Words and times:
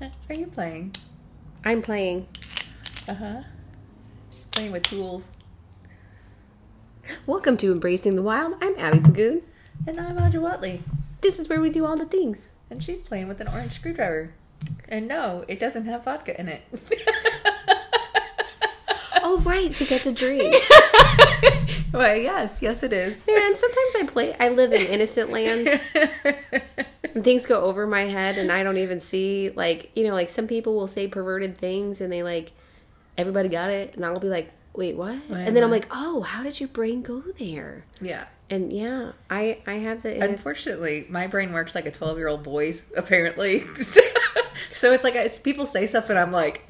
Are 0.00 0.34
you 0.34 0.46
playing? 0.46 0.94
I'm 1.64 1.80
playing. 1.80 2.28
Uh 3.08 3.14
huh. 3.14 3.42
She's 4.30 4.44
playing 4.46 4.72
with 4.72 4.82
tools. 4.82 5.30
Welcome 7.26 7.56
to 7.58 7.72
Embracing 7.72 8.14
the 8.14 8.22
Wild. 8.22 8.54
I'm 8.60 8.74
Abby 8.78 9.00
Pagoon. 9.00 9.42
And 9.86 9.98
I'm 9.98 10.18
Audra 10.18 10.40
Watley. 10.42 10.82
This 11.22 11.38
is 11.38 11.48
where 11.48 11.60
we 11.60 11.70
do 11.70 11.86
all 11.86 11.96
the 11.96 12.04
things. 12.04 12.40
And 12.68 12.82
she's 12.82 13.00
playing 13.00 13.28
with 13.28 13.40
an 13.40 13.48
orange 13.48 13.72
screwdriver. 13.72 14.34
And 14.88 15.08
no, 15.08 15.44
it 15.48 15.58
doesn't 15.58 15.86
have 15.86 16.04
vodka 16.04 16.38
in 16.38 16.48
it. 16.48 16.62
Oh, 19.28 19.40
right, 19.40 19.68
because 19.68 19.88
that's 19.88 20.06
a 20.06 20.12
dream. 20.12 20.52
Why, 21.90 22.14
yes, 22.14 22.62
yes, 22.62 22.84
it 22.84 22.92
is. 22.92 23.26
Man, 23.26 23.56
sometimes 23.56 23.94
I 23.96 24.04
play. 24.06 24.36
I 24.38 24.50
live 24.50 24.72
in 24.72 24.86
innocent 24.86 25.32
land. 25.32 25.80
And 27.16 27.24
things 27.24 27.46
go 27.46 27.62
over 27.62 27.86
my 27.86 28.02
head, 28.02 28.36
and 28.36 28.52
I 28.52 28.62
don't 28.62 28.76
even 28.76 29.00
see. 29.00 29.48
Like 29.48 29.90
you 29.96 30.06
know, 30.06 30.12
like 30.12 30.28
some 30.28 30.46
people 30.46 30.76
will 30.76 30.86
say 30.86 31.08
perverted 31.08 31.56
things, 31.56 32.02
and 32.02 32.12
they 32.12 32.22
like 32.22 32.52
everybody 33.16 33.48
got 33.48 33.70
it, 33.70 33.96
and 33.96 34.04
I'll 34.04 34.20
be 34.20 34.28
like, 34.28 34.52
"Wait, 34.74 34.96
what?" 34.96 35.18
And 35.30 35.56
then 35.56 35.64
I'm 35.64 35.70
like, 35.70 35.86
"Oh, 35.90 36.20
how 36.20 36.42
did 36.42 36.60
your 36.60 36.68
brain 36.68 37.00
go 37.00 37.22
there?" 37.38 37.86
yeah. 38.02 38.26
And 38.50 38.70
yeah, 38.70 39.12
I 39.30 39.60
I 39.66 39.76
have 39.76 40.02
the 40.02 40.22
Unfortunately, 40.22 41.06
my 41.08 41.26
brain 41.26 41.54
works 41.54 41.74
like 41.74 41.86
a 41.86 41.90
12 41.90 42.18
year 42.18 42.28
old 42.28 42.42
boy's, 42.42 42.84
apparently. 42.94 43.64
so 44.72 44.92
it's 44.92 45.02
like 45.02 45.14
it's, 45.14 45.38
people 45.38 45.64
say 45.64 45.86
stuff, 45.86 46.10
and 46.10 46.18
I'm 46.18 46.32
like, 46.32 46.68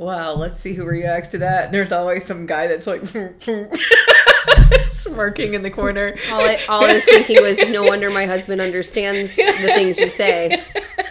wow, 0.00 0.34
let's 0.34 0.58
see 0.58 0.74
who 0.74 0.84
reacts 0.84 1.30
to 1.30 1.38
that. 1.38 1.66
And 1.66 1.74
there's 1.74 1.92
always 1.92 2.24
some 2.24 2.46
guy 2.46 2.68
that's 2.68 2.86
like 2.86 3.02
smirking 4.90 5.54
in 5.54 5.62
the 5.62 5.70
corner. 5.70 6.14
all 6.30 6.40
I, 6.40 6.58
all 6.68 6.84
I 6.84 6.94
was 6.94 7.04
thinking 7.04 7.42
was, 7.42 7.58
no 7.70 7.82
wonder 7.82 8.10
my 8.10 8.26
husband 8.26 8.60
understands 8.60 9.34
the 9.36 9.72
things 9.74 9.98
you 9.98 10.08
say, 10.10 10.62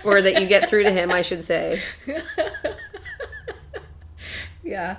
or 0.03 0.21
that 0.21 0.41
you 0.41 0.47
get 0.47 0.69
through 0.69 0.83
to 0.83 0.91
him. 0.91 1.11
I 1.11 1.21
should 1.21 1.43
say. 1.43 1.81
yeah. 4.63 4.97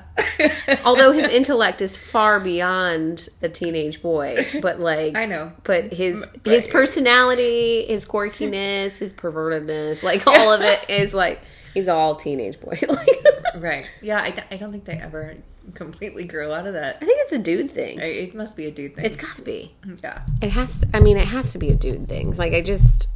Although 0.84 1.12
his 1.12 1.28
intellect 1.32 1.80
is 1.82 1.97
far 1.97 2.41
beyond 2.41 3.28
a 3.42 3.48
teenage 3.48 4.02
boy, 4.02 4.47
but 4.62 4.80
like 4.80 5.16
I 5.16 5.27
know. 5.27 5.52
but 5.64 5.92
his 5.92 6.30
But- 6.42 6.52
his 6.52 6.66
personality, 6.69 7.84
his 7.86 8.06
quirkiness, 8.06 8.98
his 8.98 9.12
pervertedness, 9.14 10.02
like 10.02 10.27
all 10.27 10.52
of 10.52 10.60
it 10.62 10.84
is 10.88 11.12
like 11.14 11.41
he's 11.75 11.88
all 11.88 12.16
teenage 12.16 12.60
boy. 12.60 12.78
like, 12.88 13.08
Right. 13.56 13.86
Yeah, 14.00 14.20
I, 14.20 14.44
I 14.50 14.56
don't 14.56 14.72
think 14.72 14.84
they 14.84 14.94
ever 14.94 15.36
completely 15.72 16.24
grow 16.24 16.52
out 16.52 16.66
of 16.66 16.74
that. 16.74 16.96
I 16.96 17.04
think 17.04 17.18
it's 17.22 17.32
a 17.32 17.38
dude 17.38 17.72
thing. 17.72 17.98
It 18.00 18.34
must 18.34 18.56
be 18.56 18.66
a 18.66 18.70
dude 18.70 18.96
thing. 18.96 19.04
It's 19.04 19.16
got 19.16 19.36
to 19.36 19.42
be. 19.42 19.74
yeah. 20.02 20.22
It 20.40 20.50
has. 20.50 20.80
To, 20.80 20.88
I 20.94 21.00
mean, 21.00 21.16
it 21.16 21.28
has 21.28 21.52
to 21.52 21.58
be 21.58 21.70
a 21.70 21.74
dude 21.76 22.08
thing. 22.08 22.36
Like 22.36 22.52
I 22.52 22.60
just, 22.60 23.08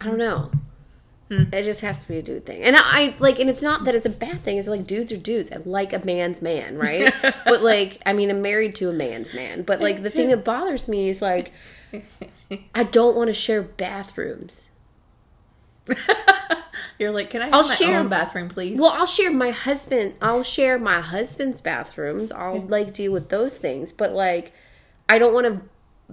I 0.00 0.06
don't 0.06 0.18
know. 0.18 0.50
Hmm. 1.28 1.44
It 1.54 1.62
just 1.62 1.80
has 1.80 2.02
to 2.02 2.08
be 2.08 2.18
a 2.18 2.22
dude 2.22 2.44
thing, 2.44 2.62
and 2.62 2.76
I 2.78 3.14
like, 3.18 3.38
and 3.40 3.48
it's 3.48 3.62
not 3.62 3.84
that 3.84 3.94
it's 3.94 4.04
a 4.04 4.10
bad 4.10 4.44
thing. 4.44 4.58
It's 4.58 4.68
like 4.68 4.86
dudes 4.86 5.10
are 5.10 5.16
dudes. 5.16 5.50
I 5.50 5.56
like 5.64 5.94
a 5.94 6.04
man's 6.04 6.42
man, 6.42 6.76
right? 6.76 7.14
but 7.46 7.62
like, 7.62 8.00
I 8.04 8.12
mean, 8.12 8.28
I'm 8.30 8.42
married 8.42 8.74
to 8.76 8.90
a 8.90 8.92
man's 8.92 9.32
man. 9.32 9.62
But 9.62 9.80
like, 9.80 10.02
the 10.02 10.10
thing 10.10 10.28
that 10.28 10.44
bothers 10.44 10.86
me 10.86 11.08
is 11.08 11.22
like, 11.22 11.52
I 12.74 12.84
don't 12.84 13.16
want 13.16 13.28
to 13.28 13.34
share 13.34 13.62
bathrooms. 13.62 14.68
You're 16.98 17.10
like, 17.10 17.30
can 17.30 17.42
I 17.42 17.46
have 17.46 17.54
I'll 17.54 17.68
my 17.68 17.74
share- 17.74 17.98
own 18.00 18.08
bathroom, 18.08 18.48
please? 18.48 18.78
Well, 18.78 18.92
I'll 18.92 19.06
share 19.06 19.30
my 19.32 19.50
husband. 19.50 20.14
I'll 20.22 20.42
share 20.44 20.78
my 20.78 21.00
husband's 21.00 21.60
bathrooms. 21.60 22.30
I'll 22.32 22.60
like 22.62 22.94
deal 22.94 23.12
with 23.12 23.28
those 23.30 23.56
things, 23.56 23.92
but 23.92 24.12
like, 24.12 24.52
I 25.08 25.18
don't 25.18 25.34
want 25.34 25.46
to 25.46 25.62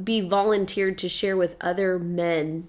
be 0.02 0.22
volunteered 0.22 0.98
to 1.00 1.10
share 1.10 1.38
with 1.38 1.56
other 1.62 2.00
men's 2.00 2.66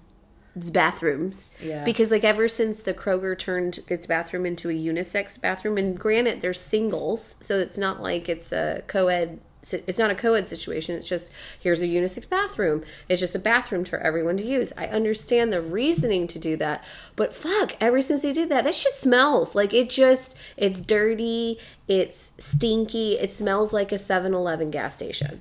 bathrooms. 0.71 1.49
Yeah. 1.61 1.83
Because 1.83 2.11
like 2.11 2.23
ever 2.23 2.47
since 2.47 2.81
the 2.83 2.93
Kroger 2.93 3.37
turned 3.37 3.79
its 3.87 4.05
bathroom 4.05 4.45
into 4.45 4.69
a 4.69 4.73
unisex 4.73 5.39
bathroom, 5.41 5.77
and 5.77 5.97
granted 5.99 6.41
they're 6.41 6.53
singles, 6.53 7.35
so 7.41 7.57
it's 7.59 7.77
not 7.77 8.01
like 8.01 8.29
it's 8.29 8.51
a 8.51 8.83
co-ed. 8.87 9.39
It's 9.71 9.99
not 9.99 10.11
a 10.11 10.15
co-ed 10.15 10.47
situation. 10.47 10.95
It's 10.97 11.07
just 11.07 11.31
here's 11.59 11.81
a 11.81 11.87
unisex 11.87 12.27
bathroom. 12.27 12.83
It's 13.07 13.21
just 13.21 13.35
a 13.35 13.39
bathroom 13.39 13.85
for 13.85 13.97
everyone 13.99 14.35
to 14.37 14.43
use. 14.43 14.73
I 14.77 14.87
understand 14.87 15.53
the 15.53 15.61
reasoning 15.61 16.27
to 16.27 16.39
do 16.39 16.57
that, 16.57 16.83
but 17.15 17.33
fuck, 17.33 17.75
ever 17.79 18.01
since 18.01 18.23
they 18.23 18.33
did 18.33 18.49
that, 18.49 18.65
that 18.65 18.75
shit 18.75 18.93
smells 18.93 19.55
like 19.55 19.73
it 19.73 19.89
just 19.89 20.35
it's 20.57 20.81
dirty, 20.81 21.59
it's 21.87 22.31
stinky, 22.39 23.13
it 23.13 23.31
smells 23.31 23.71
like 23.71 23.91
a 23.91 23.95
7-Eleven 23.95 24.69
gas 24.71 24.95
station. 24.95 25.39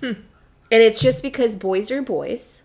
Hmm. 0.00 0.12
And 0.70 0.82
it's 0.82 1.00
just 1.00 1.22
because 1.22 1.56
boys 1.56 1.90
are 1.90 2.02
boys 2.02 2.62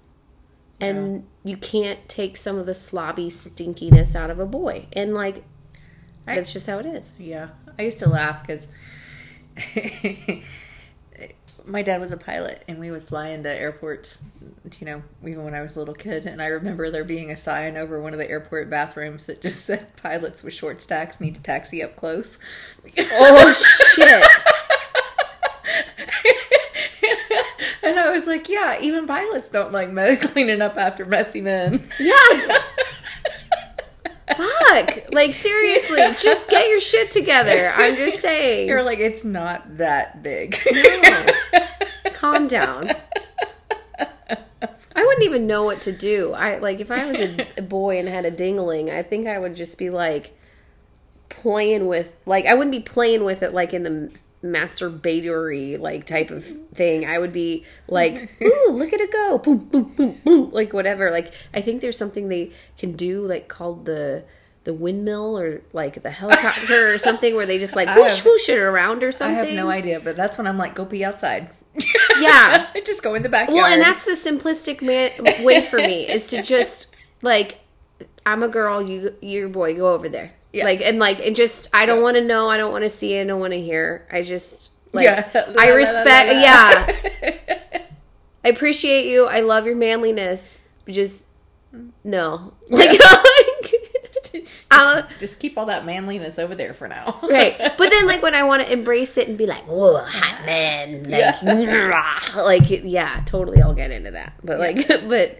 and 0.79 1.25
you 1.43 1.55
can't 1.57 2.07
take 2.09 2.35
some 2.37 2.57
of 2.57 2.65
the 2.65 2.73
slobby 2.73 3.27
stinkiness 3.27 4.15
out 4.15 4.29
of 4.29 4.39
a 4.39 4.45
boy. 4.45 4.87
And 4.93 5.13
like 5.13 5.43
I- 6.27 6.35
that's 6.35 6.53
just 6.53 6.67
how 6.67 6.79
it 6.79 6.85
is. 6.85 7.21
Yeah, 7.21 7.49
I 7.77 7.83
used 7.83 7.99
to 7.99 8.09
laugh 8.09 8.45
because 8.45 8.67
my 11.65 11.81
dad 11.81 12.01
was 12.01 12.11
a 12.11 12.17
pilot, 12.17 12.63
and 12.67 12.79
we 12.79 12.91
would 12.91 13.07
fly 13.07 13.29
into 13.29 13.49
airports. 13.49 14.21
You 14.79 14.85
know, 14.85 15.03
even 15.25 15.43
when 15.43 15.53
I 15.53 15.61
was 15.61 15.75
a 15.75 15.79
little 15.79 15.93
kid, 15.93 16.25
and 16.25 16.41
I 16.41 16.47
remember 16.47 16.89
there 16.89 17.03
being 17.03 17.31
a 17.31 17.37
sign 17.37 17.77
over 17.77 17.99
one 17.99 18.13
of 18.13 18.19
the 18.19 18.29
airport 18.29 18.69
bathrooms 18.69 19.25
that 19.27 19.41
just 19.41 19.65
said, 19.65 19.95
"Pilots 19.97 20.43
with 20.43 20.53
short 20.53 20.81
stacks 20.81 21.19
need 21.19 21.35
to 21.35 21.41
taxi 21.41 21.83
up 21.83 21.95
close." 21.95 22.39
Oh 22.97 23.53
shit. 23.95 24.23
and 27.83 27.99
I 27.99 28.09
was 28.11 28.27
like, 28.27 28.49
"Yeah, 28.49 28.79
even 28.81 29.07
pilots 29.07 29.49
don't 29.49 29.71
like 29.71 30.21
cleaning 30.21 30.61
up 30.61 30.77
after 30.77 31.05
messy 31.05 31.41
men." 31.41 31.89
Yes. 31.99 32.67
Fuck. 34.37 35.11
Like 35.11 35.33
seriously, 35.33 36.01
just 36.19 36.49
get 36.49 36.69
your 36.69 36.79
shit 36.79 37.11
together. 37.11 37.71
I'm 37.75 37.95
just 37.95 38.19
saying. 38.19 38.67
You're 38.67 38.83
like, 38.83 38.99
"It's 38.99 39.23
not 39.23 39.77
that 39.77 40.23
big." 40.23 40.57
No. 40.71 41.27
Calm 42.13 42.47
down. 42.47 42.91
I 44.95 45.05
wouldn't 45.05 45.23
even 45.25 45.47
know 45.47 45.63
what 45.63 45.81
to 45.83 45.91
do. 45.91 46.33
I 46.33 46.59
like 46.59 46.79
if 46.79 46.91
I 46.91 47.05
was 47.05 47.17
a, 47.17 47.47
a 47.57 47.61
boy 47.61 47.99
and 47.99 48.07
had 48.07 48.25
a 48.25 48.31
dingling, 48.31 48.89
I 48.89 49.03
think 49.03 49.27
I 49.27 49.39
would 49.39 49.55
just 49.55 49.77
be 49.77 49.89
like 49.89 50.37
playing 51.29 51.87
with 51.87 52.15
like 52.25 52.45
I 52.45 52.53
wouldn't 52.53 52.71
be 52.71 52.79
playing 52.79 53.23
with 53.23 53.43
it 53.43 53.53
like 53.53 53.73
in 53.73 53.83
the 53.83 54.11
masturbatory 54.43 55.79
like 55.79 56.05
type 56.05 56.29
of 56.31 56.45
thing. 56.75 57.05
I 57.05 57.17
would 57.17 57.33
be 57.33 57.65
like, 57.87 58.29
"Ooh, 58.41 58.67
look 58.71 58.93
at 58.93 58.99
it 59.01 59.11
go." 59.11 59.37
Boom 59.37 59.57
boom 59.57 59.83
boom 59.95 60.19
boom 60.23 60.51
like 60.51 60.73
whatever. 60.73 61.09
Like 61.11 61.33
I 61.53 61.61
think 61.61 61.81
there's 61.81 61.97
something 61.97 62.27
they 62.27 62.51
can 62.77 62.93
do 62.93 63.25
like 63.25 63.47
called 63.47 63.85
the 63.85 64.23
the 64.65 64.73
windmill 64.73 65.37
or 65.37 65.61
like 65.73 66.01
the 66.03 66.09
helicopter 66.09 66.93
or 66.93 66.97
something 66.97 67.35
where 67.35 67.45
they 67.45 67.57
just 67.59 67.75
like 67.75 67.87
whoosh 67.97 68.17
have- 68.17 68.25
whoosh 68.25 68.49
it 68.49 68.59
around 68.59 69.03
or 69.03 69.11
something. 69.11 69.37
I 69.37 69.45
have 69.45 69.53
no 69.53 69.69
idea, 69.69 69.99
but 69.99 70.15
that's 70.15 70.37
when 70.37 70.47
I'm 70.47 70.57
like, 70.57 70.75
"Go 70.75 70.85
pee 70.85 71.03
outside." 71.03 71.49
Yeah. 72.19 72.67
just 72.85 73.01
go 73.03 73.15
in 73.15 73.23
the 73.23 73.29
backyard. 73.29 73.55
Well, 73.55 73.71
and 73.71 73.81
that's 73.81 74.05
the 74.05 74.11
simplistic 74.11 74.81
man- 74.81 75.43
way 75.43 75.61
for 75.61 75.77
me 75.77 76.07
is 76.07 76.27
to 76.27 76.41
just 76.43 76.87
like 77.21 77.59
I'm 78.25 78.43
a 78.43 78.47
girl, 78.47 78.81
you 78.81 79.15
you're 79.21 79.47
a 79.47 79.49
boy, 79.49 79.75
go 79.75 79.93
over 79.93 80.09
there. 80.09 80.33
Yeah. 80.53 80.65
Like 80.65 80.81
and 80.81 80.99
like 80.99 81.19
and 81.19 81.35
just 81.35 81.67
I 81.73 81.85
don't 81.85 82.01
want 82.03 82.15
to 82.15 82.23
know, 82.23 82.47
I 82.47 82.57
don't 82.57 82.71
want 82.71 82.83
to 82.83 82.89
see, 82.89 83.19
I 83.19 83.23
don't 83.25 83.39
want 83.39 83.53
to 83.53 83.61
hear. 83.61 84.07
I 84.11 84.21
just 84.21 84.71
like 84.93 85.03
Yeah. 85.05 85.27
I 85.59 85.69
respect 85.71 86.31
yeah. 86.31 87.81
I 88.45 88.49
appreciate 88.49 89.07
you. 89.07 89.25
I 89.25 89.39
love 89.41 89.65
your 89.65 89.75
manliness. 89.75 90.61
Just 90.87 91.27
no. 92.03 92.53
Like, 92.69 92.99
I'm 94.71 95.05
Just 95.19 95.39
keep 95.39 95.57
all 95.57 95.67
that 95.67 95.85
manliness 95.85 96.39
over 96.39 96.55
there 96.55 96.73
for 96.73 96.87
now. 96.87 97.19
right. 97.29 97.55
But 97.59 97.89
then 97.89 98.07
like 98.07 98.21
when 98.23 98.33
I 98.33 98.43
want 98.43 98.63
to 98.63 98.71
embrace 98.71 99.17
it 99.17 99.27
and 99.27 99.37
be 99.37 99.45
like, 99.45 99.67
"Whoa, 99.67 99.97
hot 100.03 100.45
man." 100.45 101.03
Like, 101.03 102.35
like 102.35 102.83
yeah, 102.83 103.21
totally 103.25 103.61
I'll 103.61 103.73
get 103.75 103.91
into 103.91 104.11
that. 104.11 104.33
But 104.43 104.59
like 104.59 104.87
but 104.87 105.39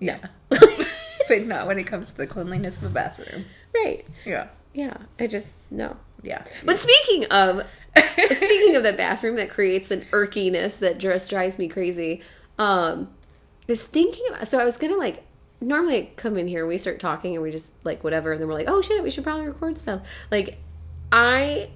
Yeah. 0.00 0.18
but 0.50 1.46
not 1.46 1.66
when 1.66 1.78
it 1.78 1.84
comes 1.84 2.10
to 2.10 2.16
the 2.18 2.26
cleanliness 2.26 2.76
of 2.76 2.84
a 2.84 2.88
bathroom. 2.90 3.46
Right. 3.74 4.04
Yeah. 4.24 4.48
Yeah, 4.72 4.96
I 5.20 5.26
just 5.26 5.48
no. 5.70 5.96
Yeah. 6.22 6.44
But 6.64 6.78
speaking 6.78 7.24
of 7.26 7.66
speaking 7.96 8.76
of 8.76 8.82
the 8.82 8.92
bathroom 8.96 9.36
that 9.36 9.50
creates 9.50 9.90
an 9.90 10.04
irkiness 10.12 10.78
that 10.78 10.98
just 10.98 11.30
drives 11.30 11.58
me 11.58 11.68
crazy, 11.68 12.22
um, 12.58 13.08
I 13.62 13.64
was 13.68 13.82
thinking 13.82 14.24
about. 14.28 14.48
So 14.48 14.58
I 14.58 14.64
was 14.64 14.76
gonna 14.76 14.96
like 14.96 15.22
normally 15.60 15.96
I 15.98 16.10
come 16.16 16.36
in 16.36 16.48
here 16.48 16.60
and 16.60 16.68
we 16.68 16.76
start 16.78 16.98
talking 17.00 17.34
and 17.34 17.42
we 17.42 17.50
just 17.50 17.70
like 17.84 18.02
whatever, 18.02 18.32
and 18.32 18.40
then 18.40 18.48
we're 18.48 18.54
like, 18.54 18.68
oh 18.68 18.82
shit, 18.82 19.02
we 19.02 19.10
should 19.10 19.24
probably 19.24 19.46
record 19.46 19.78
stuff. 19.78 20.02
Like 20.30 20.58
I 21.12 21.70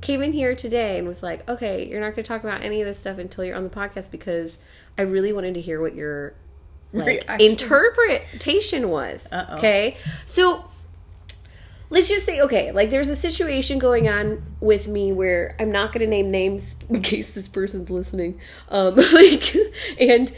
came 0.00 0.22
in 0.22 0.32
here 0.32 0.54
today 0.54 0.98
and 0.98 1.08
was 1.08 1.22
like, 1.24 1.48
okay, 1.48 1.88
you're 1.88 2.00
not 2.00 2.10
gonna 2.10 2.22
talk 2.22 2.44
about 2.44 2.62
any 2.62 2.80
of 2.80 2.86
this 2.86 2.98
stuff 3.00 3.18
until 3.18 3.44
you're 3.44 3.56
on 3.56 3.64
the 3.64 3.70
podcast 3.70 4.12
because 4.12 4.58
I 4.96 5.02
really 5.02 5.32
wanted 5.32 5.54
to 5.54 5.60
hear 5.60 5.80
what 5.80 5.96
your 5.96 6.34
like 6.92 7.06
Reaction. 7.06 7.40
interpretation 7.40 8.88
was. 8.90 9.26
Uh-oh. 9.32 9.56
Okay, 9.56 9.96
so 10.24 10.64
let's 11.90 12.08
just 12.08 12.26
say 12.26 12.40
okay 12.40 12.70
like 12.72 12.90
there's 12.90 13.08
a 13.08 13.16
situation 13.16 13.78
going 13.78 14.08
on 14.08 14.42
with 14.60 14.88
me 14.88 15.12
where 15.12 15.56
i'm 15.58 15.70
not 15.70 15.92
going 15.92 16.00
to 16.00 16.06
name 16.06 16.30
names 16.30 16.76
in 16.88 17.02
case 17.02 17.30
this 17.30 17.48
person's 17.48 17.90
listening. 17.90 18.38
Um 18.68 18.96
like 19.12 19.56
and 20.00 20.32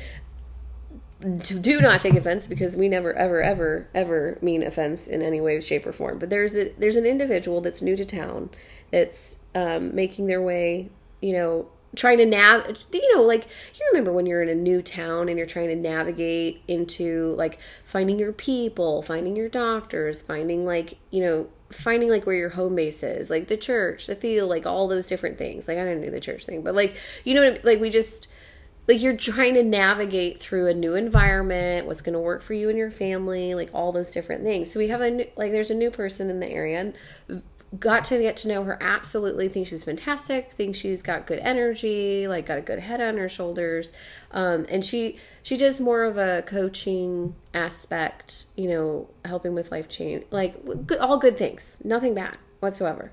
do 1.60 1.80
not 1.82 2.00
take 2.00 2.14
offense 2.14 2.48
because 2.48 2.76
we 2.76 2.88
never 2.88 3.12
ever 3.12 3.42
ever 3.42 3.88
ever 3.94 4.38
mean 4.40 4.62
offense 4.62 5.06
in 5.06 5.20
any 5.20 5.40
way 5.40 5.60
shape 5.60 5.86
or 5.86 5.92
form. 5.92 6.18
But 6.18 6.30
there's 6.30 6.56
a 6.56 6.70
there's 6.78 6.96
an 6.96 7.06
individual 7.06 7.60
that's 7.60 7.82
new 7.82 7.96
to 7.96 8.04
town 8.04 8.50
that's 8.90 9.36
um, 9.54 9.94
making 9.94 10.26
their 10.26 10.40
way 10.40 10.88
you 11.20 11.34
know 11.34 11.68
trying 11.96 12.18
to 12.18 12.26
nav 12.26 12.76
you 12.92 13.16
know 13.16 13.22
like 13.22 13.48
you 13.74 13.86
remember 13.90 14.12
when 14.12 14.24
you're 14.26 14.42
in 14.42 14.48
a 14.48 14.54
new 14.54 14.80
town 14.80 15.28
and 15.28 15.36
you're 15.36 15.46
trying 15.46 15.68
to 15.68 15.74
navigate 15.74 16.62
into 16.68 17.34
like 17.36 17.58
finding 17.84 18.18
your 18.18 18.32
people 18.32 19.02
finding 19.02 19.34
your 19.34 19.48
doctors 19.48 20.22
finding 20.22 20.64
like 20.64 20.98
you 21.10 21.20
know 21.20 21.48
finding 21.72 22.08
like 22.08 22.26
where 22.26 22.36
your 22.36 22.50
home 22.50 22.74
base 22.74 23.02
is 23.02 23.30
like 23.30 23.48
the 23.48 23.56
church 23.56 24.06
the 24.06 24.14
field 24.14 24.48
like 24.48 24.66
all 24.66 24.88
those 24.88 25.06
different 25.06 25.38
things. 25.38 25.68
Like 25.68 25.78
i 25.78 25.84
didn't 25.84 26.02
do 26.02 26.10
the 26.10 26.20
church 26.20 26.44
thing 26.44 26.62
but 26.62 26.74
like 26.74 26.96
you 27.24 27.34
know 27.34 27.56
like 27.62 27.80
we 27.80 27.90
just 27.90 28.28
like 28.88 29.00
you're 29.00 29.16
trying 29.16 29.54
to 29.54 29.62
navigate 29.62 30.40
through 30.40 30.66
a 30.66 30.74
new 30.74 30.94
environment 30.94 31.86
what's 31.86 32.00
going 32.00 32.12
to 32.12 32.18
work 32.18 32.42
for 32.42 32.54
you 32.54 32.68
and 32.68 32.78
your 32.78 32.90
family 32.90 33.54
like 33.54 33.70
all 33.72 33.92
those 33.92 34.10
different 34.10 34.42
things. 34.42 34.72
So 34.72 34.80
we 34.80 34.88
have 34.88 35.00
a 35.00 35.10
new, 35.10 35.26
like 35.36 35.52
there's 35.52 35.70
a 35.70 35.74
new 35.74 35.90
person 35.90 36.28
in 36.28 36.40
the 36.40 36.50
area 36.50 36.92
got 37.78 38.04
to 38.04 38.18
get 38.18 38.36
to 38.36 38.48
know 38.48 38.64
her 38.64 38.76
absolutely 38.82 39.48
think 39.48 39.66
she's 39.66 39.84
fantastic 39.84 40.50
think 40.52 40.74
she's 40.74 41.02
got 41.02 41.26
good 41.26 41.38
energy 41.38 42.26
like 42.26 42.46
got 42.46 42.58
a 42.58 42.62
good 42.62 42.80
head 42.80 43.00
on 43.00 43.16
her 43.16 43.28
shoulders. 43.28 43.92
Um, 44.32 44.66
and 44.68 44.84
she 44.84 45.18
she 45.42 45.56
does 45.56 45.80
more 45.80 46.02
of 46.02 46.18
a 46.18 46.42
coaching 46.46 47.36
aspect 47.54 48.46
you 48.56 48.68
know 48.68 49.08
helping 49.24 49.54
with 49.54 49.70
life 49.70 49.88
change 49.88 50.24
like 50.30 50.56
all 51.00 51.18
good 51.18 51.36
things 51.36 51.80
nothing 51.84 52.14
bad 52.14 52.36
whatsoever. 52.58 53.12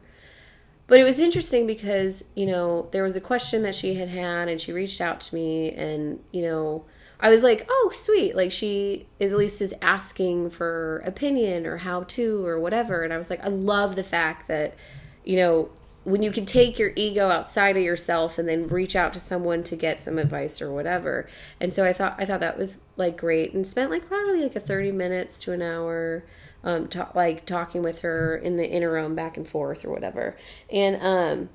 But 0.87 1.01
it 1.01 1.03
was 1.03 1.19
interesting 1.19 1.67
because 1.67 2.23
you 2.33 2.47
know 2.47 2.87
there 2.91 3.03
was 3.03 3.15
a 3.15 3.21
question 3.21 3.61
that 3.63 3.75
she 3.75 3.93
had 3.93 4.09
had 4.09 4.47
and 4.47 4.59
she 4.59 4.71
reached 4.71 5.01
out 5.01 5.21
to 5.21 5.35
me 5.35 5.71
and 5.73 6.19
you 6.31 6.41
know 6.41 6.85
I 7.19 7.29
was 7.29 7.43
like, 7.43 7.65
oh, 7.69 7.91
sweet. 7.93 8.35
Like 8.35 8.51
she 8.51 9.07
is 9.19 9.31
at 9.31 9.37
least 9.37 9.61
is 9.61 9.73
asking 9.81 10.51
for 10.51 10.99
opinion 10.99 11.65
or 11.65 11.77
how 11.77 12.03
to 12.03 12.45
or 12.45 12.59
whatever. 12.59 13.03
And 13.03 13.13
I 13.13 13.17
was 13.17 13.29
like, 13.29 13.43
I 13.43 13.47
love 13.47 13.95
the 13.95 14.03
fact 14.03 14.47
that, 14.47 14.75
you 15.23 15.35
know, 15.37 15.69
when 16.07 16.23
you 16.23 16.31
can 16.31 16.45
take 16.45 16.79
your 16.79 16.93
ego 16.95 17.27
outside 17.27 17.75
of 17.75 17.83
yourself 17.83 18.37
and 18.37 18.47
then 18.47 18.65
reach 18.67 18.95
out 18.95 19.11
to 19.11 19.19
someone 19.19 19.61
to 19.61 19.75
get 19.75 19.99
some 19.99 20.17
advice 20.17 20.61
or 20.61 20.71
whatever. 20.71 21.27
And 21.59 21.73
so 21.73 21.83
I 21.83 21.91
thought 21.91 22.15
I 22.17 22.25
thought 22.25 22.39
that 22.39 22.57
was 22.57 22.81
like 22.95 23.17
great 23.17 23.53
and 23.53 23.67
spent 23.67 23.91
like 23.91 24.07
probably 24.07 24.41
like 24.41 24.55
a 24.55 24.61
30 24.61 24.93
minutes 24.93 25.37
to 25.39 25.51
an 25.51 25.61
hour 25.61 26.23
um 26.63 26.87
to, 26.87 27.09
like 27.13 27.45
talking 27.45 27.81
with 27.83 27.99
her 27.99 28.37
in 28.37 28.55
the 28.55 28.69
interim 28.69 29.15
back 29.15 29.35
and 29.35 29.49
forth 29.49 29.83
or 29.83 29.91
whatever. 29.91 30.37
And 30.71 31.01
um 31.01 31.49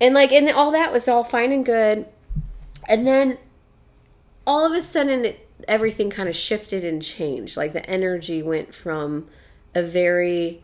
and 0.00 0.14
like 0.14 0.32
and 0.32 0.48
all 0.48 0.70
that 0.70 0.90
was 0.90 1.06
all 1.06 1.22
fine 1.22 1.52
and 1.52 1.66
good. 1.66 2.06
And 2.88 3.06
then 3.06 3.36
all 4.46 4.64
of 4.64 4.72
a 4.72 4.80
sudden 4.80 5.24
it, 5.24 5.48
everything 5.68 6.10
kind 6.10 6.28
of 6.28 6.36
shifted 6.36 6.84
and 6.84 7.02
changed. 7.02 7.56
Like 7.56 7.72
the 7.72 7.88
energy 7.88 8.42
went 8.42 8.74
from 8.74 9.28
a 9.74 9.82
very 9.82 10.62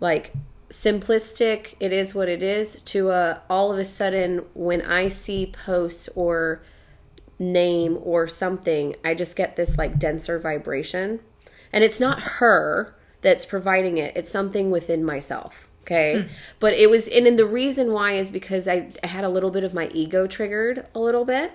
like 0.00 0.32
simplistic 0.70 1.74
it 1.78 1.92
is 1.92 2.14
what 2.14 2.28
it 2.28 2.42
is 2.42 2.80
to 2.80 3.10
a 3.10 3.40
all 3.48 3.72
of 3.72 3.78
a 3.78 3.84
sudden 3.84 4.44
when 4.52 4.82
i 4.82 5.06
see 5.06 5.46
posts 5.46 6.08
or 6.16 6.60
name 7.38 7.96
or 8.02 8.26
something 8.26 8.96
i 9.04 9.14
just 9.14 9.36
get 9.36 9.56
this 9.56 9.78
like 9.78 9.98
denser 9.98 10.38
vibration. 10.38 11.20
And 11.72 11.84
it's 11.84 12.00
not 12.00 12.20
her 12.22 12.94
that's 13.20 13.46
providing 13.46 13.98
it 13.98 14.16
it's 14.16 14.30
something 14.30 14.70
within 14.70 15.04
myself 15.04 15.68
okay? 15.82 16.14
Mm. 16.16 16.28
but 16.58 16.74
it 16.74 16.90
was 16.90 17.06
and, 17.06 17.26
and 17.26 17.38
the 17.38 17.46
reason 17.46 17.92
why 17.92 18.12
is 18.12 18.32
because 18.32 18.66
I, 18.66 18.90
I 19.04 19.06
had 19.06 19.22
a 19.22 19.28
little 19.28 19.50
bit 19.50 19.62
of 19.62 19.72
my 19.72 19.88
ego 19.88 20.26
triggered 20.26 20.86
a 20.94 20.98
little 20.98 21.24
bit 21.24 21.52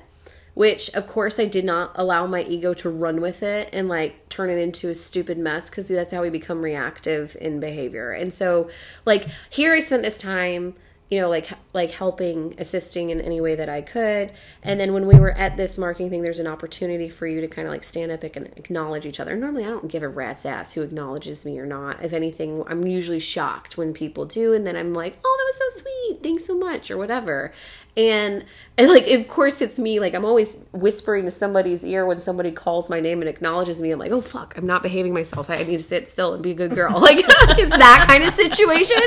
which 0.53 0.89
of 0.89 1.07
course 1.07 1.39
I 1.39 1.45
did 1.45 1.65
not 1.65 1.92
allow 1.95 2.25
my 2.27 2.44
ego 2.44 2.74
to 2.75 2.89
run 2.89 3.21
with 3.21 3.44
it 3.44 3.69
and 3.74 3.88
like 3.88 4.30
turn 4.30 4.50
it 4.50 4.57
into 4.57 4.89
a 4.89 4.95
stupid 4.95 5.38
mess 5.38 5.69
because 5.69 5.88
that's 5.88 6.12
how 6.12 6.21
we 6.21 6.30
become 6.30 6.62
reactive 6.62 7.38
in 7.39 7.59
behavior. 7.59 8.12
And 8.12 8.33
so, 8.33 8.69
like, 9.06 9.27
here 9.50 9.74
I 9.74 9.80
spent 9.80 10.03
this 10.03 10.18
time 10.18 10.75
you 11.12 11.19
know 11.19 11.30
like 11.30 11.50
like 11.74 11.92
helping 11.92 12.56
assisting 12.57 13.09
in 13.09 13.21
any 13.21 13.42
way 13.42 13.53
that 13.53 13.69
i 13.69 13.81
could. 13.81 14.31
And 14.63 14.80
then 14.80 14.94
when 14.94 15.06
we 15.06 15.19
were 15.19 15.31
at 15.31 15.57
this 15.57 15.77
marketing 15.77 16.09
thing 16.09 16.24
there's 16.24 16.39
an 16.39 16.48
opportunity 16.48 17.09
for 17.09 17.27
you 17.27 17.42
to 17.42 17.48
kind 17.48 17.68
of 17.68 17.74
like 17.74 17.83
stand 17.83 18.12
up 18.12 18.24
and 18.24 18.48
acknowledge 18.56 19.06
each 19.06 19.19
other. 19.19 19.36
Normally 19.36 19.65
i 19.65 19.69
don't 19.69 19.89
give 19.89 20.01
a 20.01 20.07
rat's 20.07 20.45
ass 20.45 20.71
who 20.74 20.81
acknowledges 20.81 21.45
me 21.45 21.59
or 21.59 21.65
not. 21.65 22.03
If 22.03 22.13
anything 22.13 22.63
i'm 22.68 22.88
usually 22.88 23.19
shocked 23.19 23.77
when 23.77 23.94
people 23.94 24.25
do 24.25 24.53
and 24.53 24.65
then 24.65 24.77
i'm 24.77 24.94
like 24.94 25.18
oh 25.24 25.38
that 25.38 25.45
was 25.45 25.75
so 25.75 25.81
sweet 25.81 25.90
thanks 26.13 26.45
so 26.45 26.57
much 26.57 26.91
or 26.91 26.97
whatever 26.97 27.53
and 27.97 28.45
and 28.77 28.87
like 28.87 29.07
of 29.07 29.27
course 29.27 29.61
it's 29.61 29.77
me 29.77 29.99
like 29.99 30.13
i'm 30.13 30.23
always 30.23 30.57
whispering 30.71 31.25
to 31.25 31.31
somebody's 31.31 31.83
ear 31.83 32.05
when 32.05 32.19
somebody 32.19 32.51
calls 32.51 32.89
my 32.89 32.99
name 32.99 33.21
and 33.21 33.29
acknowledges 33.29 33.81
me 33.81 33.91
i'm 33.91 33.99
like 33.99 34.11
oh 34.11 34.21
fuck 34.21 34.57
i'm 34.57 34.65
not 34.65 34.81
behaving 34.81 35.13
myself 35.13 35.49
i 35.49 35.55
need 35.55 35.77
to 35.77 35.83
sit 35.83 36.09
still 36.09 36.33
and 36.33 36.41
be 36.41 36.51
a 36.51 36.55
good 36.55 36.73
girl 36.73 36.91
like 36.99 37.17
it's 37.57 37.77
that 37.77 38.05
kind 38.07 38.23
of 38.23 38.33
situation 38.33 39.01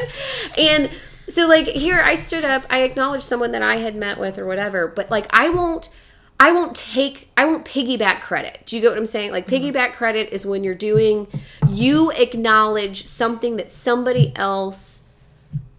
and 0.58 0.90
so 1.28 1.46
like 1.46 1.66
here 1.66 2.00
I 2.00 2.16
stood 2.16 2.44
up, 2.44 2.64
I 2.70 2.80
acknowledged 2.80 3.24
someone 3.24 3.52
that 3.52 3.62
I 3.62 3.76
had 3.76 3.96
met 3.96 4.18
with 4.18 4.38
or 4.38 4.46
whatever, 4.46 4.88
but 4.88 5.10
like 5.10 5.26
I 5.30 5.48
won't 5.48 5.90
I 6.38 6.52
won't 6.52 6.76
take 6.76 7.30
I 7.36 7.44
won't 7.46 7.64
piggyback 7.64 8.20
credit. 8.20 8.62
Do 8.66 8.76
you 8.76 8.82
get 8.82 8.90
what 8.90 8.98
I'm 8.98 9.06
saying? 9.06 9.30
Like 9.30 9.46
mm-hmm. 9.46 9.76
piggyback 9.76 9.94
credit 9.94 10.30
is 10.32 10.44
when 10.44 10.64
you're 10.64 10.74
doing 10.74 11.26
you 11.68 12.10
acknowledge 12.10 13.06
something 13.06 13.56
that 13.56 13.70
somebody 13.70 14.32
else 14.36 15.03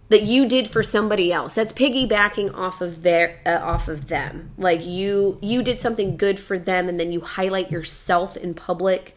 that 0.08 0.22
you 0.22 0.48
did 0.48 0.68
for 0.68 0.82
somebody 0.82 1.32
else. 1.32 1.54
That's 1.54 1.72
piggybacking 1.72 2.54
off 2.54 2.80
of 2.80 3.02
their 3.02 3.40
uh, 3.44 3.58
off 3.62 3.88
of 3.88 4.08
them. 4.08 4.50
Like 4.56 4.84
you 4.84 5.38
you 5.42 5.62
did 5.62 5.78
something 5.78 6.16
good 6.16 6.38
for 6.38 6.58
them 6.58 6.88
and 6.88 6.98
then 6.98 7.12
you 7.12 7.20
highlight 7.20 7.70
yourself 7.70 8.36
in 8.36 8.54
public 8.54 9.16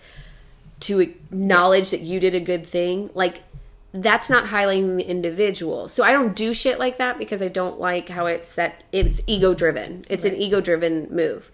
to 0.81 0.99
acknowledge 0.99 1.91
that 1.91 2.01
you 2.01 2.19
did 2.19 2.33
a 2.33 2.39
good 2.39 2.65
thing. 2.65 3.09
Like 3.13 3.43
that's 3.93 4.29
not 4.29 4.45
highlighting 4.45 4.97
the 4.97 5.03
individual. 5.03 5.87
So 5.87 6.03
I 6.03 6.11
don't 6.11 6.35
do 6.35 6.53
shit 6.53 6.79
like 6.79 6.99
that 6.99 7.17
because 7.17 7.41
I 7.41 7.47
don't 7.47 7.79
like 7.79 8.09
how 8.09 8.27
it's 8.27 8.47
set. 8.47 8.83
It's 8.91 9.21
ego 9.27 9.53
driven. 9.53 10.05
It's 10.09 10.23
right. 10.23 10.33
an 10.33 10.39
ego 10.39 10.61
driven 10.61 11.07
move. 11.13 11.51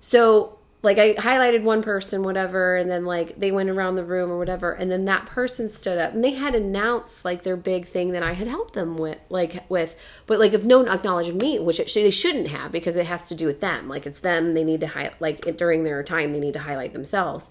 So 0.00 0.58
like 0.82 0.98
I 0.98 1.14
highlighted 1.14 1.62
one 1.62 1.80
person, 1.82 2.24
whatever, 2.24 2.76
and 2.76 2.90
then 2.90 3.04
like 3.04 3.38
they 3.38 3.52
went 3.52 3.70
around 3.70 3.94
the 3.94 4.04
room 4.04 4.30
or 4.30 4.38
whatever, 4.38 4.72
and 4.72 4.90
then 4.90 5.04
that 5.04 5.26
person 5.26 5.70
stood 5.70 5.96
up 5.96 6.12
and 6.12 6.24
they 6.24 6.32
had 6.32 6.56
announced 6.56 7.24
like 7.24 7.44
their 7.44 7.56
big 7.56 7.86
thing 7.86 8.12
that 8.12 8.24
I 8.24 8.32
had 8.32 8.48
helped 8.48 8.74
them 8.74 8.96
with, 8.96 9.18
like 9.28 9.64
with, 9.70 9.94
but 10.26 10.40
like 10.40 10.52
if 10.52 10.64
no 10.64 10.78
one 10.78 10.88
acknowledged 10.88 11.40
me, 11.40 11.60
which 11.60 11.78
it, 11.78 11.92
they 11.94 12.10
shouldn't 12.10 12.48
have 12.48 12.72
because 12.72 12.96
it 12.96 13.06
has 13.06 13.28
to 13.28 13.36
do 13.36 13.46
with 13.46 13.60
them. 13.60 13.88
Like 13.88 14.06
it's 14.06 14.20
them. 14.20 14.54
They 14.54 14.64
need 14.64 14.80
to 14.80 14.88
highlight 14.88 15.20
like 15.20 15.56
during 15.56 15.84
their 15.84 16.02
time 16.02 16.32
they 16.32 16.40
need 16.40 16.54
to 16.54 16.60
highlight 16.60 16.92
themselves. 16.92 17.48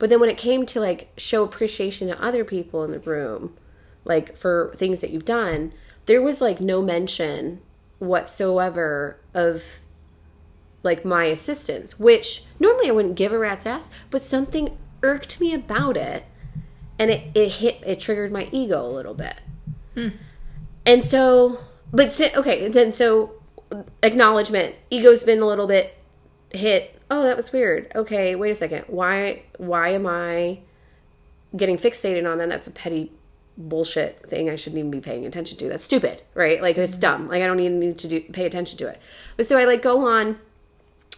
But 0.00 0.10
then 0.10 0.18
when 0.18 0.30
it 0.30 0.36
came 0.36 0.66
to 0.66 0.80
like 0.80 1.12
show 1.16 1.44
appreciation 1.44 2.08
to 2.08 2.20
other 2.20 2.44
people 2.44 2.82
in 2.82 2.90
the 2.90 2.98
room, 2.98 3.56
like 4.04 4.36
for 4.36 4.72
things 4.74 5.00
that 5.00 5.10
you've 5.10 5.24
done, 5.24 5.72
there 6.06 6.20
was 6.20 6.40
like 6.40 6.60
no 6.60 6.82
mention 6.82 7.60
whatsoever 8.00 9.20
of 9.34 9.62
like 10.82 11.04
my 11.04 11.26
assistance, 11.26 11.98
which 11.98 12.44
normally 12.58 12.88
I 12.88 12.92
wouldn't 12.92 13.14
give 13.14 13.32
a 13.32 13.38
rat's 13.38 13.66
ass, 13.66 13.90
but 14.10 14.22
something 14.22 14.76
irked 15.02 15.40
me 15.40 15.54
about 15.54 15.96
it 15.96 16.24
and 16.98 17.10
it, 17.10 17.30
it 17.34 17.48
hit 17.48 17.80
it 17.84 18.00
triggered 18.00 18.32
my 18.32 18.48
ego 18.52 18.84
a 18.86 18.92
little 18.92 19.14
bit. 19.14 19.40
Hmm. 19.94 20.08
And 20.86 21.04
so 21.04 21.58
but 21.92 22.18
okay, 22.36 22.68
then 22.68 22.92
so 22.92 23.32
acknowledgement, 24.02 24.74
ego's 24.90 25.24
been 25.24 25.40
a 25.40 25.46
little 25.46 25.66
bit 25.66 25.96
hit 26.50 26.98
oh, 27.10 27.22
that 27.22 27.36
was 27.36 27.52
weird. 27.52 27.92
Okay, 27.94 28.34
wait 28.34 28.50
a 28.50 28.54
second. 28.54 28.84
Why 28.88 29.42
why 29.58 29.90
am 29.90 30.06
I 30.06 30.60
getting 31.56 31.76
fixated 31.76 32.30
on 32.30 32.38
that? 32.38 32.48
That's 32.48 32.66
a 32.66 32.70
petty 32.70 33.12
bullshit 33.58 34.28
thing 34.28 34.48
I 34.48 34.56
shouldn't 34.56 34.78
even 34.78 34.90
be 34.90 35.00
paying 35.00 35.26
attention 35.26 35.58
to. 35.58 35.68
That's 35.68 35.84
stupid, 35.84 36.22
right? 36.34 36.62
Like 36.62 36.78
it's 36.78 36.92
mm-hmm. 36.92 37.00
dumb. 37.00 37.28
Like 37.28 37.42
I 37.42 37.46
don't 37.46 37.60
even 37.60 37.78
need 37.78 37.98
to 37.98 38.08
do 38.08 38.20
pay 38.20 38.46
attention 38.46 38.78
to 38.78 38.88
it. 38.88 39.00
But 39.36 39.46
so 39.46 39.58
I 39.58 39.64
like 39.64 39.82
go 39.82 40.08
on 40.08 40.38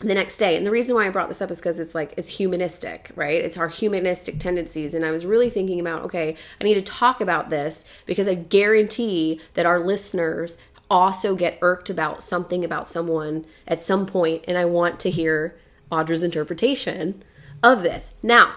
the 0.08 0.14
next 0.14 0.36
day. 0.36 0.56
And 0.56 0.66
the 0.66 0.70
reason 0.70 0.94
why 0.94 1.06
I 1.06 1.10
brought 1.10 1.28
this 1.28 1.42
up 1.42 1.50
is 1.50 1.58
because 1.58 1.80
it's 1.80 1.94
like 1.94 2.14
it's 2.16 2.28
humanistic, 2.28 3.10
right? 3.16 3.42
It's 3.42 3.56
our 3.56 3.68
humanistic 3.68 4.38
tendencies. 4.38 4.94
And 4.94 5.04
I 5.04 5.10
was 5.10 5.26
really 5.26 5.50
thinking 5.50 5.80
about, 5.80 6.02
okay, 6.02 6.36
I 6.60 6.64
need 6.64 6.74
to 6.74 6.82
talk 6.82 7.20
about 7.20 7.50
this 7.50 7.84
because 8.06 8.28
I 8.28 8.34
guarantee 8.34 9.40
that 9.54 9.66
our 9.66 9.80
listeners 9.80 10.58
also 10.90 11.34
get 11.34 11.58
irked 11.62 11.90
about 11.90 12.22
something 12.22 12.64
about 12.64 12.86
someone 12.86 13.44
at 13.66 13.80
some 13.80 14.06
point 14.06 14.44
and 14.46 14.58
I 14.58 14.64
want 14.64 15.00
to 15.00 15.10
hear 15.10 15.56
Audra's 15.90 16.22
interpretation 16.22 17.22
of 17.62 17.82
this. 17.82 18.10
Now, 18.22 18.56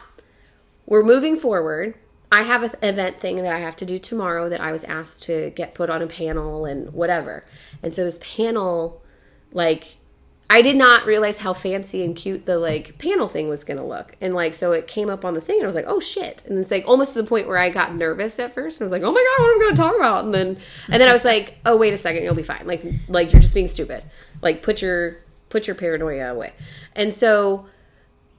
we're 0.85 1.03
moving 1.03 1.37
forward. 1.37 1.95
I 2.31 2.43
have 2.43 2.63
an 2.63 2.71
event 2.83 3.19
thing 3.19 3.37
that 3.37 3.53
I 3.53 3.59
have 3.59 3.75
to 3.77 3.85
do 3.85 3.97
tomorrow 3.97 4.49
that 4.49 4.59
I 4.59 4.71
was 4.71 4.83
asked 4.83 5.23
to 5.23 5.51
get 5.51 5.73
put 5.73 5.89
on 5.89 6.01
a 6.01 6.07
panel 6.07 6.65
and 6.65 6.91
whatever. 6.93 7.45
And 7.81 7.93
so 7.93 8.03
this 8.03 8.19
panel, 8.21 9.01
like, 9.51 9.97
I 10.49 10.61
did 10.61 10.77
not 10.77 11.05
realize 11.05 11.39
how 11.39 11.53
fancy 11.53 12.03
and 12.05 12.15
cute 12.15 12.45
the 12.45 12.57
like 12.57 12.97
panel 12.99 13.27
thing 13.27 13.49
was 13.49 13.65
gonna 13.65 13.85
look. 13.85 14.15
And 14.21 14.33
like, 14.33 14.53
so 14.53 14.71
it 14.71 14.87
came 14.87 15.09
up 15.09 15.25
on 15.25 15.33
the 15.33 15.41
thing 15.41 15.57
and 15.57 15.63
I 15.63 15.67
was 15.67 15.75
like, 15.75 15.87
oh 15.87 15.99
shit. 15.99 16.45
And 16.45 16.57
it's 16.57 16.71
like 16.71 16.85
almost 16.87 17.13
to 17.13 17.21
the 17.21 17.27
point 17.27 17.47
where 17.47 17.57
I 17.57 17.69
got 17.69 17.95
nervous 17.95 18.39
at 18.39 18.53
first. 18.53 18.79
And 18.79 18.83
I 18.83 18.85
was 18.85 18.91
like, 18.91 19.03
oh 19.03 19.11
my 19.11 19.35
God, 19.37 19.43
what 19.43 19.51
am 19.51 19.59
I 19.59 19.63
gonna 19.65 19.75
talk 19.75 19.95
about? 19.95 20.25
And 20.25 20.33
then, 20.33 20.57
and 20.87 21.01
then 21.01 21.09
I 21.09 21.13
was 21.13 21.25
like, 21.25 21.57
oh, 21.65 21.75
wait 21.75 21.93
a 21.93 21.97
second, 21.97 22.23
you'll 22.23 22.33
be 22.33 22.43
fine. 22.43 22.65
Like, 22.65 22.83
like 23.09 23.33
you're 23.33 23.41
just 23.41 23.53
being 23.53 23.67
stupid. 23.67 24.03
Like, 24.41 24.61
put 24.61 24.81
your, 24.81 25.17
put 25.49 25.67
your 25.67 25.75
paranoia 25.75 26.31
away. 26.31 26.53
And 26.95 27.13
so 27.13 27.65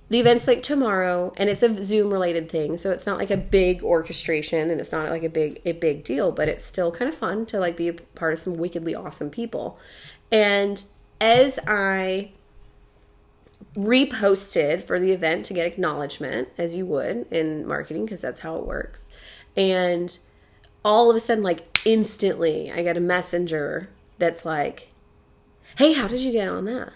the 0.09 0.21
event's 0.21 0.47
like 0.47 0.63
tomorrow 0.63 1.35
and 1.37 1.51
it's 1.51 1.63
a 1.63 1.85
zoom 1.85 2.11
related 2.11 2.51
thing 2.51 2.79
so 2.79 2.91
it's 2.91 3.07
not 3.07 3.19
like 3.19 3.31
a 3.31 3.37
big 3.37 3.83
orchestration 3.83 4.71
and 4.71 4.81
it's 4.81 4.91
not 4.91 5.11
like 5.11 5.23
a 5.23 5.29
big 5.29 5.61
a 5.67 5.73
big 5.73 6.03
deal 6.03 6.33
but 6.33 6.49
it's 6.49 6.65
still 6.65 6.91
kind 6.91 7.11
of 7.11 7.15
fun 7.15 7.45
to 7.45 7.59
like 7.59 7.77
be 7.77 7.89
a 7.89 7.93
part 7.93 8.33
of 8.33 8.39
some 8.39 8.57
wickedly 8.57 8.95
awesome 8.95 9.29
people 9.29 9.79
and 10.33 10.85
as 11.21 11.59
i 11.67 12.31
reposted 13.75 14.83
for 14.83 14.99
the 14.99 15.13
event 15.13 15.45
to 15.45 15.55
get 15.55 15.67
acknowledgement 15.67 16.49
as 16.59 16.75
you 16.75 16.85
would 16.85 17.27
in 17.31 17.67
marketing 17.67 18.05
because 18.05 18.21
that's 18.21 18.41
how 18.41 18.57
it 18.57 18.67
works 18.67 19.11
and 19.57 20.19
all 20.85 21.11
of 21.11 21.17
a 21.17 21.21
sudden 21.21 21.43
like 21.43 21.79
instantly 21.85 22.73
i 22.73 22.83
get 22.83 22.97
a 22.97 23.01
messenger 23.01 23.89
that's 24.19 24.45
like 24.45 24.89
hey 25.79 25.93
how 25.93 26.09
did 26.09 26.21
you 26.21 26.33
get 26.33 26.49
on 26.49 26.65
that? 26.65 26.93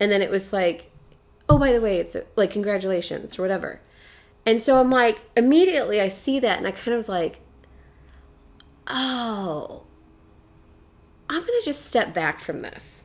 And 0.00 0.10
then 0.10 0.22
it 0.22 0.30
was 0.30 0.52
like 0.52 0.90
oh 1.48 1.58
by 1.58 1.72
the 1.72 1.80
way 1.80 1.98
it's 1.98 2.16
like 2.36 2.50
congratulations 2.50 3.38
or 3.38 3.42
whatever. 3.42 3.80
And 4.46 4.62
so 4.62 4.80
i'm 4.80 4.90
like 4.90 5.20
immediately 5.36 6.00
i 6.00 6.08
see 6.08 6.40
that 6.40 6.58
and 6.58 6.66
i 6.66 6.70
kind 6.70 6.88
of 6.88 6.96
was 6.96 7.08
like 7.08 7.40
oh 8.86 9.82
i'm 11.28 11.40
gonna 11.40 11.62
just 11.64 11.86
step 11.86 12.14
back 12.14 12.40
from 12.40 12.60
this 12.62 13.04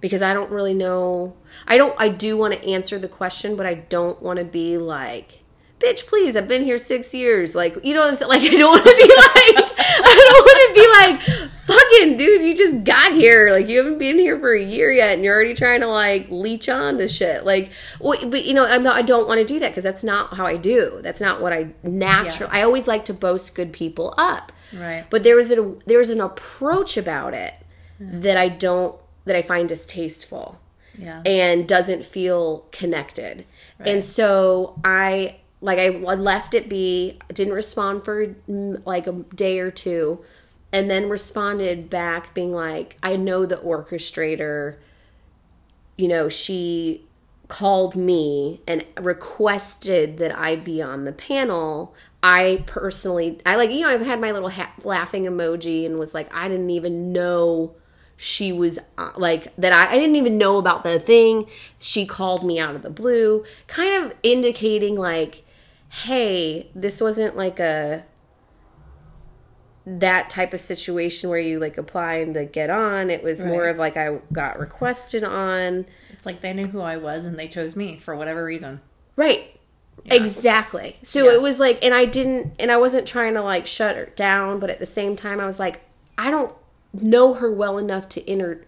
because 0.00 0.22
i 0.22 0.32
don't 0.32 0.50
really 0.50 0.74
know. 0.74 1.34
I 1.66 1.76
don't 1.76 1.94
i 1.98 2.08
do 2.08 2.36
want 2.36 2.54
to 2.54 2.64
answer 2.64 2.98
the 2.98 3.08
question 3.08 3.56
but 3.56 3.66
i 3.66 3.74
don't 3.74 4.20
want 4.22 4.38
to 4.38 4.44
be 4.44 4.78
like 4.78 5.40
bitch 5.78 6.06
please 6.06 6.36
i've 6.36 6.48
been 6.48 6.62
here 6.64 6.78
six 6.78 7.14
years. 7.14 7.54
Like 7.54 7.84
you 7.84 7.94
know 7.94 8.00
what 8.00 8.10
i'm 8.10 8.14
saying? 8.14 8.28
Like 8.28 8.42
i 8.42 8.56
don't 8.56 8.70
want 8.70 8.84
to 8.84 8.96
be 8.96 9.56
like 9.56 9.59
i 9.80 10.14
don't 10.28 10.44
want 10.46 10.60
to 10.66 10.74
be 10.74 11.40
like 11.40 11.50
fucking 11.70 12.16
dude 12.16 12.42
you 12.42 12.54
just 12.54 12.84
got 12.84 13.12
here 13.12 13.50
like 13.50 13.68
you 13.68 13.78
haven't 13.78 13.98
been 13.98 14.18
here 14.18 14.38
for 14.38 14.52
a 14.52 14.62
year 14.62 14.90
yet 14.90 15.14
and 15.14 15.24
you're 15.24 15.34
already 15.34 15.54
trying 15.54 15.80
to 15.80 15.86
like 15.86 16.28
leech 16.30 16.68
on 16.68 16.98
to 16.98 17.06
shit 17.06 17.44
like 17.44 17.70
but 18.00 18.44
you 18.44 18.54
know 18.54 18.64
i'm 18.64 18.82
not 18.82 18.96
i 18.96 19.02
don't 19.02 19.28
want 19.28 19.38
to 19.38 19.44
do 19.44 19.58
that 19.58 19.68
because 19.68 19.84
that's 19.84 20.02
not 20.02 20.34
how 20.36 20.44
i 20.44 20.56
do 20.56 20.98
that's 21.02 21.20
not 21.20 21.40
what 21.40 21.52
i 21.52 21.68
naturally 21.82 22.50
yeah. 22.52 22.60
i 22.60 22.62
always 22.62 22.88
like 22.88 23.04
to 23.04 23.14
boast 23.14 23.54
good 23.54 23.72
people 23.72 24.14
up 24.18 24.52
right 24.74 25.06
but 25.10 25.22
there 25.22 25.36
was 25.36 25.50
a 25.52 25.74
there 25.86 25.98
was 25.98 26.10
an 26.10 26.20
approach 26.20 26.96
about 26.96 27.34
it 27.34 27.54
mm. 28.00 28.22
that 28.22 28.36
i 28.36 28.48
don't 28.48 28.98
that 29.24 29.36
i 29.36 29.42
find 29.42 29.68
distasteful 29.68 30.58
yeah. 30.98 31.22
and 31.24 31.68
doesn't 31.68 32.04
feel 32.04 32.66
connected 32.72 33.44
right. 33.78 33.88
and 33.88 34.02
so 34.04 34.78
i 34.84 35.36
like 35.60 35.78
I 35.78 35.88
left 35.88 36.54
it 36.54 36.68
be, 36.68 37.18
didn't 37.32 37.52
respond 37.52 38.04
for 38.04 38.26
mm, 38.26 38.84
like 38.86 39.06
a 39.06 39.12
day 39.12 39.58
or 39.58 39.70
two, 39.70 40.24
and 40.72 40.90
then 40.90 41.08
responded 41.08 41.90
back 41.90 42.34
being 42.34 42.52
like, 42.52 42.96
I 43.02 43.16
know 43.16 43.44
the 43.44 43.56
orchestrator, 43.56 44.76
you 45.96 46.08
know, 46.08 46.28
she 46.28 47.04
called 47.48 47.96
me 47.96 48.60
and 48.66 48.86
requested 48.98 50.18
that 50.18 50.36
I 50.38 50.56
be 50.56 50.80
on 50.80 51.04
the 51.04 51.12
panel. 51.12 51.94
I 52.22 52.62
personally, 52.66 53.40
I 53.44 53.56
like, 53.56 53.70
you 53.70 53.80
know, 53.80 53.88
I've 53.88 54.06
had 54.06 54.20
my 54.20 54.30
little 54.30 54.50
ha- 54.50 54.72
laughing 54.84 55.24
emoji 55.24 55.84
and 55.84 55.98
was 55.98 56.14
like, 56.14 56.32
I 56.32 56.48
didn't 56.48 56.70
even 56.70 57.12
know 57.12 57.74
she 58.16 58.52
was 58.52 58.78
uh, 58.98 59.10
like 59.16 59.54
that 59.56 59.72
I, 59.72 59.92
I 59.92 59.98
didn't 59.98 60.16
even 60.16 60.36
know 60.36 60.58
about 60.58 60.84
the 60.84 61.00
thing. 61.00 61.46
She 61.78 62.06
called 62.06 62.44
me 62.44 62.58
out 62.58 62.74
of 62.74 62.82
the 62.82 62.90
blue. 62.90 63.44
Kind 63.66 64.04
of 64.04 64.14
indicating 64.22 64.94
like 64.94 65.42
hey, 65.90 66.70
this 66.74 67.00
wasn't 67.00 67.36
like 67.36 67.58
a 67.58 68.04
that 69.86 70.30
type 70.30 70.54
of 70.54 70.60
situation 70.60 71.28
where 71.28 71.38
you 71.38 71.58
like 71.58 71.76
apply 71.76 72.14
and 72.14 72.34
like 72.34 72.52
get 72.52 72.70
on. 72.70 73.10
It 73.10 73.24
was 73.24 73.42
right. 73.42 73.48
more 73.48 73.68
of 73.68 73.76
like 73.76 73.96
I 73.96 74.18
got 74.32 74.58
requested 74.58 75.24
on. 75.24 75.84
It's 76.10 76.24
like 76.24 76.40
they 76.40 76.52
knew 76.52 76.68
who 76.68 76.80
I 76.80 76.96
was 76.96 77.26
and 77.26 77.38
they 77.38 77.48
chose 77.48 77.74
me 77.74 77.96
for 77.96 78.14
whatever 78.14 78.44
reason. 78.44 78.80
Right. 79.16 79.58
Yeah. 80.04 80.14
Exactly. 80.14 80.96
So 81.02 81.24
yeah. 81.24 81.34
it 81.34 81.42
was 81.42 81.58
like, 81.58 81.78
and 81.82 81.92
I 81.92 82.04
didn't, 82.04 82.54
and 82.60 82.70
I 82.70 82.76
wasn't 82.76 83.06
trying 83.06 83.34
to 83.34 83.42
like 83.42 83.66
shut 83.66 83.96
her 83.96 84.06
down, 84.06 84.60
but 84.60 84.70
at 84.70 84.78
the 84.78 84.86
same 84.86 85.16
time, 85.16 85.40
I 85.40 85.46
was 85.46 85.58
like, 85.58 85.80
I 86.16 86.30
don't 86.30 86.54
know 86.92 87.34
her 87.34 87.50
well 87.50 87.78
enough 87.78 88.08
to 88.10 88.30
enter 88.30 88.64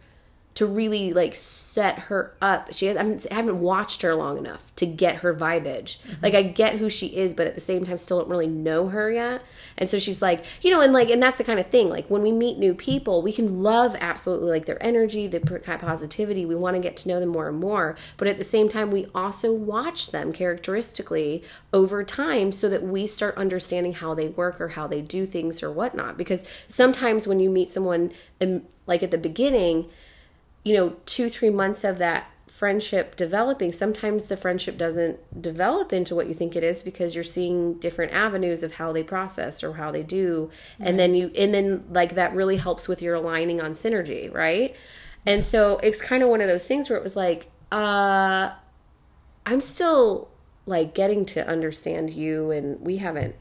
to 0.54 0.66
really 0.66 1.12
like 1.12 1.34
set 1.34 1.98
her 1.98 2.34
up. 2.42 2.72
She 2.72 2.86
has, 2.86 3.26
I 3.26 3.34
haven't 3.34 3.60
watched 3.60 4.02
her 4.02 4.14
long 4.14 4.36
enough 4.36 4.74
to 4.76 4.86
get 4.86 5.16
her 5.16 5.34
vibage. 5.34 5.98
Mm-hmm. 5.98 6.22
Like 6.22 6.34
I 6.34 6.42
get 6.42 6.76
who 6.76 6.90
she 6.90 7.06
is, 7.16 7.32
but 7.32 7.46
at 7.46 7.54
the 7.54 7.60
same 7.60 7.86
time, 7.86 7.96
still 7.96 8.18
don't 8.18 8.28
really 8.28 8.48
know 8.48 8.88
her 8.88 9.10
yet. 9.10 9.42
And 9.78 9.88
so 9.88 9.98
she's 9.98 10.20
like, 10.20 10.44
you 10.60 10.70
know, 10.70 10.82
and 10.82 10.92
like, 10.92 11.08
and 11.08 11.22
that's 11.22 11.38
the 11.38 11.44
kind 11.44 11.58
of 11.58 11.68
thing. 11.68 11.88
Like 11.88 12.08
when 12.08 12.22
we 12.22 12.32
meet 12.32 12.58
new 12.58 12.74
people, 12.74 13.22
we 13.22 13.32
can 13.32 13.62
love 13.62 13.96
absolutely 13.98 14.50
like 14.50 14.66
their 14.66 14.82
energy, 14.82 15.26
their 15.26 15.40
positivity. 15.40 16.44
We 16.44 16.54
want 16.54 16.76
to 16.76 16.82
get 16.82 16.98
to 16.98 17.08
know 17.08 17.18
them 17.18 17.30
more 17.30 17.48
and 17.48 17.58
more. 17.58 17.96
But 18.18 18.28
at 18.28 18.36
the 18.36 18.44
same 18.44 18.68
time, 18.68 18.90
we 18.90 19.06
also 19.14 19.52
watch 19.52 20.10
them 20.10 20.34
characteristically 20.34 21.44
over 21.72 22.04
time 22.04 22.52
so 22.52 22.68
that 22.68 22.82
we 22.82 23.06
start 23.06 23.38
understanding 23.38 23.94
how 23.94 24.14
they 24.14 24.28
work 24.28 24.60
or 24.60 24.68
how 24.68 24.86
they 24.86 25.00
do 25.00 25.24
things 25.24 25.62
or 25.62 25.70
whatnot. 25.70 26.18
Because 26.18 26.46
sometimes 26.68 27.26
when 27.26 27.40
you 27.40 27.48
meet 27.48 27.70
someone, 27.70 28.10
um, 28.42 28.62
like 28.86 29.02
at 29.02 29.10
the 29.10 29.18
beginning 29.18 29.88
you 30.64 30.74
know, 30.76 30.96
two, 31.06 31.28
three 31.28 31.50
months 31.50 31.84
of 31.84 31.98
that 31.98 32.26
friendship 32.46 33.16
developing, 33.16 33.72
sometimes 33.72 34.26
the 34.26 34.36
friendship 34.36 34.78
doesn't 34.78 35.42
develop 35.42 35.92
into 35.92 36.14
what 36.14 36.28
you 36.28 36.34
think 36.34 36.54
it 36.54 36.62
is 36.62 36.82
because 36.82 37.14
you're 37.14 37.24
seeing 37.24 37.74
different 37.80 38.12
avenues 38.12 38.62
of 38.62 38.74
how 38.74 38.92
they 38.92 39.02
process 39.02 39.64
or 39.64 39.72
how 39.72 39.90
they 39.90 40.02
do. 40.02 40.50
Right. 40.78 40.90
And 40.90 40.98
then 40.98 41.14
you, 41.14 41.32
and 41.36 41.52
then 41.52 41.84
like 41.90 42.14
that 42.14 42.34
really 42.34 42.56
helps 42.56 42.86
with 42.86 43.02
your 43.02 43.14
aligning 43.14 43.60
on 43.60 43.72
synergy, 43.72 44.32
right? 44.32 44.76
And 45.26 45.42
so 45.42 45.78
it's 45.78 46.00
kind 46.00 46.22
of 46.22 46.28
one 46.28 46.40
of 46.40 46.48
those 46.48 46.64
things 46.64 46.88
where 46.88 46.98
it 46.98 47.02
was 47.02 47.16
like, 47.16 47.50
uh, 47.72 48.52
I'm 49.46 49.60
still 49.60 50.28
like 50.66 50.94
getting 50.94 51.24
to 51.26 51.46
understand 51.46 52.10
you 52.10 52.50
and 52.50 52.80
we 52.80 52.98
haven't 52.98 53.34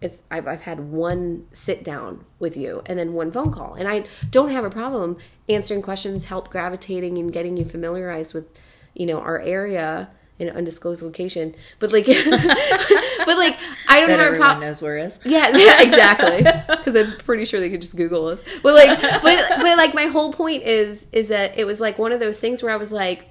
it's 0.00 0.22
I've, 0.30 0.46
I've 0.46 0.62
had 0.62 0.80
one 0.80 1.46
sit 1.52 1.82
down 1.82 2.24
with 2.38 2.56
you 2.56 2.82
and 2.86 2.98
then 2.98 3.14
one 3.14 3.32
phone 3.32 3.52
call. 3.52 3.74
And 3.74 3.88
i 3.88 4.04
don't 4.30 4.50
have 4.50 4.64
a 4.64 4.70
problem 4.70 5.16
answering 5.48 5.82
questions 5.82 6.26
help 6.26 6.50
gravitating 6.50 7.18
and 7.18 7.32
getting 7.32 7.56
you 7.56 7.64
familiarized 7.64 8.34
with 8.34 8.46
you 8.94 9.06
know 9.06 9.18
our 9.18 9.40
area 9.40 10.10
in 10.38 10.48
an 10.48 10.56
undisclosed 10.56 11.02
location. 11.02 11.54
But 11.78 11.92
like 11.92 12.06
but 12.06 13.36
like 13.36 13.56
i 13.88 14.00
don't 14.00 14.08
that 14.08 14.18
have 14.20 14.34
a 14.34 14.36
problem 14.36 14.60
knows 14.60 14.80
where 14.80 14.96
is? 14.96 15.18
Yeah, 15.24 15.56
yeah 15.56 15.82
exactly. 15.82 16.44
Because 16.68 16.94
i'm 16.94 17.18
pretty 17.18 17.44
sure 17.44 17.60
they 17.60 17.70
could 17.70 17.82
just 17.82 17.96
google 17.96 18.26
us. 18.28 18.42
But 18.62 18.74
like 18.74 19.00
but 19.00 19.48
but 19.48 19.76
like 19.76 19.94
my 19.94 20.06
whole 20.06 20.32
point 20.32 20.62
is 20.62 21.06
is 21.12 21.28
that 21.28 21.58
it 21.58 21.64
was 21.64 21.80
like 21.80 21.98
one 21.98 22.12
of 22.12 22.20
those 22.20 22.38
things 22.38 22.62
where 22.62 22.72
i 22.72 22.76
was 22.76 22.92
like 22.92 23.28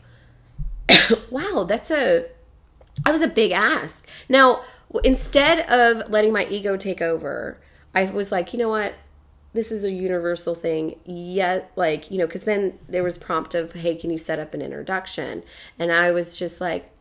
wow 1.31 1.65
that's 1.67 1.91
a 1.91 2.25
that 3.05 3.11
was 3.11 3.21
a 3.21 3.27
big 3.27 3.51
ask. 3.51 4.05
Now 4.27 4.63
instead 5.03 5.67
of 5.69 6.09
letting 6.09 6.33
my 6.33 6.45
ego 6.47 6.77
take 6.77 7.01
over, 7.01 7.59
I 7.93 8.05
was 8.05 8.31
like, 8.31 8.53
you 8.53 8.59
know 8.59 8.69
what? 8.69 8.93
This 9.53 9.71
is 9.71 9.83
a 9.83 9.91
universal 9.91 10.55
thing. 10.55 10.99
Yet, 11.05 11.71
like, 11.75 12.11
you 12.11 12.17
know, 12.17 12.27
because 12.27 12.45
then 12.45 12.79
there 12.87 13.03
was 13.03 13.17
prompt 13.17 13.55
of, 13.55 13.73
hey, 13.73 13.95
can 13.95 14.09
you 14.09 14.17
set 14.17 14.39
up 14.39 14.53
an 14.53 14.61
introduction? 14.61 15.43
And 15.79 15.91
I 15.91 16.11
was 16.11 16.37
just 16.37 16.61
like, 16.61 16.91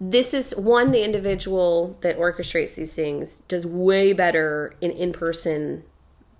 this 0.00 0.32
is 0.32 0.54
one, 0.54 0.92
the 0.92 1.02
individual 1.02 1.96
that 2.02 2.18
orchestrates 2.18 2.76
these 2.76 2.94
things 2.94 3.42
does 3.48 3.66
way 3.66 4.12
better 4.12 4.74
in 4.80 4.92
in 4.92 5.12
person 5.12 5.82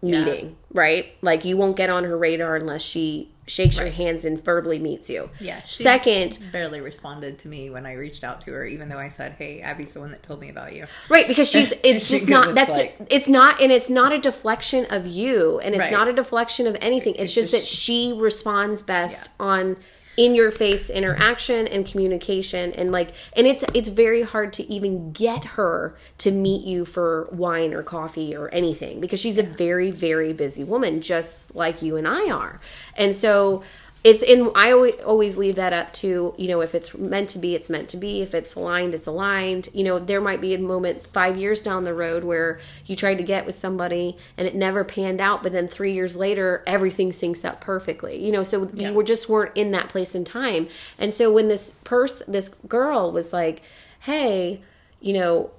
meeting, 0.01 0.47
yeah. 0.47 0.81
right? 0.81 1.07
Like, 1.23 1.45
you 1.45 1.57
won't 1.57 1.77
get 1.77 1.91
on 1.91 2.05
her 2.05 2.17
radar 2.17 2.55
unless 2.55 2.83
she 2.83 3.31
shakes 3.49 3.79
right. 3.79 3.85
your 3.85 3.93
hands 3.93 4.25
and 4.25 4.43
verbally 4.43 4.79
meets 4.79 5.11
you. 5.11 5.31
Yeah. 5.41 5.63
Second, 5.65 6.39
barely 6.53 6.81
responded 6.81 7.39
to 7.41 7.49
me 7.49 7.71
when 7.71 7.87
I 7.87 7.95
reached 7.95 8.25
out 8.25 8.43
to 8.43 8.53
her, 8.53 8.65
even 8.65 8.89
though 8.89 8.99
I 8.99 9.09
said, 9.11 9.33
"Hey, 9.33 9.61
Abby's 9.61 9.93
the 9.93 10.01
one 10.01 10.11
that 10.13 10.23
told 10.23 10.41
me 10.41 10.51
about 10.51 10.75
you." 10.75 10.87
Right, 11.09 11.27
because 11.27 11.51
she's 11.51 11.73
it's 11.83 12.09
just 12.09 12.29
not 12.29 12.55
that's 12.55 12.71
like, 12.71 12.97
it's 13.11 13.29
not 13.29 13.61
and 13.61 13.73
it's 13.73 13.91
not 13.91 14.13
a 14.13 14.19
deflection 14.19 14.87
of 14.87 15.07
you, 15.07 15.59
and 15.61 15.75
it's 15.75 15.85
right. 15.85 15.93
not 15.93 16.09
a 16.09 16.13
deflection 16.13 16.67
of 16.67 16.77
anything. 16.81 17.15
It's, 17.15 17.25
it's 17.25 17.35
just, 17.35 17.51
just, 17.51 17.63
that 17.63 17.67
she 17.67 18.13
responds 18.15 18.83
best 18.83 19.31
yeah. 19.39 19.47
on 19.47 19.77
in 20.19 20.35
your 20.35 20.51
face 20.51 20.91
interaction 20.91 21.69
and 21.69 21.87
communication 21.87 22.73
and 22.73 22.91
like 22.91 23.11
and 23.35 23.47
it's 23.47 23.63
it's 23.73 23.89
very 23.89 24.23
hard 24.23 24.53
to 24.53 24.65
even 24.65 25.13
get 25.13 25.45
her 25.45 25.97
to 26.19 26.33
meet 26.33 26.67
you 26.67 26.85
for 26.85 27.29
wine 27.31 27.73
or 27.73 27.85
coffee 27.85 28.35
or 28.35 28.53
anything 28.53 28.99
because 29.01 29.21
she's 29.21 29.39
a 29.39 29.45
very 29.45 29.93
very 29.93 30.33
busy 30.33 30.65
woman 30.65 31.01
just 31.01 31.55
like 31.55 31.83
you 31.83 31.97
and 31.97 32.09
I 32.09 32.31
are. 32.31 32.59
And 32.97 33.15
so 33.15 33.63
it's 34.05 34.23
in 34.23 34.51
i 34.55 34.71
always, 34.71 34.95
always 35.01 35.37
leave 35.37 35.57
that 35.57 35.73
up 35.73 35.93
to 35.93 36.33
you 36.39 36.49
know 36.49 36.61
if 36.61 36.75
it's 36.75 36.97
meant 36.97 37.29
to 37.31 37.39
be 37.39 37.55
it's 37.55 37.69
meant 37.69 37.89
to 37.91 37.97
be. 37.97 38.23
If 38.23 38.35
it's 38.35 38.55
aligned 38.55 38.95
it's 38.95 39.07
aligned. 39.07 39.69
You 39.73 39.85
know 39.85 39.99
there 39.99 40.21
might 40.21 40.41
be 40.41 40.55
a 40.55 40.59
moment 40.59 41.07
five 41.09 41.37
years 41.37 41.63
down 41.63 41.85
the 41.85 41.95
road 41.95 42.25
where 42.25 42.61
you 42.87 42.95
tried 42.95 43.17
to 43.17 43.25
get 43.25 43.47
with 43.47 43.55
somebody 43.55 44.17
and 44.37 44.47
it 44.47 44.55
never 44.55 44.85
panned 44.85 45.21
out 45.21 45.43
but 45.43 45.53
then 45.53 45.69
three 45.69 45.93
years 45.93 46.17
later 46.17 46.63
everything 46.67 47.11
syncs 47.11 47.45
up 47.45 47.61
perfectly. 47.61 48.25
You 48.25 48.33
know 48.33 48.43
so 48.43 48.71
yeah. 48.73 48.93
we 48.93 49.05
just 49.05 49.29
weren't 49.29 49.57
in 49.57 49.73
that 49.73 49.89
place 49.89 50.15
in 50.15 50.25
time. 50.25 50.69
And 50.99 51.13
so 51.13 51.33
when 51.33 51.49
this 51.49 51.73
person 51.85 52.33
this 52.33 52.51
girl 52.69 53.11
was 53.13 53.33
like 53.33 53.63
hey 54.01 54.63
you 55.01 55.13
know 55.13 55.51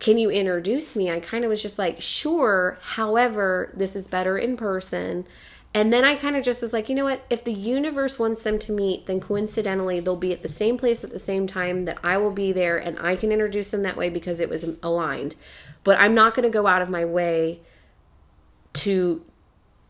can 0.00 0.18
you 0.18 0.30
introduce 0.30 0.96
me? 0.96 1.10
I 1.10 1.20
kind 1.20 1.44
of 1.44 1.50
was 1.50 1.62
just 1.62 1.78
like 1.78 2.00
sure. 2.00 2.78
However 2.80 3.72
this 3.76 3.96
is 3.96 4.08
better 4.08 4.38
in 4.38 4.56
person 4.56 5.26
And 5.74 5.90
then 5.90 6.04
I 6.04 6.16
kind 6.16 6.36
of 6.36 6.44
just 6.44 6.60
was 6.60 6.72
like, 6.74 6.88
you 6.90 6.94
know 6.94 7.04
what? 7.04 7.22
If 7.30 7.44
the 7.44 7.52
universe 7.52 8.18
wants 8.18 8.42
them 8.42 8.58
to 8.60 8.72
meet, 8.72 9.06
then 9.06 9.20
coincidentally 9.20 10.00
they'll 10.00 10.16
be 10.16 10.32
at 10.32 10.42
the 10.42 10.48
same 10.48 10.76
place 10.76 11.02
at 11.02 11.10
the 11.10 11.18
same 11.18 11.46
time 11.46 11.86
that 11.86 11.96
I 12.04 12.18
will 12.18 12.30
be 12.32 12.52
there 12.52 12.76
and 12.76 12.98
I 12.98 13.16
can 13.16 13.32
introduce 13.32 13.70
them 13.70 13.82
that 13.84 13.96
way 13.96 14.10
because 14.10 14.38
it 14.38 14.50
was 14.50 14.66
aligned. 14.82 15.34
But 15.82 15.98
I'm 15.98 16.14
not 16.14 16.34
going 16.34 16.44
to 16.44 16.50
go 16.50 16.66
out 16.66 16.82
of 16.82 16.90
my 16.90 17.06
way 17.06 17.60
to 18.74 19.22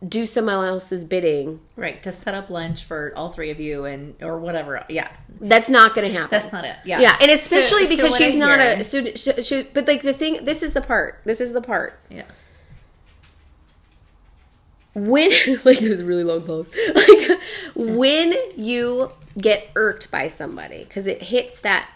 do 0.07 0.27
someone 0.27 0.65
else's 0.65 1.05
bidding. 1.05 1.61
Right, 1.77 2.03
to 2.03 2.13
set 2.13 2.35
up 2.35 2.51
lunch 2.51 2.85
for 2.85 3.13
all 3.17 3.29
three 3.31 3.51
of 3.51 3.61
you 3.61 3.85
and 3.85 4.15
or 4.21 4.39
whatever. 4.39 4.85
Yeah. 4.89 5.11
That's 5.41 5.69
not 5.69 5.95
going 5.95 6.07
to 6.07 6.13
happen. 6.13 6.31
That's 6.31 6.53
not 6.53 6.65
it. 6.65 6.77
Yeah. 6.85 7.01
Yeah, 7.01 7.17
and 7.21 7.31
especially 7.31 7.85
So- 7.85 7.85
so 7.87 7.89
because 7.97 8.11
what 8.13 8.19
she's 8.23 8.35
I 8.35 8.39
not 8.39 8.61
hear- 8.61 8.73
a 8.79 8.85
so 8.85 9.05
she, 9.15 9.43
she, 9.43 9.63
but 9.75 9.87
like 9.87 10.03
the 10.03 10.13
thing 10.15 10.45
this 10.45 10.63
is 10.63 10.75
the 10.75 10.81
part. 10.81 11.21
This 11.25 11.41
is 11.41 11.53
the 11.53 11.61
part. 11.63 11.99
Yeah. 12.09 12.23
When 14.95 15.31
like 15.65 15.79
this 15.79 15.83
is 15.83 16.01
a 16.01 16.05
really 16.05 16.25
long 16.25 16.43
pause. 16.43 16.73
Like 16.95 17.41
when 17.75 18.35
you 18.57 19.11
get 19.41 19.69
irked 19.75 20.11
by 20.11 20.27
somebody 20.27 20.85
because 20.85 21.07
it 21.07 21.23
hits 21.23 21.61
that 21.61 21.91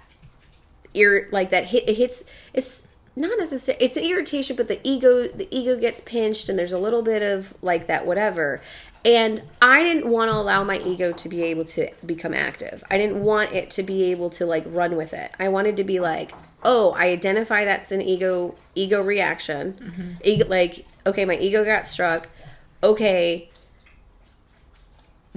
ear 0.95 1.29
like 1.31 1.51
that 1.51 1.67
hit 1.67 1.87
it 1.89 1.95
hits 1.95 2.25
it's 2.55 2.89
not 3.15 3.39
necessarily 3.39 3.85
it's 3.85 3.97
an 3.97 4.05
irritation 4.05 4.57
but 4.57 4.69
the 4.69 4.81
ego 4.83 5.29
the 5.29 5.47
ego 5.51 5.79
gets 5.79 6.01
pinched 6.01 6.49
and 6.49 6.59
there's 6.59 6.73
a 6.73 6.79
little 6.79 7.03
bit 7.03 7.23
of 7.23 7.55
like 7.63 7.87
that 7.87 8.07
whatever. 8.07 8.61
And 9.05 9.43
i 9.63 9.85
didn't 9.85 10.11
want 10.11 10.31
to 10.31 10.37
allow 10.37 10.65
my 10.65 10.79
ego 10.79 11.13
to 11.13 11.29
be 11.29 11.45
able 11.45 11.65
to 11.67 11.89
become 12.05 12.35
active. 12.35 12.83
I 12.91 12.99
didn't 12.99 13.23
want 13.23 13.53
it 13.53 13.71
to 13.73 13.83
be 13.83 14.05
able 14.11 14.31
to 14.31 14.47
like 14.47 14.65
run 14.67 14.97
with 14.97 15.15
it. 15.15 15.31
I 15.39 15.49
wanted 15.49 15.77
to 15.77 15.85
be 15.85 16.01
like 16.01 16.33
oh 16.63 16.93
i 16.93 17.09
identify 17.09 17.65
that's 17.65 17.93
an 17.93 18.01
ego 18.01 18.55
ego 18.75 19.03
reaction. 19.03 19.75
Mm-hmm. 19.75 20.13
Ego, 20.25 20.49
like 20.49 20.87
okay 21.07 21.25
my 21.25 21.37
ego 21.37 21.65
got 21.65 21.87
struck 21.87 22.29
okay 22.87 23.51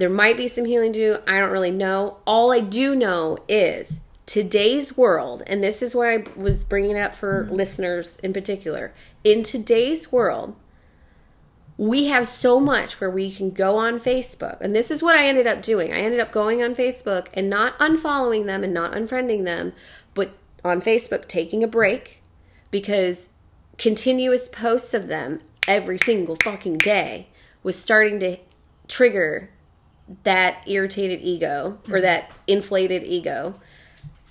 there 0.00 0.08
might 0.08 0.38
be 0.38 0.48
some 0.48 0.64
healing 0.64 0.94
to 0.94 0.98
do. 0.98 1.18
I 1.28 1.38
don't 1.38 1.50
really 1.50 1.70
know. 1.70 2.16
All 2.26 2.52
I 2.52 2.60
do 2.60 2.96
know 2.96 3.36
is 3.48 4.00
today's 4.24 4.96
world, 4.96 5.42
and 5.46 5.62
this 5.62 5.82
is 5.82 5.94
where 5.94 6.10
I 6.10 6.24
was 6.40 6.64
bringing 6.64 6.96
it 6.96 7.00
up 7.00 7.14
for 7.14 7.44
mm-hmm. 7.44 7.54
listeners 7.54 8.18
in 8.20 8.32
particular. 8.32 8.94
In 9.24 9.42
today's 9.42 10.10
world, 10.10 10.56
we 11.76 12.06
have 12.06 12.26
so 12.26 12.58
much 12.58 12.98
where 12.98 13.10
we 13.10 13.30
can 13.30 13.50
go 13.50 13.76
on 13.76 14.00
Facebook. 14.00 14.58
And 14.62 14.74
this 14.74 14.90
is 14.90 15.02
what 15.02 15.16
I 15.16 15.28
ended 15.28 15.46
up 15.46 15.60
doing. 15.60 15.92
I 15.92 15.98
ended 15.98 16.20
up 16.20 16.32
going 16.32 16.62
on 16.62 16.74
Facebook 16.74 17.26
and 17.34 17.50
not 17.50 17.78
unfollowing 17.78 18.46
them 18.46 18.64
and 18.64 18.72
not 18.72 18.92
unfriending 18.92 19.44
them, 19.44 19.74
but 20.14 20.30
on 20.64 20.80
Facebook 20.80 21.28
taking 21.28 21.62
a 21.62 21.68
break 21.68 22.22
because 22.70 23.30
continuous 23.76 24.48
posts 24.48 24.94
of 24.94 25.08
them 25.08 25.40
every 25.68 25.98
single 25.98 26.36
fucking 26.42 26.78
day 26.78 27.26
was 27.62 27.78
starting 27.78 28.20
to 28.20 28.36
trigger 28.88 29.50
that 30.24 30.62
irritated 30.66 31.20
ego 31.22 31.78
or 31.90 32.00
that 32.00 32.30
inflated 32.46 33.04
ego. 33.04 33.54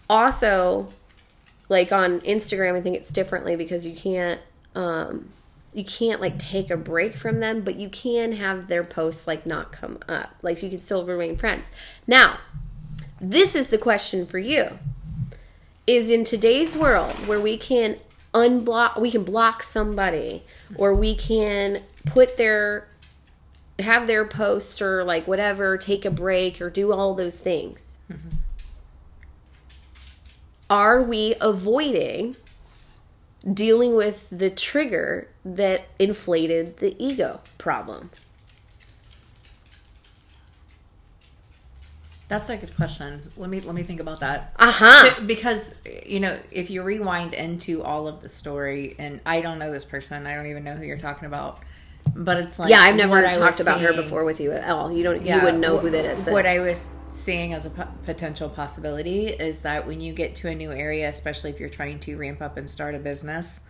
Also, 0.09 0.89
like 1.69 1.91
on 1.91 2.19
Instagram, 2.21 2.75
I 2.75 2.81
think 2.81 2.95
it's 2.95 3.09
differently 3.09 3.55
because 3.55 3.86
you 3.86 3.95
can't 3.95 4.41
um 4.75 5.29
you 5.74 5.83
can't 5.83 6.19
like 6.19 6.39
take 6.39 6.69
a 6.71 6.77
break 6.77 7.15
from 7.15 7.39
them, 7.39 7.62
but 7.62 7.75
you 7.75 7.89
can 7.89 8.33
have 8.33 8.67
their 8.67 8.83
posts 8.83 9.27
like 9.27 9.45
not 9.45 9.71
come 9.71 10.00
up. 10.07 10.31
Like 10.41 10.63
you 10.63 10.69
can 10.69 10.79
still 10.79 11.05
remain 11.05 11.38
friends. 11.38 11.71
Now, 12.07 12.39
this 13.21 13.55
is 13.55 13.67
the 13.67 13.77
question 13.77 14.25
for 14.25 14.39
you. 14.39 14.79
Is 15.86 16.09
in 16.09 16.24
today's 16.24 16.75
world 16.75 17.13
where 17.27 17.39
we 17.39 17.57
can 17.57 17.98
unblock 18.33 19.00
we 19.00 19.09
can 19.09 19.24
block 19.24 19.63
somebody 19.63 20.43
or 20.75 20.93
we 20.93 21.15
can 21.15 21.81
put 22.05 22.38
their 22.38 22.88
have 23.79 24.07
their 24.07 24.25
posts 24.25 24.81
or 24.81 25.03
like 25.03 25.27
whatever, 25.27 25.77
take 25.77 26.05
a 26.05 26.12
break 26.12 26.62
or 26.62 26.69
do 26.69 26.91
all 26.91 27.13
those 27.13 27.39
things. 27.39 27.98
Are 30.69 31.01
we 31.01 31.36
avoiding 31.41 32.36
dealing 33.51 33.95
with 33.95 34.27
the 34.29 34.50
trigger 34.50 35.29
that 35.43 35.88
inflated 35.98 36.77
the 36.77 36.95
ego 37.03 37.39
problem? 37.57 38.11
That's 42.27 42.48
a 42.51 42.57
good 42.57 42.75
question. 42.75 43.31
Let 43.37 43.50
me 43.50 43.59
let 43.59 43.74
me 43.74 43.81
think 43.81 44.00
about 44.00 44.20
that. 44.20 44.53
Uh-huh. 44.59 45.20
Because 45.25 45.74
you 46.05 46.20
know, 46.20 46.37
if 46.51 46.70
you 46.70 46.83
rewind 46.83 47.33
into 47.33 47.81
all 47.81 48.07
of 48.07 48.22
the 48.22 48.29
story, 48.29 48.96
and 49.00 49.20
I 49.25 49.42
don't 49.42 49.57
know 49.57 49.72
this 49.72 49.85
person, 49.85 50.27
I 50.27 50.35
don't 50.35 50.46
even 50.46 50.63
know 50.63 50.75
who 50.75 50.83
you're 50.83 51.00
talking 51.00 51.25
about, 51.25 51.63
but 52.15 52.37
it's 52.37 52.59
like 52.59 52.69
Yeah, 52.69 52.79
I've 52.79 52.95
never 52.95 53.22
talked 53.22 53.59
about 53.59 53.81
her 53.81 53.93
before 53.93 54.24
with 54.24 54.39
you 54.39 54.51
at 54.51 54.69
all. 54.69 54.91
You 54.91 55.03
don't 55.03 55.25
you 55.25 55.35
wouldn't 55.35 55.59
know 55.59 55.77
wh- 55.77 55.81
who 55.81 55.89
that 55.91 56.05
is. 56.05 56.25
What 56.27 56.45
I 56.45 56.59
was 56.59 56.89
seeing 57.09 57.53
as 57.53 57.65
a 57.65 57.69
potential 58.05 58.50
possibility 58.50 59.27
is 59.27 59.61
that 59.61 59.87
when 59.87 60.00
you 60.00 60.13
get 60.13 60.35
to 60.37 60.48
a 60.48 60.55
new 60.55 60.72
area, 60.72 61.09
especially 61.09 61.50
if 61.50 61.59
you're 61.59 61.69
trying 61.69 62.00
to 62.00 62.15
ramp 62.17 62.41
up 62.41 62.57
and 62.57 62.69
start 62.69 62.95
a 62.95 63.00
business, 63.00 63.61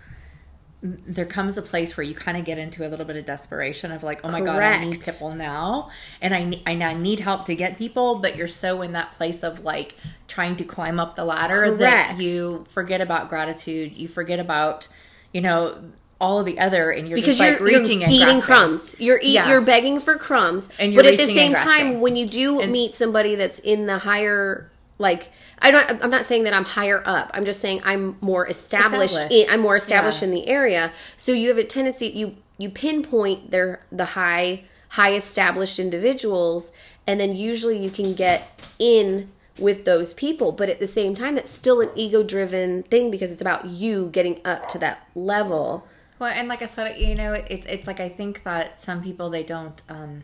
there 0.82 1.26
comes 1.26 1.58
a 1.58 1.62
place 1.62 1.98
where 1.98 2.06
you 2.06 2.16
kind 2.16 2.38
of 2.38 2.46
get 2.46 2.58
into 2.58 2.88
a 2.88 2.90
little 2.90 3.06
bit 3.06 3.18
of 3.18 3.26
desperation 3.26 3.92
of 3.92 4.02
like, 4.02 4.22
oh 4.24 4.32
my 4.32 4.40
god, 4.40 4.62
I 4.62 4.86
need 4.86 5.02
people 5.02 5.36
now, 5.36 5.90
and 6.22 6.34
I 6.34 6.46
ne- 6.46 6.64
I 6.66 6.94
need 6.94 7.20
help 7.20 7.46
to 7.46 7.56
get 7.56 7.78
people, 7.78 8.20
but 8.20 8.38
you're 8.38 8.48
so 8.48 8.82
in 8.82 8.94
that 8.94 9.12
place 9.14 9.44
of 9.44 9.66
like 9.66 9.96
trying 10.30 10.56
to 10.58 10.64
climb 10.64 11.00
up 11.00 11.16
the 11.18 11.26
ladder 11.26 11.72
that 11.78 12.18
you 12.20 12.66
forget 12.70 13.02
about 13.02 13.28
gratitude, 13.28 13.94
you 13.94 14.08
forget 14.08 14.40
about 14.40 14.88
you 15.34 15.42
know 15.42 15.92
all 16.22 16.40
of 16.40 16.46
the 16.46 16.60
other, 16.60 16.92
and 16.92 17.08
you're 17.08 17.16
because 17.16 17.38
just 17.38 17.60
you're, 17.60 17.66
reaching 17.66 18.00
you're 18.02 18.08
and 18.10 18.14
eating 18.14 18.26
grasping. 18.28 18.42
crumbs. 18.42 18.96
You're 19.00 19.20
eat, 19.22 19.32
Yeah. 19.34 19.50
you're 19.50 19.62
begging 19.62 20.00
for 20.00 20.18
crumbs, 20.18 20.70
And 20.80 20.92
you're 20.94 21.02
but 21.04 21.12
at 21.14 21.18
the 21.18 21.34
same 21.34 21.54
time, 21.54 22.02
when 22.02 22.16
you 22.16 22.28
do 22.28 22.66
meet 22.68 22.94
somebody 22.94 23.36
that's 23.36 23.60
in 23.60 23.86
the 23.86 24.00
higher, 24.00 24.70
like 24.98 25.30
I'm 25.60 25.74
not, 25.74 26.04
I'm 26.04 26.10
not 26.10 26.26
saying 26.26 26.44
that 26.44 26.54
I'm 26.54 26.66
higher 26.66 27.02
up. 27.06 27.32
I'm 27.34 27.46
just 27.46 27.62
saying 27.62 27.82
I'm 27.86 28.18
more 28.22 28.48
established. 28.48 29.14
Established. 29.16 29.48
In, 29.48 29.54
I'm 29.54 29.62
more 29.62 29.76
established 29.78 30.22
Yeah. 30.22 30.28
in 30.28 30.34
the 30.34 30.48
area. 30.48 30.92
So 31.18 31.32
you 31.32 31.48
have 31.50 31.58
a 31.58 31.64
tendency 31.64 32.08
you 32.08 32.36
you 32.58 32.70
pinpoint 32.70 33.52
their 33.52 33.80
the 33.92 34.06
high 34.06 34.64
high 34.90 35.14
established 35.14 35.80
individuals, 35.80 36.74
and 37.08 37.20
then 37.20 37.36
usually 37.36 37.78
you 37.78 37.90
can 37.90 38.14
get 38.14 38.60
in 38.78 39.30
with 39.58 39.84
those 39.84 40.14
people 40.14 40.54
but 40.54 40.70
at 40.70 40.80
the 40.80 40.88
same 40.88 41.14
time 41.14 41.36
that's 41.36 41.52
still 41.52 41.82
an 41.82 41.90
ego 41.94 42.24
driven 42.24 42.82
thing 42.84 43.12
because 43.12 43.30
it's 43.30 43.42
about 43.42 43.66
you 43.66 44.08
getting 44.14 44.40
up 44.46 44.70
to 44.70 44.78
that 44.80 45.06
level 45.16 45.86
Well, 46.20 46.32
and 46.32 46.48
like 46.48 46.62
I 46.62 46.66
said, 46.66 46.98
you 47.00 47.16
know, 47.16 47.34
it's 47.34 47.66
it's 47.66 47.88
like 47.88 48.00
I 48.00 48.10
think 48.10 48.44
that 48.44 48.80
some 48.80 49.02
people 49.02 49.30
they 49.30 49.44
don't. 49.44 49.82
um 49.90 50.24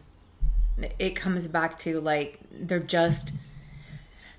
It 0.99 1.15
comes 1.15 1.47
back 1.47 1.77
to 1.79 1.99
like 2.01 2.39
they're 2.51 2.79
just 2.79 3.31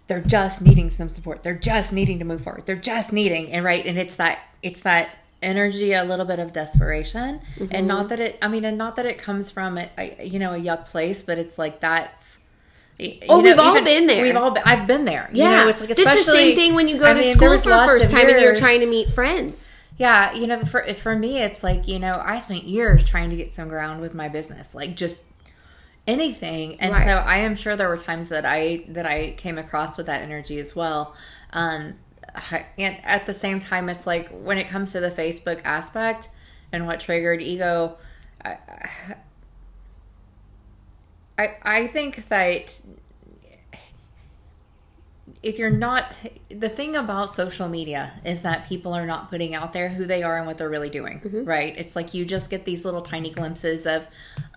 they're 0.06 0.20
just 0.22 0.62
needing 0.62 0.90
some 0.90 1.08
support. 1.08 1.42
They're 1.42 1.58
just 1.58 1.92
needing 1.92 2.18
to 2.20 2.24
move 2.24 2.42
forward. 2.42 2.66
They're 2.66 2.76
just 2.76 3.12
needing 3.12 3.52
and 3.52 3.64
right, 3.64 3.84
and 3.84 3.98
it's 3.98 4.16
that 4.16 4.38
it's 4.62 4.80
that 4.82 5.10
energy, 5.42 5.92
a 5.92 6.04
little 6.04 6.24
bit 6.26 6.38
of 6.38 6.52
desperation, 6.52 7.40
and 7.70 7.86
not 7.88 8.08
that 8.10 8.20
it. 8.20 8.38
I 8.42 8.48
mean, 8.48 8.64
and 8.64 8.78
not 8.78 8.96
that 8.96 9.06
it 9.06 9.18
comes 9.18 9.50
from 9.50 9.78
a, 9.78 9.90
a 9.98 10.24
you 10.26 10.38
know 10.38 10.52
a 10.52 10.58
yuck 10.58 10.86
place, 10.86 11.22
but 11.22 11.38
it's 11.38 11.58
like 11.58 11.80
that's. 11.80 12.38
you 12.98 13.18
Oh, 13.28 13.40
know, 13.40 13.42
we've 13.50 13.58
all 13.58 13.82
been 13.82 14.06
there. 14.06 14.22
We've 14.22 14.36
all 14.36 14.52
been. 14.52 14.62
I've 14.64 14.86
been 14.86 15.04
there. 15.04 15.28
Yeah, 15.32 15.44
you 15.50 15.56
know, 15.64 15.68
it's 15.68 15.80
like 15.80 15.90
it's 15.90 15.98
the 15.98 16.06
especially 16.08 16.34
same 16.34 16.56
thing 16.56 16.74
when 16.74 16.88
you 16.88 16.98
go 16.98 17.06
I 17.06 17.14
to 17.14 17.20
mean, 17.20 17.34
school 17.34 17.58
for 17.58 17.70
the 17.70 17.84
first 17.84 18.10
time 18.10 18.28
and 18.28 18.40
you're 18.40 18.54
trying 18.54 18.80
to 18.80 18.86
meet 18.86 19.10
friends. 19.10 19.70
Yeah, 19.98 20.32
you 20.34 20.46
know, 20.46 20.64
for 20.64 20.82
for 20.94 21.16
me, 21.16 21.38
it's 21.38 21.62
like 21.62 21.88
you 21.88 21.98
know, 21.98 22.22
I 22.24 22.38
spent 22.38 22.64
years 22.64 23.04
trying 23.04 23.30
to 23.30 23.36
get 23.36 23.54
some 23.54 23.68
ground 23.68 24.00
with 24.00 24.14
my 24.14 24.28
business, 24.28 24.74
like 24.74 24.94
just 24.96 25.22
anything, 26.06 26.78
and 26.80 26.92
Right. 26.92 27.04
so 27.04 27.16
I 27.16 27.38
am 27.38 27.54
sure 27.54 27.76
there 27.76 27.88
were 27.88 27.96
times 27.98 28.28
that 28.28 28.44
I 28.44 28.84
that 28.88 29.06
I 29.06 29.32
came 29.36 29.58
across 29.58 29.96
with 29.96 30.06
that 30.06 30.22
energy 30.22 30.58
as 30.58 30.76
well. 30.76 31.14
Um, 31.52 31.94
and 32.78 32.98
at 33.04 33.26
the 33.26 33.34
same 33.34 33.58
time, 33.60 33.88
it's 33.88 34.06
like 34.06 34.28
when 34.28 34.58
it 34.58 34.68
comes 34.68 34.92
to 34.92 35.00
the 35.00 35.10
Facebook 35.10 35.60
aspect 35.64 36.28
and 36.72 36.86
what 36.86 37.00
triggered 37.00 37.40
ego, 37.42 37.96
I 38.44 38.58
I, 41.38 41.56
I 41.62 41.86
think 41.88 42.28
that 42.28 42.80
if 45.46 45.58
you're 45.58 45.70
not 45.70 46.12
the 46.48 46.68
thing 46.68 46.96
about 46.96 47.32
social 47.32 47.68
media 47.68 48.12
is 48.24 48.42
that 48.42 48.68
people 48.68 48.92
are 48.92 49.06
not 49.06 49.30
putting 49.30 49.54
out 49.54 49.72
there 49.72 49.88
who 49.88 50.04
they 50.04 50.22
are 50.22 50.36
and 50.36 50.46
what 50.46 50.58
they're 50.58 50.68
really 50.68 50.90
doing 50.90 51.20
mm-hmm. 51.20 51.44
right? 51.44 51.74
It's 51.78 51.94
like 51.94 52.14
you 52.14 52.24
just 52.24 52.50
get 52.50 52.64
these 52.64 52.84
little 52.84 53.00
tiny 53.00 53.30
glimpses 53.30 53.86
of 53.86 54.08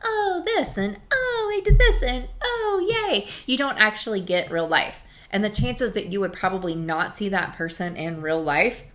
oh 0.04 0.41
this 0.45 0.78
and 0.78 0.99
oh 1.12 1.54
i 1.56 1.62
did 1.63 1.78
this 1.78 2.02
and 2.02 2.28
oh 2.41 3.06
yay. 3.08 3.28
You 3.45 3.58
don't 3.58 3.78
actually 3.78 4.21
get 4.21 4.52
real 4.52 4.67
life. 4.67 5.04
And 5.32 5.43
the 5.43 5.49
chances 5.49 5.91
that 5.93 6.08
you 6.08 6.19
would 6.21 6.34
probably 6.34 6.73
not 6.73 7.15
see 7.15 7.30
that 7.30 7.56
person 7.56 7.95
in 7.95 8.21
real 8.21 8.41
life 8.41 8.86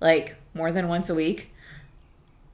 like 0.00 0.36
more 0.54 0.70
than 0.70 0.88
once 0.88 1.10
a 1.10 1.14
week 1.14 1.51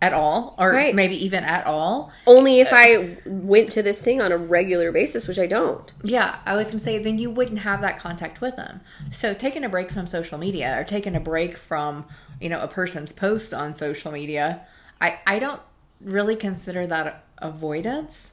at 0.01 0.13
all 0.13 0.55
or 0.59 0.71
Right. 0.71 0.95
maybe 0.95 1.17
even 1.25 1.43
at 1.43 1.67
all 1.67 2.13
Only 2.27 2.61
if 2.61 2.69
I 2.73 3.17
went 3.27 3.73
to 3.73 3.83
this 3.83 4.01
thing 4.01 4.21
on 4.21 4.31
a 4.31 4.37
regular 4.37 4.93
basis, 4.93 5.27
which 5.27 5.39
I 5.41 5.47
don't. 5.47 5.93
Yeah, 6.05 6.39
I 6.47 6.55
was 6.55 6.69
going 6.69 6.79
to 6.79 6.85
say, 6.85 6.99
then 6.99 7.19
you 7.19 7.31
wouldn't 7.31 7.61
have 7.61 7.81
that 7.81 7.99
contact 7.99 8.41
with 8.41 8.55
them. 8.57 8.81
So 9.11 9.35
taking 9.35 9.65
a 9.65 9.69
break 9.69 9.91
from 9.91 10.07
social 10.07 10.39
media 10.39 10.79
or 10.79 10.85
taking 10.85 11.17
a 11.17 11.21
break 11.21 11.57
from, 11.57 12.05
you 12.41 12.49
know, 12.49 12.61
a 12.61 12.69
person's 12.69 13.13
posts 13.13 13.53
on 13.53 13.75
social 13.75 14.13
media, 14.13 14.61
I, 15.01 15.19
I 15.27 15.39
don't 15.41 15.61
really 16.01 16.37
consider 16.37 16.87
that 16.87 17.25
avoidance. 17.39 18.33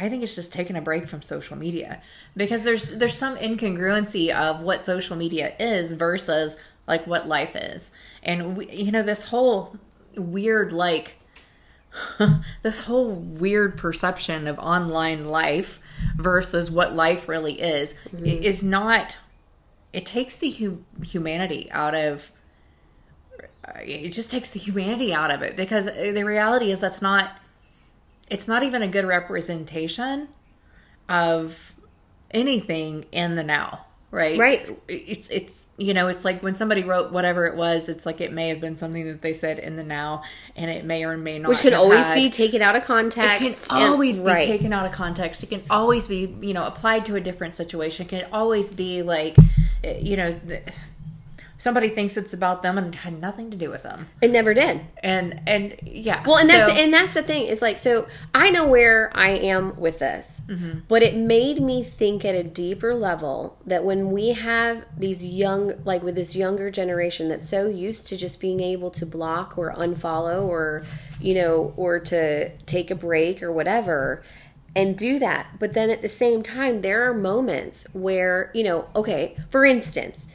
I 0.00 0.08
think 0.08 0.22
it's 0.22 0.34
just 0.34 0.52
taking 0.52 0.76
a 0.76 0.80
break 0.82 1.06
from 1.06 1.20
social 1.20 1.56
media 1.56 2.00
because 2.36 2.64
there's 2.64 2.96
there's 2.96 3.16
some 3.16 3.36
incongruency 3.36 4.34
of 4.34 4.62
what 4.62 4.82
social 4.82 5.16
media 5.16 5.54
is 5.60 5.92
versus 5.92 6.56
like 6.88 7.06
what 7.06 7.28
life 7.28 7.54
is. 7.54 7.90
And 8.22 8.56
we, 8.56 8.70
you 8.70 8.90
know 8.90 9.02
this 9.02 9.26
whole 9.26 9.76
weird 10.16 10.72
like 10.72 11.16
this 12.62 12.82
whole 12.82 13.12
weird 13.12 13.76
perception 13.76 14.46
of 14.46 14.58
online 14.58 15.24
life 15.24 15.80
versus 16.16 16.70
what 16.70 16.94
life 16.94 17.28
really 17.28 17.60
is 17.60 17.94
mm-hmm. 18.08 18.24
is 18.24 18.62
not 18.62 19.16
it 19.92 20.06
takes 20.06 20.38
the 20.38 20.50
hu- 20.50 20.84
humanity 21.02 21.70
out 21.70 21.94
of 21.94 22.32
it 23.80 24.08
just 24.10 24.30
takes 24.30 24.52
the 24.52 24.58
humanity 24.58 25.12
out 25.12 25.30
of 25.30 25.42
it 25.42 25.56
because 25.56 25.84
the 25.84 26.22
reality 26.24 26.70
is 26.70 26.80
that's 26.80 27.02
not 27.02 27.32
it's 28.30 28.48
not 28.48 28.62
even 28.62 28.82
a 28.82 28.88
good 28.88 29.04
representation 29.04 30.28
of 31.08 31.74
anything 32.30 33.04
in 33.12 33.36
the 33.36 33.44
now 33.44 33.84
right? 34.12 34.38
Right. 34.38 34.70
It's 34.86 35.28
it's 35.28 35.66
you 35.78 35.94
know 35.94 36.06
it's 36.06 36.24
like 36.24 36.42
when 36.42 36.54
somebody 36.54 36.84
wrote 36.84 37.12
whatever 37.12 37.46
it 37.46 37.56
was 37.56 37.88
it's 37.88 38.04
like 38.04 38.20
it 38.20 38.30
may 38.30 38.48
have 38.48 38.60
been 38.60 38.76
something 38.76 39.06
that 39.06 39.22
they 39.22 39.32
said 39.32 39.58
in 39.58 39.76
the 39.76 39.82
now 39.82 40.22
and 40.54 40.70
it 40.70 40.84
may 40.84 41.02
or 41.02 41.16
may 41.16 41.38
not 41.38 41.48
which 41.48 41.60
can 41.60 41.72
always 41.72 42.04
had, 42.04 42.14
be 42.14 42.28
taken 42.28 42.60
out 42.60 42.76
of 42.76 42.84
context 42.84 43.66
it 43.66 43.68
can 43.70 43.90
always 43.90 44.18
and, 44.18 44.26
be 44.26 44.32
right. 44.32 44.46
taken 44.46 44.72
out 44.72 44.84
of 44.84 44.92
context. 44.92 45.42
It 45.42 45.48
can 45.48 45.62
always 45.70 46.06
be 46.06 46.36
you 46.42 46.52
know 46.52 46.64
applied 46.64 47.06
to 47.06 47.16
a 47.16 47.20
different 47.20 47.56
situation. 47.56 48.06
It 48.06 48.10
can 48.10 48.26
always 48.32 48.72
be 48.72 49.02
like 49.02 49.36
eh, 49.82 49.98
you 49.98 50.16
know 50.16 50.30
somebody 51.62 51.90
thinks 51.90 52.16
it's 52.16 52.32
about 52.32 52.60
them 52.62 52.76
and 52.76 52.92
had 52.92 53.20
nothing 53.20 53.52
to 53.52 53.56
do 53.56 53.70
with 53.70 53.84
them. 53.84 54.08
It 54.20 54.32
never 54.32 54.52
did. 54.52 54.80
And 55.00 55.42
and 55.46 55.78
yeah. 55.84 56.24
Well, 56.26 56.38
and 56.38 56.50
so, 56.50 56.56
that's 56.56 56.76
and 56.76 56.92
that's 56.92 57.14
the 57.14 57.22
thing. 57.22 57.46
Is 57.46 57.62
like 57.62 57.78
so 57.78 58.08
I 58.34 58.50
know 58.50 58.66
where 58.66 59.12
I 59.14 59.30
am 59.30 59.78
with 59.78 60.00
this, 60.00 60.42
mm-hmm. 60.48 60.80
but 60.88 61.02
it 61.02 61.14
made 61.14 61.62
me 61.62 61.84
think 61.84 62.24
at 62.24 62.34
a 62.34 62.42
deeper 62.42 62.96
level 62.96 63.60
that 63.66 63.84
when 63.84 64.10
we 64.10 64.30
have 64.30 64.84
these 64.98 65.24
young, 65.24 65.74
like 65.84 66.02
with 66.02 66.16
this 66.16 66.34
younger 66.34 66.68
generation 66.68 67.28
that's 67.28 67.48
so 67.48 67.68
used 67.68 68.08
to 68.08 68.16
just 68.16 68.40
being 68.40 68.58
able 68.58 68.90
to 68.90 69.06
block 69.06 69.56
or 69.56 69.72
unfollow 69.72 70.42
or 70.42 70.82
you 71.20 71.34
know 71.34 71.72
or 71.76 72.00
to 72.00 72.50
take 72.66 72.90
a 72.90 72.96
break 72.96 73.40
or 73.40 73.52
whatever 73.52 74.24
and 74.74 74.96
do 74.96 75.20
that. 75.20 75.46
But 75.60 75.74
then 75.74 75.90
at 75.90 76.02
the 76.02 76.08
same 76.08 76.42
time, 76.42 76.80
there 76.80 77.08
are 77.08 77.14
moments 77.14 77.86
where, 77.92 78.50
you 78.54 78.64
know, 78.64 78.88
okay, 78.96 79.36
for 79.50 79.66
instance, 79.66 80.28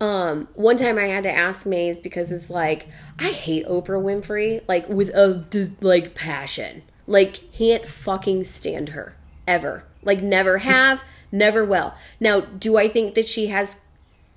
um, 0.00 0.48
one 0.54 0.78
time 0.78 0.98
I 0.98 1.06
had 1.06 1.24
to 1.24 1.32
ask 1.32 1.66
Maze 1.66 2.00
because 2.00 2.32
it's 2.32 2.50
like 2.50 2.88
I 3.18 3.30
hate 3.30 3.66
Oprah 3.66 4.02
Winfrey 4.02 4.62
like 4.66 4.88
with 4.88 5.10
a 5.10 5.44
like 5.80 6.14
passion. 6.14 6.82
Like 7.06 7.52
can't 7.52 7.86
fucking 7.86 8.44
stand 8.44 8.90
her 8.90 9.14
ever. 9.46 9.84
Like 10.02 10.22
never 10.22 10.58
have, 10.58 11.04
never 11.32 11.64
will. 11.64 11.94
Now, 12.18 12.40
do 12.40 12.78
I 12.78 12.88
think 12.88 13.14
that 13.14 13.26
she 13.26 13.48
has 13.48 13.82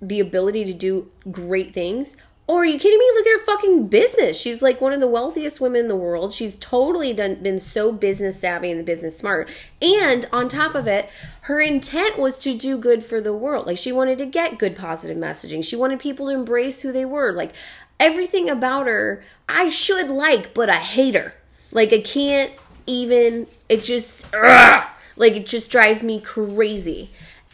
the 0.01 0.19
ability 0.19 0.65
to 0.65 0.73
do 0.73 1.09
great 1.31 1.73
things? 1.73 2.17
Or 2.45 2.61
are 2.61 2.65
you 2.65 2.77
kidding 2.77 2.99
me? 2.99 3.11
Look 3.13 3.25
at 3.25 3.39
her 3.39 3.45
fucking 3.45 3.87
business. 3.87 4.37
She's 4.37 4.61
like 4.61 4.81
one 4.81 4.91
of 4.91 4.99
the 4.99 5.07
wealthiest 5.07 5.61
women 5.61 5.81
in 5.81 5.87
the 5.87 5.95
world. 5.95 6.33
She's 6.33 6.57
totally 6.57 7.13
done 7.13 7.35
been 7.35 7.59
so 7.59 7.93
business 7.93 8.37
savvy 8.39 8.69
and 8.69 8.85
business 8.85 9.17
smart. 9.17 9.49
And 9.81 10.27
on 10.33 10.49
top 10.49 10.75
of 10.75 10.85
it, 10.85 11.09
her 11.41 11.61
intent 11.61 12.17
was 12.17 12.39
to 12.39 12.57
do 12.57 12.77
good 12.77 13.01
for 13.01 13.21
the 13.21 13.35
world. 13.35 13.65
Like 13.65 13.77
she 13.77 13.93
wanted 13.93 14.17
to 14.17 14.25
get 14.25 14.59
good 14.59 14.75
positive 14.75 15.17
messaging. 15.17 15.63
She 15.63 15.77
wanted 15.77 15.99
people 15.99 16.27
to 16.27 16.35
embrace 16.35 16.81
who 16.81 16.91
they 16.91 17.05
were. 17.05 17.31
Like 17.31 17.53
everything 17.97 18.49
about 18.49 18.87
her, 18.87 19.23
I 19.47 19.69
should 19.69 20.09
like, 20.09 20.53
but 20.53 20.69
I 20.69 20.79
hate 20.79 21.15
her. 21.15 21.33
Like 21.71 21.93
I 21.93 22.01
can't 22.01 22.51
even 22.85 23.47
it 23.69 23.83
just 23.85 24.25
ugh, 24.33 24.85
like 25.15 25.33
it 25.33 25.45
just 25.45 25.71
drives 25.71 26.03
me 26.03 26.19
crazy. 26.19 27.09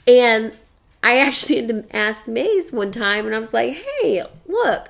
And 0.08 0.58
I 1.04 1.19
actually 1.19 1.58
had 1.58 1.67
to 1.67 1.95
ask 1.95 2.28
Maze 2.28 2.71
one 2.71 2.91
time, 2.91 3.25
and 3.25 3.36
I 3.36 3.39
was 3.39 3.54
like, 3.54 3.73
"Hey, 4.02 4.23
look, 4.50 4.90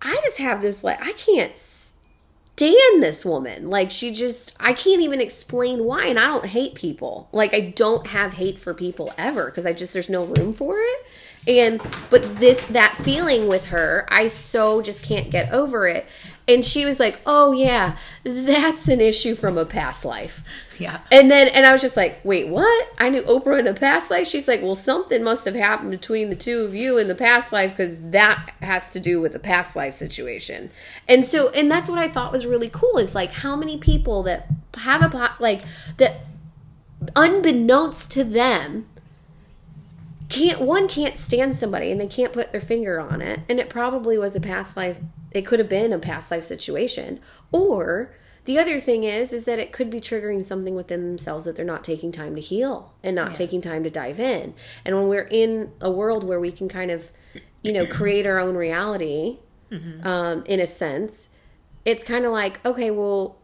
I 0.00 0.20
just 0.22 0.38
have 0.38 0.62
this 0.62 0.84
like 0.84 1.00
I 1.04 1.12
can't 1.12 1.56
stand 1.56 3.02
this 3.02 3.24
woman. 3.24 3.70
Like 3.70 3.90
she 3.90 4.12
just 4.12 4.56
I 4.60 4.72
can't 4.72 5.00
even 5.00 5.20
explain 5.20 5.84
why. 5.84 6.06
And 6.06 6.18
I 6.18 6.26
don't 6.26 6.46
hate 6.46 6.74
people. 6.74 7.28
Like 7.32 7.54
I 7.54 7.60
don't 7.60 8.06
have 8.08 8.34
hate 8.34 8.58
for 8.58 8.74
people 8.74 9.12
ever 9.18 9.46
because 9.46 9.66
I 9.66 9.72
just 9.72 9.92
there's 9.92 10.08
no 10.08 10.24
room 10.24 10.52
for 10.52 10.76
it. 10.78 11.06
And 11.46 11.80
but 12.10 12.36
this 12.36 12.62
that 12.68 12.96
feeling 12.96 13.48
with 13.48 13.68
her, 13.68 14.06
I 14.08 14.28
so 14.28 14.82
just 14.82 15.02
can't 15.02 15.30
get 15.30 15.52
over 15.52 15.88
it. 15.88 16.06
And 16.48 16.64
she 16.64 16.86
was 16.86 16.98
like, 16.98 17.20
"Oh 17.26 17.52
yeah, 17.52 17.96
that's 18.24 18.88
an 18.88 19.00
issue 19.00 19.34
from 19.34 19.58
a 19.58 19.66
past 19.66 20.04
life." 20.04 20.42
Yeah. 20.78 21.00
And 21.12 21.30
then 21.30 21.48
and 21.48 21.66
I 21.66 21.72
was 21.72 21.82
just 21.82 21.96
like, 21.96 22.20
"Wait, 22.24 22.48
what? 22.48 22.88
I 22.98 23.10
knew 23.10 23.22
Oprah 23.22 23.58
in 23.58 23.66
a 23.66 23.74
past 23.74 24.10
life?" 24.10 24.26
She's 24.26 24.48
like, 24.48 24.62
"Well, 24.62 24.74
something 24.74 25.22
must 25.22 25.44
have 25.44 25.54
happened 25.54 25.90
between 25.90 26.30
the 26.30 26.36
two 26.36 26.60
of 26.60 26.74
you 26.74 26.98
in 26.98 27.08
the 27.08 27.14
past 27.14 27.52
life 27.52 27.76
cuz 27.76 27.96
that 28.00 28.52
has 28.62 28.90
to 28.92 29.00
do 29.00 29.20
with 29.20 29.32
the 29.32 29.38
past 29.38 29.76
life 29.76 29.94
situation." 29.94 30.70
And 31.06 31.24
so 31.24 31.50
and 31.50 31.70
that's 31.70 31.90
what 31.90 31.98
I 31.98 32.08
thought 32.08 32.32
was 32.32 32.46
really 32.46 32.70
cool 32.70 32.98
is 32.98 33.14
like 33.14 33.32
how 33.32 33.54
many 33.54 33.76
people 33.76 34.22
that 34.24 34.46
have 34.78 35.02
a 35.02 35.34
like 35.38 35.62
that 35.98 36.20
unbeknownst 37.14 38.10
to 38.12 38.24
them 38.24 38.86
can't 40.28 40.60
one 40.60 40.88
can't 40.88 41.16
stand 41.16 41.56
somebody 41.56 41.90
and 41.90 42.00
they 42.00 42.06
can't 42.06 42.32
put 42.32 42.52
their 42.52 42.60
finger 42.60 43.00
on 43.00 43.22
it 43.22 43.40
and 43.48 43.58
it 43.58 43.68
probably 43.68 44.18
was 44.18 44.36
a 44.36 44.40
past 44.40 44.76
life 44.76 45.00
it 45.30 45.42
could 45.42 45.58
have 45.58 45.68
been 45.68 45.92
a 45.92 45.98
past 45.98 46.30
life 46.30 46.44
situation 46.44 47.20
or 47.50 48.14
the 48.44 48.58
other 48.58 48.78
thing 48.78 49.04
is 49.04 49.32
is 49.32 49.46
that 49.46 49.58
it 49.58 49.72
could 49.72 49.90
be 49.90 50.00
triggering 50.00 50.44
something 50.44 50.74
within 50.74 51.06
themselves 51.06 51.44
that 51.44 51.56
they're 51.56 51.64
not 51.64 51.82
taking 51.82 52.12
time 52.12 52.34
to 52.34 52.40
heal 52.40 52.92
and 53.02 53.16
not 53.16 53.30
yeah. 53.30 53.34
taking 53.34 53.60
time 53.60 53.82
to 53.82 53.90
dive 53.90 54.20
in 54.20 54.54
and 54.84 54.96
when 54.96 55.08
we're 55.08 55.28
in 55.30 55.72
a 55.80 55.90
world 55.90 56.24
where 56.24 56.40
we 56.40 56.52
can 56.52 56.68
kind 56.68 56.90
of 56.90 57.10
you 57.62 57.72
know 57.72 57.86
create 57.86 58.26
our 58.26 58.40
own 58.40 58.54
reality 58.54 59.38
mm-hmm. 59.70 60.06
um, 60.06 60.44
in 60.44 60.60
a 60.60 60.66
sense 60.66 61.30
it's 61.84 62.04
kind 62.04 62.24
of 62.24 62.32
like 62.32 62.64
okay 62.66 62.90
well 62.90 63.38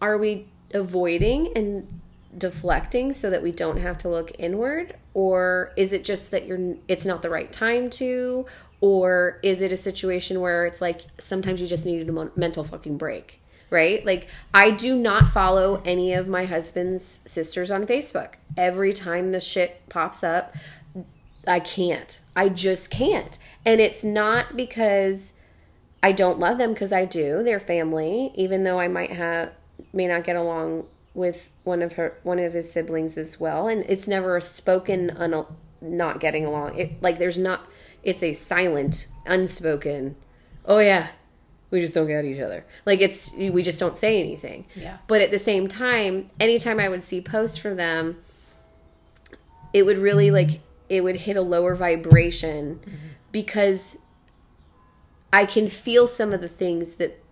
are 0.00 0.18
we 0.18 0.46
avoiding 0.72 1.52
and 1.56 2.00
deflecting 2.36 3.12
so 3.12 3.30
that 3.30 3.42
we 3.42 3.52
don't 3.52 3.78
have 3.78 3.98
to 3.98 4.08
look 4.08 4.32
inward? 4.38 4.96
Or 5.14 5.72
is 5.76 5.92
it 5.92 6.04
just 6.04 6.30
that 6.30 6.46
you're 6.46 6.76
it's 6.88 7.06
not 7.06 7.22
the 7.22 7.30
right 7.30 7.52
time 7.52 7.90
to? 7.90 8.46
Or 8.80 9.40
is 9.42 9.62
it 9.62 9.72
a 9.72 9.76
situation 9.76 10.40
where 10.40 10.66
it's 10.66 10.80
like 10.80 11.02
sometimes 11.18 11.60
you 11.60 11.66
just 11.66 11.86
needed 11.86 12.08
a 12.08 12.30
mental 12.36 12.64
fucking 12.64 12.98
break 12.98 13.40
right? 13.68 14.06
Like 14.06 14.28
i 14.54 14.70
do 14.70 14.96
not 14.96 15.28
follow 15.28 15.82
any 15.84 16.12
of 16.12 16.28
my 16.28 16.44
husband's 16.44 17.04
sisters 17.04 17.70
on 17.70 17.84
facebook. 17.86 18.34
Every 18.56 18.92
time 18.92 19.32
the 19.32 19.40
shit 19.40 19.88
pops 19.88 20.22
up 20.22 20.54
i 21.46 21.60
can't. 21.60 22.20
I 22.34 22.48
just 22.48 22.90
can't. 22.90 23.38
And 23.64 23.80
it's 23.80 24.04
not 24.04 24.56
because 24.56 25.32
i 26.02 26.12
don't 26.12 26.38
love 26.38 26.58
them 26.58 26.74
because 26.74 26.92
i 26.92 27.04
do. 27.04 27.42
They're 27.42 27.58
family. 27.58 28.32
Even 28.36 28.62
though 28.62 28.78
i 28.78 28.86
might 28.86 29.12
have 29.12 29.50
may 29.92 30.06
not 30.06 30.24
get 30.24 30.36
along 30.36 30.86
with 31.16 31.50
one 31.64 31.82
of 31.82 31.94
her 31.94 32.18
one 32.22 32.38
of 32.38 32.52
his 32.52 32.70
siblings 32.70 33.16
as 33.18 33.40
well. 33.40 33.66
And 33.66 33.84
it's 33.88 34.06
never 34.06 34.36
a 34.36 34.40
spoken 34.40 35.10
un- 35.10 35.46
not 35.80 36.20
getting 36.20 36.44
along. 36.44 36.78
It 36.78 37.02
like 37.02 37.18
there's 37.18 37.38
not 37.38 37.66
it's 38.02 38.22
a 38.22 38.32
silent 38.32 39.08
unspoken 39.26 40.14
oh 40.64 40.78
yeah 40.78 41.08
we 41.68 41.80
just 41.80 41.94
don't 41.94 42.06
get 42.06 42.24
each 42.24 42.40
other. 42.40 42.64
Like 42.84 43.00
it's 43.00 43.34
we 43.34 43.62
just 43.62 43.80
don't 43.80 43.96
say 43.96 44.20
anything. 44.20 44.66
Yeah. 44.76 44.98
But 45.08 45.20
at 45.20 45.32
the 45.32 45.38
same 45.38 45.66
time 45.68 46.30
anytime 46.38 46.78
i 46.78 46.88
would 46.88 47.02
see 47.02 47.20
posts 47.20 47.56
from 47.56 47.76
them 47.76 48.18
it 49.76 49.84
would 49.84 49.98
really 49.98 50.30
like 50.30 50.60
it 50.88 51.02
would 51.02 51.16
hit 51.16 51.36
a 51.36 51.42
lower 51.42 51.74
vibration 51.74 52.76
mm-hmm. 52.76 52.96
because 53.30 53.98
i 55.32 55.44
can 55.44 55.68
feel 55.68 56.06
some 56.06 56.32
of 56.32 56.40
the 56.40 56.48
things 56.48 56.94
that 56.94 57.22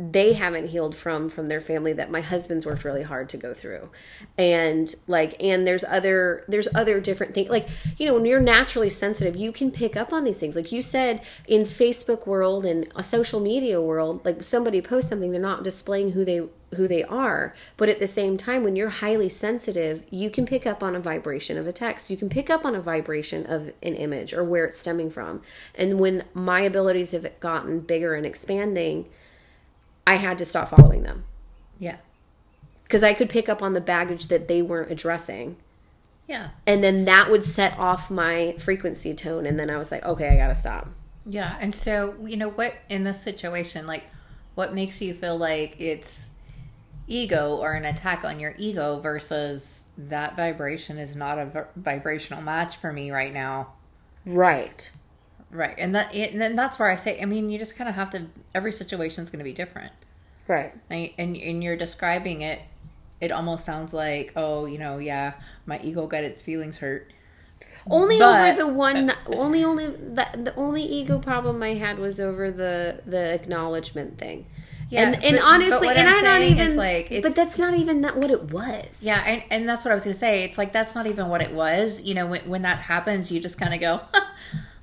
they 0.00 0.32
haven't 0.32 0.68
healed 0.68 0.96
from 0.96 1.28
from 1.28 1.48
their 1.48 1.60
family 1.60 1.92
that 1.92 2.10
my 2.10 2.22
husband's 2.22 2.64
worked 2.64 2.84
really 2.84 3.02
hard 3.02 3.28
to 3.28 3.36
go 3.36 3.52
through. 3.52 3.90
And 4.38 4.92
like 5.06 5.36
and 5.38 5.66
there's 5.66 5.84
other 5.84 6.42
there's 6.48 6.68
other 6.74 7.00
different 7.00 7.34
things 7.34 7.50
like 7.50 7.68
you 7.98 8.06
know 8.06 8.14
when 8.14 8.24
you're 8.24 8.40
naturally 8.40 8.88
sensitive 8.88 9.36
you 9.36 9.52
can 9.52 9.70
pick 9.70 9.96
up 9.96 10.10
on 10.10 10.24
these 10.24 10.38
things. 10.38 10.56
Like 10.56 10.72
you 10.72 10.80
said 10.80 11.20
in 11.46 11.62
facebook 11.62 12.26
world 12.26 12.64
and 12.64 12.88
a 12.96 13.04
social 13.04 13.40
media 13.40 13.82
world 13.82 14.24
like 14.24 14.42
somebody 14.42 14.80
posts 14.80 15.10
something 15.10 15.32
they're 15.32 15.40
not 15.40 15.64
displaying 15.64 16.12
who 16.12 16.24
they 16.24 16.48
who 16.76 16.88
they 16.88 17.04
are. 17.04 17.54
But 17.76 17.90
at 17.90 17.98
the 17.98 18.06
same 18.06 18.38
time 18.38 18.64
when 18.64 18.76
you're 18.76 18.88
highly 18.88 19.28
sensitive 19.28 20.06
you 20.08 20.30
can 20.30 20.46
pick 20.46 20.66
up 20.66 20.82
on 20.82 20.96
a 20.96 21.00
vibration 21.00 21.58
of 21.58 21.66
a 21.66 21.72
text. 21.72 22.08
You 22.08 22.16
can 22.16 22.30
pick 22.30 22.48
up 22.48 22.64
on 22.64 22.74
a 22.74 22.80
vibration 22.80 23.44
of 23.44 23.66
an 23.82 23.94
image 23.96 24.32
or 24.32 24.44
where 24.44 24.64
it's 24.64 24.78
stemming 24.78 25.10
from. 25.10 25.42
And 25.74 26.00
when 26.00 26.24
my 26.32 26.62
abilities 26.62 27.10
have 27.10 27.38
gotten 27.38 27.80
bigger 27.80 28.14
and 28.14 28.24
expanding 28.24 29.04
I 30.06 30.16
had 30.16 30.38
to 30.38 30.44
stop 30.44 30.70
following 30.70 31.02
them. 31.02 31.24
Yeah. 31.78 31.96
Because 32.84 33.02
I 33.02 33.14
could 33.14 33.28
pick 33.28 33.48
up 33.48 33.62
on 33.62 33.74
the 33.74 33.80
baggage 33.80 34.28
that 34.28 34.48
they 34.48 34.62
weren't 34.62 34.90
addressing. 34.90 35.56
Yeah. 36.26 36.50
And 36.66 36.82
then 36.82 37.04
that 37.06 37.30
would 37.30 37.44
set 37.44 37.78
off 37.78 38.10
my 38.10 38.54
frequency 38.58 39.14
tone. 39.14 39.46
And 39.46 39.58
then 39.58 39.70
I 39.70 39.78
was 39.78 39.90
like, 39.90 40.04
okay, 40.04 40.28
I 40.28 40.36
got 40.36 40.48
to 40.48 40.54
stop. 40.54 40.88
Yeah. 41.26 41.56
And 41.60 41.74
so, 41.74 42.14
you 42.24 42.36
know, 42.36 42.50
what 42.50 42.74
in 42.88 43.04
this 43.04 43.22
situation, 43.22 43.86
like, 43.86 44.04
what 44.54 44.74
makes 44.74 45.00
you 45.00 45.14
feel 45.14 45.36
like 45.36 45.80
it's 45.80 46.30
ego 47.06 47.56
or 47.56 47.72
an 47.72 47.84
attack 47.84 48.24
on 48.24 48.40
your 48.40 48.54
ego 48.58 48.98
versus 49.00 49.84
that 49.98 50.36
vibration 50.36 50.98
is 50.98 51.16
not 51.16 51.38
a 51.38 51.46
v- 51.46 51.60
vibrational 51.76 52.42
match 52.42 52.76
for 52.76 52.92
me 52.92 53.10
right 53.10 53.32
now. 53.32 53.72
Right. 54.24 54.90
Right. 55.50 55.74
And 55.78 55.94
that 55.94 56.14
and 56.14 56.40
then 56.40 56.54
that's 56.56 56.78
where 56.78 56.90
I 56.90 56.96
say 56.96 57.20
I 57.20 57.24
mean 57.24 57.50
you 57.50 57.58
just 57.58 57.76
kind 57.76 57.88
of 57.88 57.96
have 57.96 58.10
to 58.10 58.26
every 58.54 58.72
situation 58.72 59.24
is 59.24 59.30
going 59.30 59.38
to 59.40 59.44
be 59.44 59.52
different. 59.52 59.92
Right. 60.46 60.72
And, 60.88 61.10
and 61.18 61.36
and 61.36 61.64
you're 61.64 61.76
describing 61.76 62.42
it 62.42 62.60
it 63.20 63.30
almost 63.30 63.64
sounds 63.64 63.92
like 63.92 64.32
oh, 64.36 64.66
you 64.66 64.78
know, 64.78 64.98
yeah, 64.98 65.34
my 65.66 65.80
ego 65.82 66.06
got 66.06 66.24
its 66.24 66.42
feelings 66.42 66.78
hurt. 66.78 67.12
Only 67.88 68.18
But- 68.18 68.50
over 68.50 68.56
the 68.56 68.74
one. 68.74 69.10
Uh, 69.10 69.14
only 69.28 69.64
only 69.64 69.86
the, 69.86 70.26
the 70.34 70.54
only 70.56 70.82
ego 70.82 71.18
problem 71.18 71.62
I 71.62 71.74
had 71.74 71.98
was 71.98 72.20
over 72.20 72.50
the 72.50 73.02
the 73.06 73.34
acknowledgement 73.34 74.18
thing. 74.18 74.46
Yeah, 74.90 75.02
and 75.02 75.22
and 75.22 75.36
but- 75.36 75.44
honestly, 75.44 75.86
but 75.88 75.96
and 75.96 76.08
I'm 76.08 76.16
I'm 76.16 76.24
not 76.24 76.42
even 76.42 76.76
like, 76.76 77.06
it's- 77.06 77.22
But 77.22 77.34
that's 77.36 77.58
not 77.58 77.74
even 77.74 78.00
that 78.02 78.16
what 78.16 78.30
it 78.30 78.50
was. 78.50 78.86
Yeah, 79.00 79.22
and, 79.24 79.42
and 79.50 79.68
that's 79.68 79.84
what 79.84 79.92
I 79.92 79.94
was 79.94 80.04
going 80.04 80.14
to 80.14 80.18
say. 80.20 80.42
It's 80.44 80.58
like 80.58 80.72
that's 80.72 80.94
not 80.94 81.06
even 81.06 81.28
what 81.28 81.40
it 81.42 81.52
was. 81.52 82.02
You 82.02 82.14
know, 82.14 82.26
when, 82.26 82.48
when 82.48 82.62
that 82.62 82.78
happens, 82.78 83.30
you 83.30 83.40
just 83.40 83.56
kind 83.56 83.72
of 83.72 83.80
go, 83.80 84.00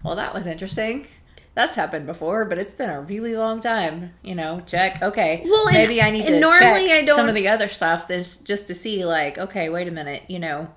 well, 0.08 0.16
that 0.16 0.34
was 0.34 0.48
interesting. 0.48 1.06
That's 1.54 1.76
happened 1.76 2.06
before, 2.06 2.46
but 2.46 2.58
it's 2.58 2.76
been 2.76 2.90
a 2.90 3.02
really 3.02 3.36
long 3.36 3.60
time. 3.62 4.12
You 4.22 4.36
know, 4.36 4.62
check. 4.66 5.02
Okay, 5.02 5.42
Well, 5.46 5.68
and- 5.68 5.76
maybe 5.78 6.02
I 6.02 6.12
need 6.12 6.26
and 6.26 6.36
to 6.36 6.40
normally 6.40 6.88
check 6.88 7.04
I 7.04 7.06
don't- 7.06 7.16
some 7.18 7.30
of 7.30 7.36
the 7.36 7.48
other 7.48 7.68
stuff 7.68 8.08
this 8.08 8.38
just 8.38 8.68
to 8.68 8.76
see, 8.76 9.06
like, 9.06 9.38
okay, 9.38 9.70
wait 9.70 9.88
a 9.88 9.92
minute. 9.92 10.24
You 10.28 10.40
know, 10.40 10.70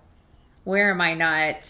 where 0.64 0.90
am 0.90 1.00
I 1.00 1.14
not? 1.14 1.68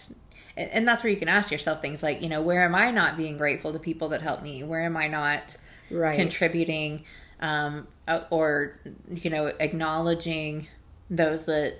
And, 0.56 0.70
and 0.70 0.88
that's 0.88 1.02
where 1.04 1.10
you 1.12 1.18
can 1.18 1.28
ask 1.28 1.50
yourself 1.50 1.80
things 1.82 2.02
like, 2.02 2.22
you 2.22 2.28
know, 2.28 2.40
where 2.42 2.64
am 2.64 2.74
I 2.74 2.90
not 2.90 3.16
being 3.16 3.36
grateful 3.36 3.72
to 3.72 3.78
people 3.78 4.08
that 4.10 4.22
help 4.22 4.42
me? 4.42 4.62
Where 4.62 4.82
am 4.82 4.96
I 4.96 5.08
not? 5.08 5.56
Right. 5.92 6.14
contributing 6.14 7.02
um, 7.40 7.88
uh, 8.06 8.20
or 8.30 8.78
you 9.10 9.28
know 9.28 9.46
acknowledging 9.58 10.68
those 11.10 11.46
that 11.46 11.78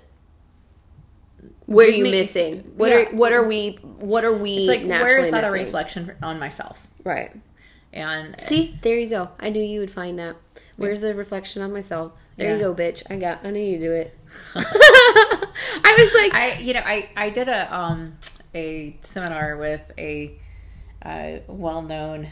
What 1.65 1.87
are 1.87 1.91
you 1.91 2.03
missing? 2.05 2.73
What 2.75 2.91
Yeah. 2.91 2.97
are 2.97 3.05
what 3.15 3.33
are 3.33 3.43
we 3.45 3.77
what 3.81 4.23
are 4.25 4.33
we 4.33 4.57
it's 4.57 4.67
like 4.67 4.83
naturally 4.83 5.13
where 5.13 5.19
is 5.19 5.31
that 5.31 5.43
a 5.47 5.51
reflection 5.51 6.11
on 6.21 6.39
myself 6.39 6.87
Right. 7.03 7.31
and 7.93 8.39
See, 8.41 8.77
there 8.81 8.97
you 8.97 9.07
go. 9.09 9.29
I 9.39 9.49
knew 9.49 9.61
you 9.63 9.79
would 9.79 9.91
find 9.91 10.19
that. 10.19 10.35
Where's 10.77 11.01
the 11.01 11.13
reflection 11.13 11.61
on 11.61 11.71
myself? 11.73 12.13
There 12.37 12.55
you 12.55 12.59
go, 12.63 12.73
bitch. 12.73 13.03
I 13.09 13.17
got. 13.17 13.45
I 13.45 13.51
knew 13.51 13.59
you 13.59 13.77
do 13.77 13.91
it. 13.91 14.17
I 14.55 15.95
was 15.97 16.13
like, 16.13 16.33
I 16.33 16.59
you 16.59 16.73
know 16.73 16.81
I 16.85 17.09
I 17.15 17.29
did 17.29 17.47
a 17.49 17.73
um 17.75 18.17
a 18.55 18.97
seminar 19.03 19.57
with 19.57 19.91
a 19.97 20.37
uh, 21.03 21.39
well 21.47 21.81
known 21.81 22.27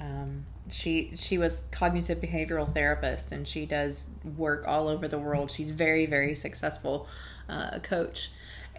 um, 0.00 0.44
she 0.70 1.12
she 1.16 1.38
was 1.38 1.62
cognitive 1.70 2.18
behavioral 2.18 2.72
therapist 2.72 3.32
and 3.32 3.46
she 3.46 3.64
does 3.66 4.08
work 4.36 4.66
all 4.66 4.88
over 4.88 5.08
the 5.08 5.18
world. 5.18 5.50
She's 5.50 5.70
very 5.70 6.06
very 6.06 6.34
successful 6.34 7.06
uh, 7.48 7.78
coach 7.80 8.30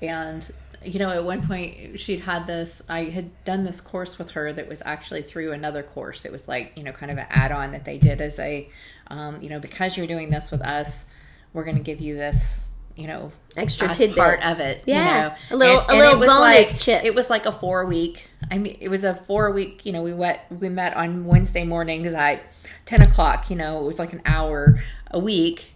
and 0.03 0.51
you 0.85 0.99
know 0.99 1.09
at 1.09 1.23
one 1.23 1.45
point 1.47 1.97
she'd 1.99 2.19
had 2.19 2.45
this 2.45 2.81
i 2.89 3.05
had 3.05 3.29
done 3.45 3.63
this 3.63 3.79
course 3.79 4.17
with 4.17 4.31
her 4.31 4.51
that 4.51 4.67
was 4.67 4.81
actually 4.85 5.21
through 5.21 5.53
another 5.53 5.81
course 5.81 6.25
it 6.25 6.31
was 6.31 6.47
like 6.47 6.73
you 6.75 6.83
know 6.83 6.91
kind 6.91 7.11
of 7.11 7.17
an 7.17 7.25
add-on 7.29 7.71
that 7.71 7.85
they 7.85 7.97
did 7.97 8.19
as 8.19 8.37
a 8.39 8.67
um, 9.07 9.41
you 9.41 9.49
know 9.49 9.59
because 9.59 9.95
you're 9.97 10.07
doing 10.07 10.29
this 10.29 10.51
with 10.51 10.61
us 10.61 11.05
we're 11.53 11.63
going 11.63 11.77
to 11.77 11.83
give 11.83 12.01
you 12.01 12.15
this 12.15 12.67
you 12.95 13.07
know 13.07 13.31
Extra 13.55 13.93
tidbit. 13.93 14.17
part 14.17 14.45
of 14.45 14.59
it 14.59 14.83
you 14.85 14.93
Yeah. 14.93 15.29
know? 15.29 15.35
A 15.51 15.55
little- 15.55 15.85
a 15.89 15.95
little 15.95 16.19
bonus 16.19 16.29
like, 16.73 16.79
chip. 16.79 17.03
it 17.05 17.15
was 17.15 17.29
like 17.29 17.45
a 17.45 17.51
four 17.51 17.85
week 17.85 18.27
i 18.51 18.57
mean 18.57 18.77
it 18.81 18.89
was 18.89 19.03
a 19.05 19.15
four 19.15 19.51
week 19.51 19.85
you 19.85 19.93
know 19.93 20.01
we 20.03 20.13
went 20.13 20.39
we 20.51 20.67
met 20.69 20.95
on 20.97 21.25
wednesday 21.25 21.63
mornings 21.63 22.13
at 22.13 22.41
10 22.85 23.01
o'clock 23.03 23.49
you 23.49 23.55
know 23.55 23.79
it 23.79 23.85
was 23.85 23.99
like 23.99 24.11
an 24.13 24.21
hour 24.25 24.79
a 25.11 25.19
week 25.19 25.71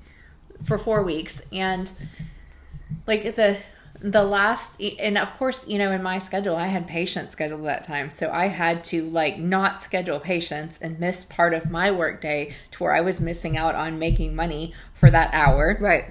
for 0.64 0.78
four 0.78 1.02
weeks 1.04 1.42
and 1.52 1.92
like 3.06 3.36
the 3.36 3.58
the 4.00 4.24
last 4.24 4.80
and 5.00 5.18
of 5.18 5.36
course 5.38 5.68
you 5.68 5.78
know 5.80 5.92
in 5.92 6.04
my 6.04 6.20
schedule 6.20 6.56
i 6.56 6.68
had 6.68 6.88
patients 6.88 7.32
scheduled 7.32 7.64
that 7.66 7.84
time. 7.84 8.12
So 8.12 8.30
i 8.32 8.48
had 8.48 8.84
to 8.86 9.04
like 9.10 9.40
not 9.40 9.82
schedule 9.82 10.20
patients 10.20 10.78
and 10.82 11.00
miss 11.00 11.26
part 11.26 11.54
of 11.54 11.72
my 11.72 11.92
work 11.92 12.22
day 12.22 12.56
to 12.72 12.84
where 12.84 12.94
i 12.94 13.02
was 13.02 13.20
missing 13.20 13.58
out 13.58 13.76
on 13.76 13.98
making 13.98 14.36
money 14.36 14.74
for 14.94 15.10
that 15.10 15.34
hour 15.34 15.78
right. 15.80 16.06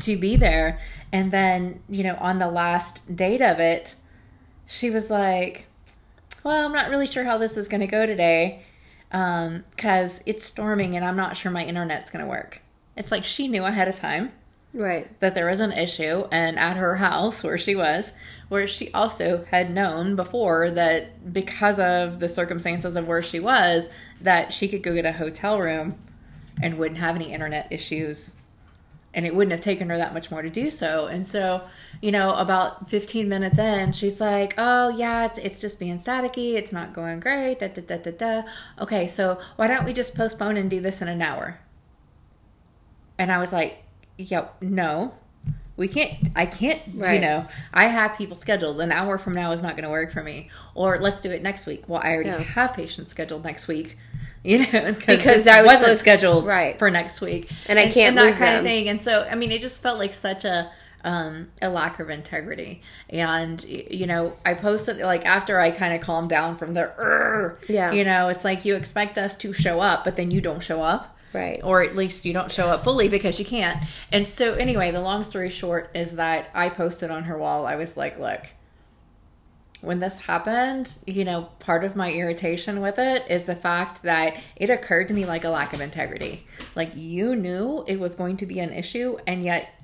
to 0.00 0.18
be 0.18 0.36
there. 0.36 0.80
And 1.10 1.30
then 1.30 1.82
you 1.88 2.04
know 2.04 2.16
on 2.20 2.38
the 2.38 2.50
last 2.50 3.14
date 3.14 3.42
of 3.42 3.60
it 3.60 3.94
she 4.66 4.90
was 4.90 5.10
like 5.10 5.66
well 6.44 6.66
i'm 6.66 6.72
not 6.72 6.90
really 6.90 7.06
sure 7.06 7.24
how 7.24 7.38
this 7.38 7.56
is 7.56 7.68
going 7.68 7.80
to 7.80 7.86
go 7.86 8.06
today 8.06 8.62
um, 9.12 9.64
because 9.70 10.22
it's 10.24 10.44
storming 10.44 10.96
and 10.96 11.04
i'm 11.04 11.16
not 11.16 11.36
sure 11.36 11.52
my 11.52 11.64
internet's 11.64 12.10
going 12.10 12.24
to 12.24 12.30
work. 12.30 12.60
It's 12.96 13.10
like 13.10 13.24
she 13.24 13.48
knew 13.48 13.64
ahead 13.64 13.88
of 13.88 13.94
time 13.94 14.32
Right. 14.74 15.20
that 15.20 15.34
there 15.34 15.50
was 15.50 15.60
an 15.60 15.72
issue 15.72 16.24
and 16.30 16.58
at 16.58 16.78
her 16.78 16.96
house 16.96 17.44
where 17.44 17.58
she 17.58 17.74
was 17.74 18.12
where 18.48 18.66
she 18.66 18.90
also 18.92 19.44
had 19.50 19.70
known 19.70 20.16
before 20.16 20.70
that 20.70 21.32
because 21.32 21.78
of 21.78 22.20
the 22.20 22.28
circumstances 22.28 22.96
of 22.96 23.06
where 23.06 23.20
she 23.20 23.38
was 23.38 23.90
that 24.22 24.50
she 24.50 24.68
could 24.68 24.82
go 24.82 24.94
get 24.94 25.04
a 25.04 25.12
hotel 25.12 25.58
room 25.58 25.96
and 26.62 26.78
wouldn't 26.78 27.00
have 27.00 27.16
any 27.16 27.32
internet 27.32 27.68
issues 27.70 28.36
and 29.14 29.26
it 29.26 29.34
wouldn't 29.34 29.52
have 29.52 29.60
taken 29.60 29.90
her 29.90 29.98
that 29.98 30.14
much 30.14 30.30
more 30.30 30.40
to 30.40 30.48
do 30.48 30.70
so 30.70 31.06
and 31.06 31.26
so 31.26 31.62
you 32.00 32.10
know 32.10 32.34
about 32.34 32.88
15 32.88 33.28
minutes 33.28 33.58
in 33.58 33.92
she's 33.92 34.20
like 34.22 34.54
oh 34.56 34.88
yeah 34.88 35.26
it's, 35.26 35.38
it's 35.38 35.60
just 35.60 35.78
being 35.78 35.98
staticky 35.98 36.54
it's 36.54 36.72
not 36.72 36.94
going 36.94 37.20
great 37.20 37.58
da, 37.58 37.68
da, 37.68 37.82
da, 37.82 37.98
da, 37.98 38.10
da. 38.10 38.42
okay 38.80 39.06
so 39.06 39.38
why 39.56 39.66
don't 39.66 39.84
we 39.84 39.92
just 39.92 40.14
postpone 40.14 40.56
and 40.56 40.70
do 40.70 40.80
this 40.80 41.02
in 41.02 41.08
an 41.08 41.20
hour 41.20 41.60
and 43.18 43.30
i 43.30 43.38
was 43.38 43.52
like 43.52 43.82
yeah, 44.22 44.48
no, 44.60 45.14
we 45.76 45.88
can't. 45.88 46.28
I 46.36 46.46
can't. 46.46 46.80
You 47.14 47.20
know, 47.20 47.46
I 47.72 47.86
have 47.86 48.16
people 48.18 48.36
scheduled. 48.36 48.80
An 48.80 48.92
hour 48.92 49.18
from 49.18 49.32
now 49.32 49.52
is 49.52 49.62
not 49.62 49.72
going 49.72 49.84
to 49.84 49.90
work 49.90 50.12
for 50.12 50.22
me. 50.22 50.50
Or 50.74 50.98
let's 51.00 51.20
do 51.20 51.30
it 51.30 51.42
next 51.42 51.66
week. 51.66 51.84
Well, 51.88 52.00
I 52.02 52.12
already 52.14 52.30
have 52.30 52.74
patients 52.74 53.10
scheduled 53.10 53.44
next 53.44 53.68
week. 53.68 53.96
You 54.44 54.58
know, 54.58 54.96
Because 55.06 55.46
I 55.46 55.62
was 55.62 55.78
wasn't 55.78 56.00
scheduled 56.00 56.46
right. 56.46 56.76
for 56.76 56.90
next 56.90 57.20
week, 57.20 57.48
And 57.68 57.78
I 57.78 57.84
can't 57.92 58.18
and 58.18 58.18
that 58.18 58.36
kind 58.38 58.56
them. 58.56 58.58
of 58.58 58.64
thing. 58.64 58.88
And 58.88 59.00
so, 59.00 59.22
I 59.30 59.36
mean, 59.36 59.52
it 59.52 59.60
just 59.60 59.80
felt 59.80 60.00
like 60.00 60.12
such 60.12 60.44
a 60.44 60.68
um, 61.04 61.52
a 61.60 61.68
lack 61.68 62.00
of 62.00 62.10
integrity. 62.10 62.82
And 63.08 63.62
you 63.62 64.06
know, 64.08 64.36
I 64.44 64.54
posted 64.54 64.98
like 64.98 65.24
after 65.26 65.60
I 65.60 65.70
kind 65.70 65.94
of 65.94 66.00
calmed 66.00 66.28
down 66.28 66.56
from 66.56 66.74
the, 66.74 67.54
Yeah. 67.68 67.92
you 67.92 68.02
know, 68.04 68.26
it's 68.26 68.44
like 68.44 68.64
you 68.64 68.74
expect 68.74 69.16
us 69.16 69.36
to 69.36 69.52
show 69.52 69.80
up, 69.80 70.02
but 70.02 70.16
then 70.16 70.32
you 70.32 70.40
don't 70.40 70.60
show 70.60 70.82
up 70.82 71.16
Right. 71.32 71.60
or 71.62 71.82
at 71.82 71.96
least 71.96 72.24
you 72.24 72.32
don't 72.32 72.50
show 72.50 72.66
up 72.66 72.84
fully 72.84 73.08
because 73.08 73.38
you 73.38 73.44
can't. 73.44 73.82
And 74.10 74.26
so, 74.28 74.54
anyway, 74.54 74.90
the 74.90 75.00
long 75.00 75.24
story 75.24 75.50
short 75.50 75.90
is 75.94 76.16
that 76.16 76.50
I 76.54 76.68
posted 76.68 77.10
on 77.10 77.24
her 77.24 77.38
wall. 77.38 77.66
I 77.66 77.76
was 77.76 77.96
like, 77.96 78.18
"Look, 78.18 78.48
when 79.82 79.98
this 79.98 80.20
happened, 80.20 80.92
you 81.06 81.24
know, 81.24 81.48
part 81.58 81.84
of 81.84 81.96
my 81.96 82.12
irritation 82.12 82.80
with 82.80 82.98
it 82.98 83.24
is 83.28 83.44
the 83.46 83.56
fact 83.56 84.02
that 84.04 84.36
it 84.56 84.70
occurred 84.70 85.08
to 85.08 85.14
me 85.14 85.26
like 85.26 85.44
a 85.44 85.48
lack 85.48 85.72
of 85.72 85.80
integrity. 85.80 86.46
Like 86.76 86.92
you 86.94 87.34
knew 87.34 87.84
it 87.88 87.98
was 87.98 88.14
going 88.14 88.36
to 88.38 88.46
be 88.46 88.60
an 88.60 88.72
issue, 88.72 89.18
and 89.26 89.42
yet 89.42 89.74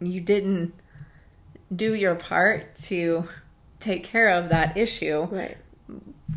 you 0.00 0.20
didn't 0.20 0.74
do 1.74 1.94
your 1.94 2.14
part 2.14 2.76
to 2.76 3.28
take 3.80 4.04
care 4.04 4.28
of 4.28 4.48
that 4.50 4.76
issue 4.76 5.26
Right. 5.30 5.56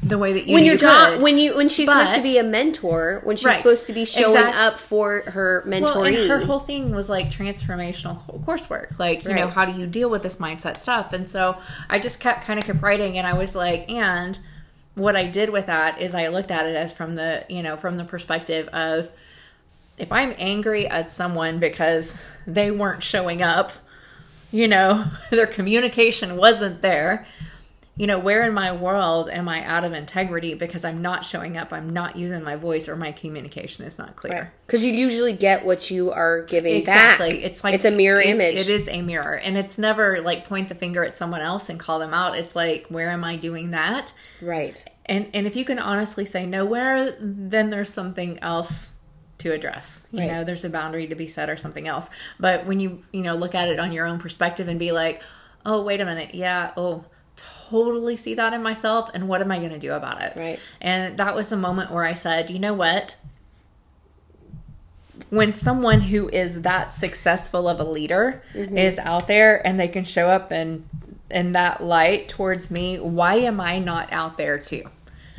The 0.03 0.17
way 0.19 0.33
that 0.33 0.45
you 0.47 0.53
when 0.53 0.63
you're 0.65 0.75
you 0.75 0.81
not 0.81 1.19
when 1.19 1.37
you 1.39 1.55
when 1.55 1.67
she's 1.67 1.87
supposed 1.87 2.13
to 2.15 2.21
be 2.21 2.37
a 2.37 2.43
mentor, 2.43 3.21
when 3.23 3.35
she's 3.37 3.45
Right. 3.45 3.57
supposed 3.57 3.87
to 3.87 3.93
be 3.93 4.05
showing 4.05 4.29
Exact- 4.35 4.55
up 4.55 4.79
for 4.79 5.21
her 5.27 5.63
Well, 5.67 6.03
and 6.03 6.15
her 6.29 6.45
whole 6.45 6.59
thing 6.59 6.93
was 6.95 7.09
like 7.09 7.31
transformational 7.31 8.23
co- 8.25 8.39
coursework. 8.45 8.99
Like, 8.99 9.23
you 9.25 9.33
know, 9.33 9.47
how 9.47 9.65
do 9.65 9.71
you 9.79 9.87
deal 9.87 10.09
with 10.09 10.21
this 10.21 10.37
mindset 10.37 10.77
stuff? 10.77 11.11
And 11.11 11.27
so 11.27 11.57
I 11.89 11.97
just 11.99 12.19
kept 12.19 12.45
kind 12.45 12.59
of 12.59 12.65
kept 12.65 12.81
writing, 12.83 13.17
and 13.17 13.25
I 13.25 13.33
was 13.33 13.55
like, 13.55 13.89
and 13.89 14.37
what 14.95 15.15
I 15.15 15.25
did 15.25 15.49
with 15.49 15.65
that 15.65 15.99
is 15.99 16.13
I 16.13 16.27
looked 16.27 16.51
at 16.51 16.65
it 16.67 16.75
as 16.75 16.93
from 16.93 17.15
the, 17.15 17.43
you 17.49 17.63
know, 17.63 17.75
from 17.75 17.97
the 17.97 18.03
perspective 18.05 18.67
of 18.69 19.09
if 19.97 20.11
I'm 20.11 20.33
angry 20.37 20.87
at 20.87 21.09
someone 21.11 21.59
because 21.59 22.23
they 22.45 22.69
weren't 22.71 23.01
showing 23.03 23.41
up, 23.41 23.71
you 24.51 24.67
know, 24.67 25.05
their 25.31 25.47
communication 25.47 26.37
wasn't 26.37 26.81
there. 26.81 27.25
You 27.99 28.07
know, 28.07 28.17
where 28.17 28.43
in 28.47 28.53
my 28.53 28.71
world 28.71 29.29
am 29.29 29.49
I 29.49 29.61
out 29.65 29.83
of 29.83 29.91
integrity 29.91 30.53
because 30.53 30.85
I'm 30.85 31.01
not 31.01 31.25
showing 31.25 31.57
up, 31.57 31.73
I'm 31.73 31.89
not 31.89 32.15
using 32.15 32.41
my 32.43 32.55
voice, 32.55 32.87
or 32.87 32.95
my 32.95 33.11
communication 33.11 33.83
is 33.83 33.99
not 33.99 34.15
clear? 34.15 34.53
because 34.65 34.85
you 34.85 34.93
usually 34.93 35.33
get 35.33 35.65
what 35.65 35.91
you 35.91 36.09
are 36.11 36.43
giving 36.43 36.85
back. 36.85 37.15
Exactly. 37.19 37.41
back. 37.41 37.51
It's 37.51 37.61
like 37.63 37.73
it's 37.75 37.83
a 37.85 37.91
mirror 37.91 38.21
it- 38.21 38.27
image. 38.29 38.55
It 38.55 38.69
is 38.69 38.87
a 38.87 39.01
mirror, 39.01 39.33
and 39.37 39.57
it's 39.57 39.77
never 39.77 40.21
like 40.21 40.47
point 40.47 40.69
the 40.69 40.75
finger 40.75 41.03
at 41.03 41.17
someone 41.17 41.41
else 41.41 41.67
and 41.69 41.77
call 41.77 41.99
them 41.99 42.13
out. 42.13 42.37
It's 42.37 42.55
like, 42.55 42.87
where 42.87 43.09
am 43.09 43.23
I 43.25 43.35
doing 43.35 43.71
that? 43.71 44.13
right. 44.41 44.83
And 45.05 45.27
and 45.33 45.45
if 45.45 45.55
you 45.57 45.65
can 45.65 45.77
honestly 45.79 46.25
say 46.25 46.45
nowhere, 46.45 47.15
then 47.19 47.69
there's 47.69 47.91
something 47.91 48.39
else 48.39 48.91
to 49.39 49.51
address. 49.51 50.05
You 50.11 50.19
Right. 50.19 50.31
know, 50.31 50.43
there's 50.45 50.63
a 50.63 50.69
boundary 50.69 51.07
to 51.07 51.15
be 51.15 51.27
set 51.27 51.49
or 51.49 51.57
something 51.57 51.87
else. 51.87 52.09
But 52.39 52.65
when 52.65 52.79
you 52.79 53.03
you 53.11 53.21
know 53.23 53.35
look 53.35 53.55
at 53.55 53.67
it 53.67 53.77
on 53.79 53.91
your 53.91 54.05
own 54.05 54.19
perspective 54.19 54.67
and 54.69 54.79
be 54.79 54.91
like, 54.93 55.21
oh 55.65 55.81
wait 55.83 55.99
a 55.99 56.05
minute, 56.05 56.33
yeah, 56.35 56.71
oh 56.77 57.03
totally 57.69 58.15
see 58.15 58.33
that 58.35 58.53
in 58.53 58.61
myself, 58.63 59.09
and 59.13 59.27
what 59.27 59.41
am 59.41 59.51
I 59.51 59.57
going 59.59 59.71
to 59.71 59.79
do 59.79 59.93
about 59.93 60.21
it? 60.21 60.33
Right. 60.35 60.59
And 60.81 61.17
that 61.17 61.35
was 61.35 61.49
the 61.49 61.57
moment 61.57 61.91
where 61.91 62.03
I 62.03 62.13
said, 62.13 62.49
you 62.49 62.59
know 62.59 62.73
what? 62.73 63.15
when 65.29 65.53
someone 65.53 66.01
who 66.01 66.27
is 66.29 66.61
that 66.61 66.91
successful 66.91 67.67
of 67.69 67.79
a 67.79 67.83
leader 67.83 68.41
Mm-hmm. 68.53 68.77
is 68.77 68.97
out 68.97 69.27
there 69.27 69.65
and 69.67 69.79
they 69.79 69.87
can 69.87 70.03
show 70.03 70.29
up 70.29 70.49
and 70.51 70.87
in 71.29 71.51
that 71.51 71.83
light 71.83 72.27
towards 72.29 72.71
me, 72.71 72.97
why 72.97 73.35
am 73.35 73.59
I 73.61 73.77
not 73.77 74.11
out 74.11 74.37
there 74.37 74.57
too? 74.57 74.83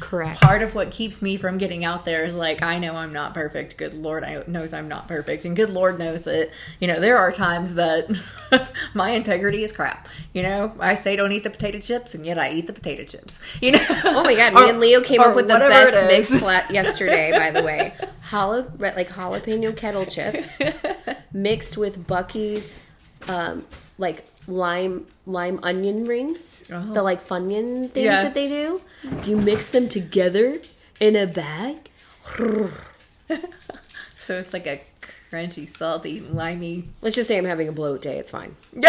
Correct. 0.00 0.40
Part 0.40 0.62
of 0.62 0.74
what 0.74 0.90
keeps 0.90 1.20
me 1.20 1.36
from 1.36 1.58
getting 1.58 1.84
out 1.84 2.04
there 2.04 2.24
is 2.24 2.34
like 2.34 2.62
I 2.62 2.78
know 2.78 2.96
I'm 2.96 3.12
not 3.12 3.34
perfect. 3.34 3.76
Good 3.76 3.94
Lord, 3.94 4.24
I 4.24 4.42
knows 4.46 4.72
I'm 4.72 4.88
not 4.88 5.06
perfect, 5.06 5.44
and 5.44 5.54
good 5.54 5.70
Lord 5.70 5.98
knows 5.98 6.24
that 6.24 6.50
you 6.80 6.88
know 6.88 6.98
there 6.98 7.18
are 7.18 7.30
times 7.30 7.74
that 7.74 8.10
my 8.94 9.10
integrity 9.10 9.62
is 9.62 9.72
crap. 9.72 10.08
You 10.32 10.42
know, 10.42 10.74
I 10.80 10.94
say 10.94 11.16
don't 11.16 11.32
eat 11.32 11.44
the 11.44 11.50
potato 11.50 11.78
chips, 11.78 12.14
and 12.14 12.24
yet 12.24 12.38
I 12.38 12.50
eat 12.50 12.66
the 12.66 12.72
potato 12.72 13.04
chips. 13.04 13.38
You 13.60 13.72
know. 13.72 13.86
Oh 14.04 14.24
my 14.24 14.34
god, 14.34 14.54
me 14.54 14.70
and 14.70 14.80
Leo 14.80 15.02
came 15.02 15.20
up 15.20 15.36
with 15.36 15.46
the 15.46 15.58
best 15.58 16.06
mix 16.06 16.42
yesterday, 16.72 17.30
by 17.32 17.50
the 17.50 17.62
way. 17.62 17.92
Jala- 18.30 18.72
like 18.78 19.08
jalapeno 19.08 19.76
kettle 19.76 20.06
chips 20.06 20.58
mixed 21.32 21.76
with 21.76 22.06
Buc-ee's 22.06 22.78
um, 23.28 23.66
like 23.98 24.24
lime 24.50 25.06
lime 25.26 25.60
onion 25.62 26.04
rings. 26.04 26.64
Oh. 26.66 26.68
The 26.68 26.76
uh-huh. 26.76 27.02
like 27.02 27.22
funyun 27.22 27.90
things 27.90 28.04
Yeah. 28.04 28.22
that 28.24 28.34
they 28.34 28.48
do. 28.48 28.82
You 29.24 29.36
mix 29.36 29.70
them 29.70 29.88
together 29.88 30.60
in 31.00 31.16
a 31.16 31.26
bag. 31.26 31.90
So 34.30 34.38
it's 34.38 34.52
like 34.52 34.68
a 34.68 34.80
crunchy, 35.32 35.66
salty, 35.76 36.20
limey. 36.20 36.88
Let's 37.02 37.16
just 37.16 37.26
say 37.26 37.36
I'm 37.36 37.44
having 37.46 37.66
a 37.66 37.72
bloat 37.72 38.00
day. 38.00 38.16
It's 38.18 38.30
fine. 38.30 38.54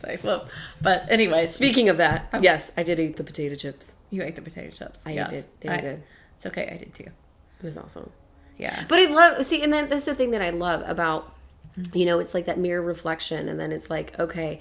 say, 0.00 0.18
well, 0.22 0.48
but 0.80 1.04
anyway, 1.10 1.46
Speaking 1.48 1.90
of 1.90 1.98
that, 1.98 2.28
yes, 2.40 2.72
I 2.78 2.82
did 2.82 2.98
eat 2.98 3.18
the 3.18 3.24
potato 3.24 3.56
chips. 3.56 3.92
you 4.08 4.22
ate 4.22 4.34
the 4.34 4.40
potato 4.40 4.70
chips. 4.70 5.02
I 5.04 5.12
yes. 5.12 5.30
did. 5.30 5.44
They 5.60 5.68
were 5.68 5.74
I- 5.74 5.80
good. 5.82 6.02
It's 6.36 6.46
okay. 6.46 6.66
I 6.72 6.78
did 6.78 6.94
too. 6.94 7.04
It 7.04 7.62
was 7.62 7.76
awesome. 7.76 8.08
Yeah. 8.56 8.84
But 8.88 9.00
I 9.00 9.06
love 9.06 9.44
see, 9.44 9.62
and 9.62 9.70
then 9.70 9.90
that's 9.90 10.06
the 10.06 10.14
thing 10.14 10.30
that 10.30 10.40
I 10.40 10.48
love 10.48 10.82
about 10.86 11.34
you 11.92 12.06
know, 12.06 12.18
it's 12.18 12.34
like 12.34 12.46
that 12.46 12.58
mirror 12.58 12.82
reflection, 12.82 13.48
and 13.48 13.58
then 13.58 13.72
it's 13.72 13.90
like, 13.90 14.18
okay, 14.18 14.60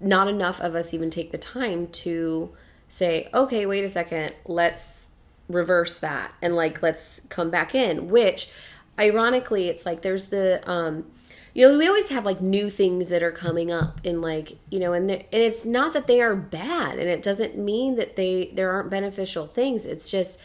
not 0.00 0.28
enough 0.28 0.60
of 0.60 0.74
us 0.74 0.92
even 0.92 1.10
take 1.10 1.32
the 1.32 1.38
time 1.38 1.88
to 1.88 2.50
say, 2.88 3.28
okay, 3.32 3.66
wait 3.66 3.84
a 3.84 3.88
second, 3.88 4.34
let's 4.46 5.08
reverse 5.48 5.98
that 6.00 6.32
and 6.42 6.54
like 6.54 6.82
let's 6.82 7.20
come 7.28 7.50
back 7.50 7.74
in. 7.74 8.08
Which 8.08 8.50
ironically, 8.98 9.68
it's 9.68 9.86
like 9.86 10.02
there's 10.02 10.28
the 10.28 10.68
um 10.70 11.04
you 11.54 11.66
know, 11.66 11.76
we 11.76 11.88
always 11.88 12.10
have 12.10 12.24
like 12.24 12.40
new 12.40 12.70
things 12.70 13.08
that 13.08 13.22
are 13.22 13.32
coming 13.32 13.72
up 13.72 14.00
in 14.04 14.20
like, 14.20 14.58
you 14.70 14.78
know, 14.78 14.92
and, 14.92 15.10
and 15.10 15.26
it's 15.32 15.64
not 15.64 15.92
that 15.94 16.06
they 16.06 16.20
are 16.20 16.36
bad 16.36 16.98
and 16.98 17.08
it 17.08 17.22
doesn't 17.22 17.58
mean 17.58 17.96
that 17.96 18.16
they 18.16 18.52
there 18.54 18.70
aren't 18.70 18.90
beneficial 18.90 19.46
things. 19.46 19.86
It's 19.86 20.10
just 20.10 20.40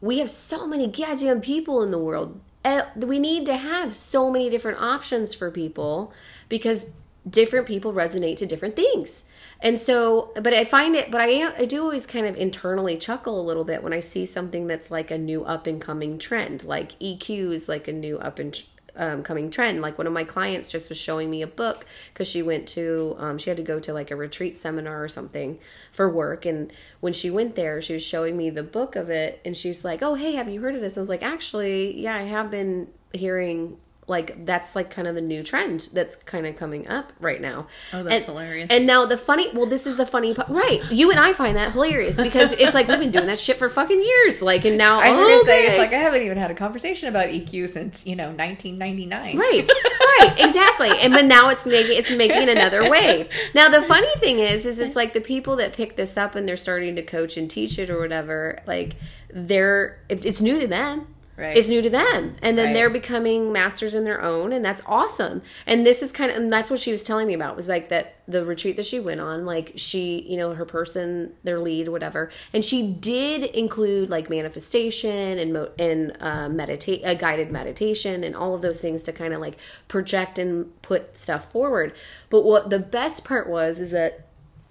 we 0.00 0.18
have 0.18 0.30
so 0.30 0.66
many 0.66 0.88
goddamn 0.88 1.40
people 1.40 1.82
in 1.82 1.90
the 1.90 1.98
world. 1.98 2.40
Uh, 2.64 2.82
We 2.96 3.18
need 3.18 3.46
to 3.46 3.56
have 3.56 3.94
so 3.94 4.30
many 4.30 4.50
different 4.50 4.80
options 4.80 5.34
for 5.34 5.50
people 5.50 6.12
because 6.48 6.92
different 7.28 7.66
people 7.66 7.92
resonate 7.92 8.36
to 8.38 8.46
different 8.46 8.76
things. 8.76 9.24
And 9.60 9.78
so, 9.78 10.32
but 10.34 10.52
I 10.52 10.64
find 10.64 10.96
it, 10.96 11.10
but 11.10 11.20
I, 11.20 11.54
I 11.56 11.64
do 11.66 11.82
always 11.82 12.04
kind 12.04 12.26
of 12.26 12.36
internally 12.36 12.98
chuckle 12.98 13.40
a 13.40 13.44
little 13.46 13.62
bit 13.64 13.82
when 13.82 13.92
I 13.92 14.00
see 14.00 14.26
something 14.26 14.66
that's 14.66 14.90
like 14.90 15.12
a 15.12 15.18
new 15.18 15.44
up 15.44 15.68
and 15.68 15.80
coming 15.80 16.18
trend. 16.18 16.64
Like 16.64 16.98
EQ 16.98 17.52
is 17.52 17.68
like 17.68 17.86
a 17.86 17.92
new 17.92 18.18
up 18.18 18.40
and 18.40 18.60
um, 18.96 19.22
coming 19.22 19.50
trend. 19.50 19.80
Like 19.80 19.98
one 19.98 20.06
of 20.06 20.12
my 20.12 20.24
clients 20.24 20.70
just 20.70 20.88
was 20.88 20.98
showing 20.98 21.30
me 21.30 21.42
a 21.42 21.46
book 21.46 21.86
because 22.12 22.28
she 22.28 22.42
went 22.42 22.68
to, 22.68 23.16
um, 23.18 23.38
she 23.38 23.50
had 23.50 23.56
to 23.56 23.62
go 23.62 23.80
to 23.80 23.92
like 23.92 24.10
a 24.10 24.16
retreat 24.16 24.58
seminar 24.58 25.02
or 25.02 25.08
something 25.08 25.58
for 25.92 26.08
work. 26.08 26.44
And 26.46 26.72
when 27.00 27.12
she 27.12 27.30
went 27.30 27.54
there, 27.54 27.80
she 27.80 27.94
was 27.94 28.02
showing 28.02 28.36
me 28.36 28.50
the 28.50 28.62
book 28.62 28.96
of 28.96 29.10
it. 29.10 29.40
And 29.44 29.56
she's 29.56 29.84
like, 29.84 30.02
Oh, 30.02 30.14
hey, 30.14 30.32
have 30.34 30.48
you 30.48 30.60
heard 30.60 30.74
of 30.74 30.80
this? 30.80 30.96
I 30.96 31.00
was 31.00 31.08
like, 31.08 31.22
Actually, 31.22 31.98
yeah, 32.00 32.16
I 32.16 32.22
have 32.22 32.50
been 32.50 32.88
hearing 33.12 33.78
like 34.12 34.46
that's 34.46 34.76
like 34.76 34.90
kind 34.90 35.08
of 35.08 35.14
the 35.16 35.20
new 35.20 35.42
trend 35.42 35.88
that's 35.92 36.14
kind 36.14 36.46
of 36.46 36.54
coming 36.56 36.86
up 36.86 37.12
right 37.18 37.40
now. 37.40 37.66
Oh, 37.92 38.02
that's 38.04 38.14
And- 38.14 38.24
hilarious. 38.26 38.70
And 38.70 38.86
now 38.86 39.06
the 39.06 39.16
funny, 39.18 39.50
well, 39.54 39.66
this 39.66 39.86
is 39.86 39.96
the 39.96 40.06
funny 40.06 40.34
part, 40.34 40.48
right? 40.48 40.80
You 40.92 41.10
and 41.10 41.18
I 41.18 41.32
find 41.32 41.56
that 41.56 41.72
hilarious 41.72 42.16
because 42.16 42.52
it's 42.52 42.74
like 42.74 42.86
we've 42.86 43.00
been 43.00 43.10
doing 43.10 43.26
that 43.26 43.40
shit 43.40 43.56
for 43.56 43.68
fucking 43.68 44.00
years. 44.00 44.40
Like, 44.42 44.64
and 44.64 44.78
now 44.78 45.00
I 45.00 45.08
going 45.08 45.38
to 45.38 45.44
say, 45.44 45.66
it's 45.66 45.78
like 45.78 45.92
I 45.92 45.98
haven't 45.98 46.22
even 46.22 46.38
had 46.38 46.50
a 46.50 46.54
conversation 46.54 47.08
about 47.08 47.28
EQ 47.28 47.68
since, 47.70 48.06
you 48.06 48.14
know, 48.14 48.26
1999. 48.28 49.38
Right, 49.38 49.68
right, 50.20 50.34
exactly. 50.38 50.90
And 51.00 51.12
but 51.12 51.24
now 51.24 51.48
it's 51.48 51.66
making 51.66 51.96
it's 51.96 52.10
making 52.12 52.48
another 52.48 52.88
wave. 52.90 53.28
Now 53.54 53.68
the 53.70 53.82
funny 53.82 54.14
thing 54.18 54.38
is, 54.38 54.66
is 54.66 54.78
it's 54.78 54.94
like 54.94 55.14
the 55.14 55.20
people 55.20 55.56
that 55.56 55.72
pick 55.72 55.96
this 55.96 56.16
up 56.16 56.34
and 56.34 56.46
they're 56.46 56.56
starting 56.56 56.96
to 56.96 57.02
coach 57.02 57.36
and 57.36 57.50
teach 57.50 57.78
it 57.78 57.90
or 57.90 57.98
whatever. 57.98 58.60
Like 58.66 58.96
they're 59.32 59.98
it's 60.08 60.40
new 60.42 60.60
to 60.60 60.66
them. 60.66 61.06
Right. 61.34 61.56
It's 61.56 61.70
new 61.70 61.80
to 61.80 61.88
them, 61.88 62.36
and 62.42 62.58
then 62.58 62.66
Right. 62.66 62.74
they're 62.74 62.90
becoming 62.90 63.52
masters 63.52 63.94
in 63.94 64.04
their 64.04 64.20
own, 64.20 64.52
and 64.52 64.62
that's 64.62 64.82
awesome. 64.84 65.40
And 65.66 65.86
this 65.86 66.02
is 66.02 66.12
kind 66.12 66.30
of, 66.30 66.36
and 66.36 66.52
that's 66.52 66.70
what 66.70 66.78
she 66.78 66.90
was 66.92 67.02
telling 67.02 67.26
me 67.26 67.32
about 67.32 67.56
was 67.56 67.68
like 67.68 67.88
that 67.88 68.16
the 68.28 68.44
retreat 68.44 68.76
that 68.76 68.84
she 68.84 69.00
went 69.00 69.18
on, 69.18 69.46
like 69.46 69.72
she, 69.76 70.20
you 70.28 70.36
know, 70.36 70.52
her 70.52 70.66
person, 70.66 71.32
their 71.42 71.58
lead, 71.58 71.88
whatever, 71.88 72.30
and 72.52 72.62
she 72.62 72.86
did 72.92 73.44
include 73.44 74.10
like 74.10 74.28
manifestation 74.28 75.38
and 75.38 75.54
mo- 75.54 75.70
and 75.78 76.14
uh, 76.20 76.50
meditate, 76.50 77.00
a 77.02 77.14
guided 77.14 77.50
meditation, 77.50 78.22
and 78.24 78.36
all 78.36 78.54
of 78.54 78.60
those 78.60 78.82
things 78.82 79.02
to 79.04 79.12
kind 79.12 79.32
of 79.32 79.40
like 79.40 79.56
project 79.88 80.38
and 80.38 80.82
put 80.82 81.16
stuff 81.16 81.50
forward. 81.50 81.94
But 82.28 82.42
what 82.42 82.68
the 82.68 82.78
best 82.78 83.24
part 83.24 83.48
was 83.48 83.80
is 83.80 83.90
that 83.92 84.26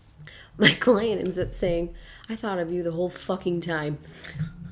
my 0.59 0.69
client 0.79 1.21
ends 1.23 1.39
up 1.39 1.55
saying, 1.55 1.95
"I 2.29 2.35
thought 2.35 2.59
of 2.59 2.71
you 2.71 2.83
the 2.83 2.91
whole 2.91 3.09
fucking 3.09 3.61
time." 3.61 3.97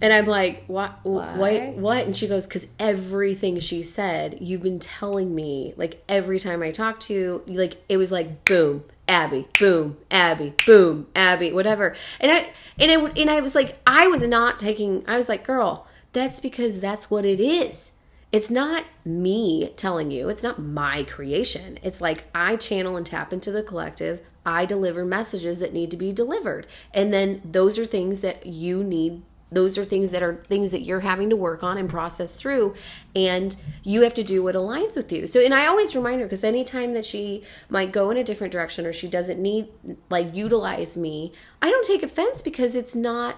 And 0.01 0.13
I'm 0.13 0.25
like, 0.25 0.63
what? 0.67 0.99
Why? 1.03 1.35
What? 1.35 1.75
What? 1.75 2.05
And 2.05 2.15
she 2.15 2.27
goes, 2.27 2.47
because 2.47 2.67
everything 2.79 3.59
she 3.59 3.83
said, 3.83 4.37
you've 4.39 4.61
been 4.61 4.79
telling 4.79 5.33
me, 5.33 5.73
like 5.75 6.03
every 6.07 6.39
time 6.39 6.63
I 6.63 6.71
talk 6.71 6.99
to 7.01 7.13
you, 7.13 7.43
like 7.47 7.83
it 7.89 7.97
was 7.97 8.11
like, 8.11 8.45
boom, 8.45 8.83
Abby, 9.07 9.47
boom, 9.59 9.97
Abby, 10.09 10.53
boom, 10.65 11.07
Abby, 11.15 11.51
whatever. 11.51 11.95
And 12.19 12.31
I, 12.31 12.49
and 12.79 12.91
I, 12.91 13.11
and 13.19 13.29
I 13.29 13.41
was 13.41 13.55
like, 13.55 13.77
I 13.85 14.07
was 14.07 14.25
not 14.25 14.59
taking. 14.59 15.03
I 15.07 15.17
was 15.17 15.27
like, 15.27 15.45
girl, 15.45 15.87
that's 16.13 16.39
because 16.39 16.79
that's 16.79 17.11
what 17.11 17.25
it 17.25 17.39
is. 17.39 17.91
It's 18.31 18.51
not 18.51 18.85
me 19.03 19.73
telling 19.75 20.11
you. 20.11 20.29
It's 20.29 20.43
not 20.43 20.61
my 20.61 21.03
creation. 21.03 21.79
It's 21.81 21.99
like 21.99 22.25
I 22.33 22.55
channel 22.57 22.95
and 22.95 23.05
tap 23.05 23.33
into 23.33 23.51
the 23.51 23.63
collective. 23.63 24.21
I 24.45 24.65
deliver 24.65 25.03
messages 25.03 25.59
that 25.59 25.73
need 25.73 25.91
to 25.91 25.97
be 25.97 26.13
delivered. 26.13 26.67
And 26.93 27.11
then 27.11 27.41
those 27.43 27.77
are 27.79 27.85
things 27.85 28.21
that 28.21 28.45
you 28.45 28.83
need 28.83 29.23
those 29.51 29.77
are 29.77 29.85
things 29.85 30.11
that 30.11 30.21
are 30.21 30.35
things 30.47 30.71
that 30.71 30.81
you're 30.81 30.99
having 30.99 31.29
to 31.29 31.35
work 31.35 31.63
on 31.63 31.77
and 31.77 31.89
process 31.89 32.35
through 32.35 32.75
and 33.15 33.55
you 33.83 34.01
have 34.01 34.13
to 34.13 34.23
do 34.23 34.43
what 34.43 34.55
aligns 34.55 34.95
with 34.95 35.11
you. 35.11 35.25
So 35.27 35.39
and 35.39 35.53
i 35.53 35.65
always 35.65 35.95
remind 35.95 36.21
her 36.21 36.27
because 36.27 36.43
anytime 36.43 36.93
that 36.93 37.05
she 37.05 37.43
might 37.69 37.91
go 37.91 38.09
in 38.09 38.17
a 38.17 38.23
different 38.23 38.53
direction 38.53 38.85
or 38.85 38.93
she 38.93 39.07
doesn't 39.07 39.41
need 39.41 39.69
like 40.09 40.35
utilize 40.35 40.97
me 40.97 41.33
i 41.61 41.69
don't 41.69 41.85
take 41.85 42.03
offense 42.03 42.41
because 42.41 42.75
it's 42.75 42.95
not 42.95 43.37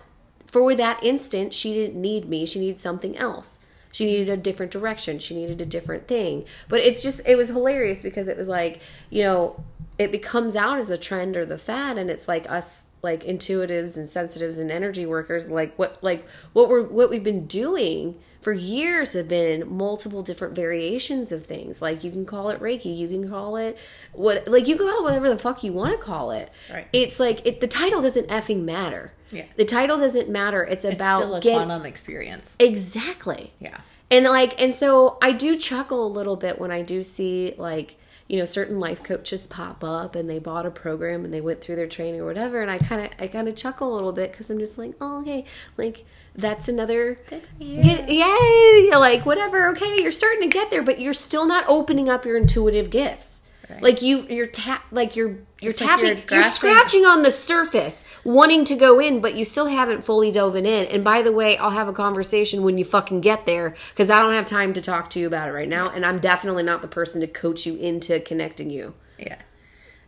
for 0.52 0.76
that 0.76 1.02
instant 1.02 1.54
she 1.54 1.74
didn't 1.74 2.00
need 2.00 2.28
me. 2.28 2.46
She 2.46 2.60
needed 2.60 2.80
something 2.80 3.18
else. 3.18 3.60
She 3.94 4.06
needed 4.06 4.30
a 4.30 4.38
different 4.38 4.72
direction. 4.72 5.18
She 5.20 5.34
needed 5.34 5.62
a 5.62 5.66
different 5.66 6.08
thing. 6.08 6.46
But 6.68 6.82
it's 6.82 7.02
just 7.02 7.22
it 7.26 7.36
was 7.38 7.48
hilarious 7.48 8.04
because 8.04 8.28
it 8.28 8.38
was 8.38 8.50
like 8.50 8.82
you 9.10 9.24
know 9.24 9.64
it 9.98 10.12
becomes 10.12 10.56
out 10.56 10.78
as 10.78 10.90
a 10.90 10.98
trend 10.98 11.38
or 11.38 11.46
the 11.46 11.58
fad 11.58 11.98
and 11.98 12.10
it's 12.10 12.28
like 12.28 12.50
us 12.50 12.88
like 13.04 13.24
intuitives 13.24 13.98
and 13.98 14.10
sensitives 14.10 14.58
and 14.60 14.70
energy 14.72 15.06
workers 15.06 15.50
like 15.50 15.74
what 15.78 15.98
like 16.02 16.26
what 16.54 16.70
we're 16.70 16.84
what 16.84 17.10
we've 17.10 17.24
been 17.24 17.46
doing 17.48 18.18
for 18.42 18.54
years 18.54 19.14
have 19.14 19.28
been 19.28 19.68
multiple 19.76 20.24
different 20.24 20.56
variations 20.56 21.32
of 21.32 21.46
things 21.46 21.82
like 21.82 22.04
you 22.04 22.12
can 22.12 22.26
call 22.26 22.50
it 22.50 22.60
reiki 22.60 22.96
you 22.96 23.08
can 23.08 23.30
call 23.30 23.56
it 23.56 23.78
what 24.14 24.48
like 24.48 24.68
you 24.68 24.76
can 24.76 24.88
call 24.88 25.00
it 25.02 25.04
whatever 25.04 25.30
the 25.30 25.38
fuck 25.38 25.64
you 25.64 25.72
want 25.74 25.98
to 25.98 26.04
call 26.04 26.32
it 26.32 26.52
Right. 26.72 26.88
it's 26.94 27.20
like 27.20 27.46
it, 27.46 27.60
the 27.62 27.68
title 27.68 28.02
doesn't 28.02 28.28
effing 28.30 28.64
matter 28.64 29.14
Yeah. 29.32 29.46
the 29.58 29.66
title 29.66 29.98
doesn't 29.98 30.30
matter 30.30 30.64
it's, 30.64 30.86
It's 30.86 30.96
about 30.96 31.20
still 31.22 31.36
a 31.36 31.40
get- 31.42 31.54
quantum 31.56 31.86
experience. 31.86 32.56
exactly 32.60 33.54
Yeah. 33.60 33.78
and 34.10 34.26
like 34.26 34.60
and 34.62 34.74
so 34.74 35.18
i 35.22 35.32
do 35.32 35.58
chuckle 35.58 36.06
a 36.06 36.10
little 36.10 36.36
bit 36.36 36.60
when 36.60 36.72
i 36.72 36.82
do 36.82 37.04
see 37.04 37.54
like 37.58 37.96
you 38.32 38.38
know 38.38 38.46
certain 38.46 38.80
life 38.80 39.04
coaches 39.04 39.46
pop 39.46 39.84
up 39.84 40.16
and 40.16 40.30
they 40.30 40.40
bought 40.40 40.66
a 40.66 40.72
program 40.72 41.26
and 41.26 41.34
they 41.34 41.42
went 41.42 41.60
through 41.60 41.76
their 41.76 41.88
training 41.88 42.22
or 42.22 42.26
whatever. 42.26 42.62
And 42.62 42.72
i 42.72 42.78
kind 42.78 43.04
of 43.04 43.12
i 43.20 43.28
kind 43.28 43.50
of 43.50 43.58
chuckle 43.58 43.94
a 43.94 43.94
little 43.94 44.14
bit 44.14 44.32
because 44.32 44.50
i'm 44.50 44.58
just 44.58 44.78
like 44.78 44.94
oh 45.02 45.20
okay 45.20 45.44
like 45.76 46.06
that's 46.34 46.70
another 46.70 47.18
Get, 47.60 48.10
yay 48.10 48.90
like 48.94 49.26
whatever 49.26 49.68
okay 49.72 49.98
you're 50.00 50.14
starting 50.14 50.44
to 50.44 50.48
get 50.48 50.72
there 50.72 50.82
but 50.82 51.02
you're 51.02 51.12
still 51.12 51.46
not 51.46 51.66
opening 51.68 52.10
up 52.10 52.24
your 52.24 52.38
intuitive 52.38 52.90
gifts. 52.90 53.42
Right. 53.70 53.84
like 53.84 54.02
you 54.02 54.22
you're 54.22 54.48
tap 54.48 54.86
like 54.92 55.18
you're 55.18 55.38
you're 55.62 55.72
It's 55.72 55.80
like 55.82 55.90
tapping 55.92 56.06
you're 56.08 56.18
you're, 56.32 56.44
scratching 56.44 57.06
on 57.06 57.22
the 57.22 57.32
surface 57.32 58.04
wanting 58.26 58.66
to 58.66 58.76
go 58.76 59.00
in 59.00 59.22
but 59.22 59.36
you 59.36 59.46
still 59.46 59.68
haven't 59.68 60.04
fully 60.04 60.32
dove 60.32 60.56
in 60.56 60.66
and 60.66 61.04
by 61.04 61.22
the 61.22 61.32
way 61.32 61.58
i'll 61.58 61.70
have 61.72 61.88
a 61.88 61.94
conversation 61.94 62.64
when 62.64 62.78
you 62.78 62.84
fucking 62.86 63.22
get 63.22 63.46
there 63.46 63.76
because 63.90 64.10
i 64.10 64.20
don't 64.20 64.34
have 64.34 64.46
time 64.46 64.74
to 64.74 64.82
talk 64.82 65.10
to 65.12 65.20
you 65.20 65.28
about 65.28 65.48
it 65.48 65.52
right 65.52 65.70
now 65.70 65.90
and 65.90 66.06
i'm 66.06 66.20
definitely 66.20 66.64
not 66.64 66.82
the 66.82 66.88
person 66.88 67.22
to 67.22 67.28
coach 67.28 67.66
you 67.66 67.76
into 67.78 68.20
connecting 68.22 68.70
you 68.70 68.94
Yeah. 69.20 69.38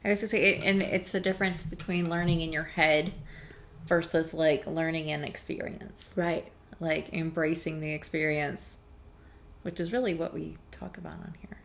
I 0.06 0.10
was 0.10 0.20
gonna 0.20 0.30
say, 0.32 0.58
and 0.58 0.82
it's 0.82 1.14
the 1.14 1.22
difference 1.22 1.64
between 1.64 2.10
learning 2.10 2.42
in 2.42 2.52
your 2.52 2.64
head 2.66 3.14
versus 3.86 4.34
like 4.34 4.68
learning 4.68 5.08
in 5.08 5.24
experience. 5.24 6.12
right 6.16 6.52
Like 6.80 7.14
embracing 7.14 7.80
the 7.80 7.94
experience 7.94 8.80
which 9.62 9.80
is 9.80 9.94
really 9.94 10.14
what 10.14 10.34
we 10.34 10.58
talk 10.72 10.98
about 10.98 11.14
on 11.14 11.36
here. 11.40 11.58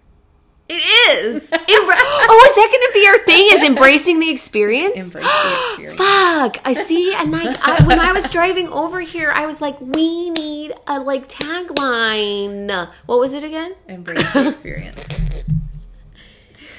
It 0.71 0.75
is. 0.75 1.43
Embra- 1.51 1.64
oh, 1.71 2.47
is 2.49 2.55
that 2.55 2.69
going 2.71 2.87
to 2.87 2.93
be 2.93 3.07
our 3.07 3.19
thing? 3.25 3.49
Is 3.53 3.66
embracing 3.69 4.21
the 4.21 4.31
experience? 4.31 4.97
Embrace 4.97 5.25
the 5.25 5.64
experience. 5.71 5.97
Fuck! 5.99 6.59
I 6.64 6.75
see, 6.75 7.14
and 7.14 7.31
like 7.33 7.57
I, 7.66 7.83
when 7.87 7.99
I 7.99 8.12
was 8.12 8.31
driving 8.31 8.69
over 8.69 9.01
here, 9.01 9.33
I 9.35 9.47
was 9.47 9.61
like, 9.62 9.81
"We 9.81 10.29
need 10.31 10.73
a 10.87 11.01
like 11.01 11.29
tagline." 11.29 12.91
What 13.07 13.19
was 13.19 13.33
it 13.33 13.45
again? 13.45 13.75
Embrace 13.89 14.31
the 14.33 14.49
experience. 14.49 14.99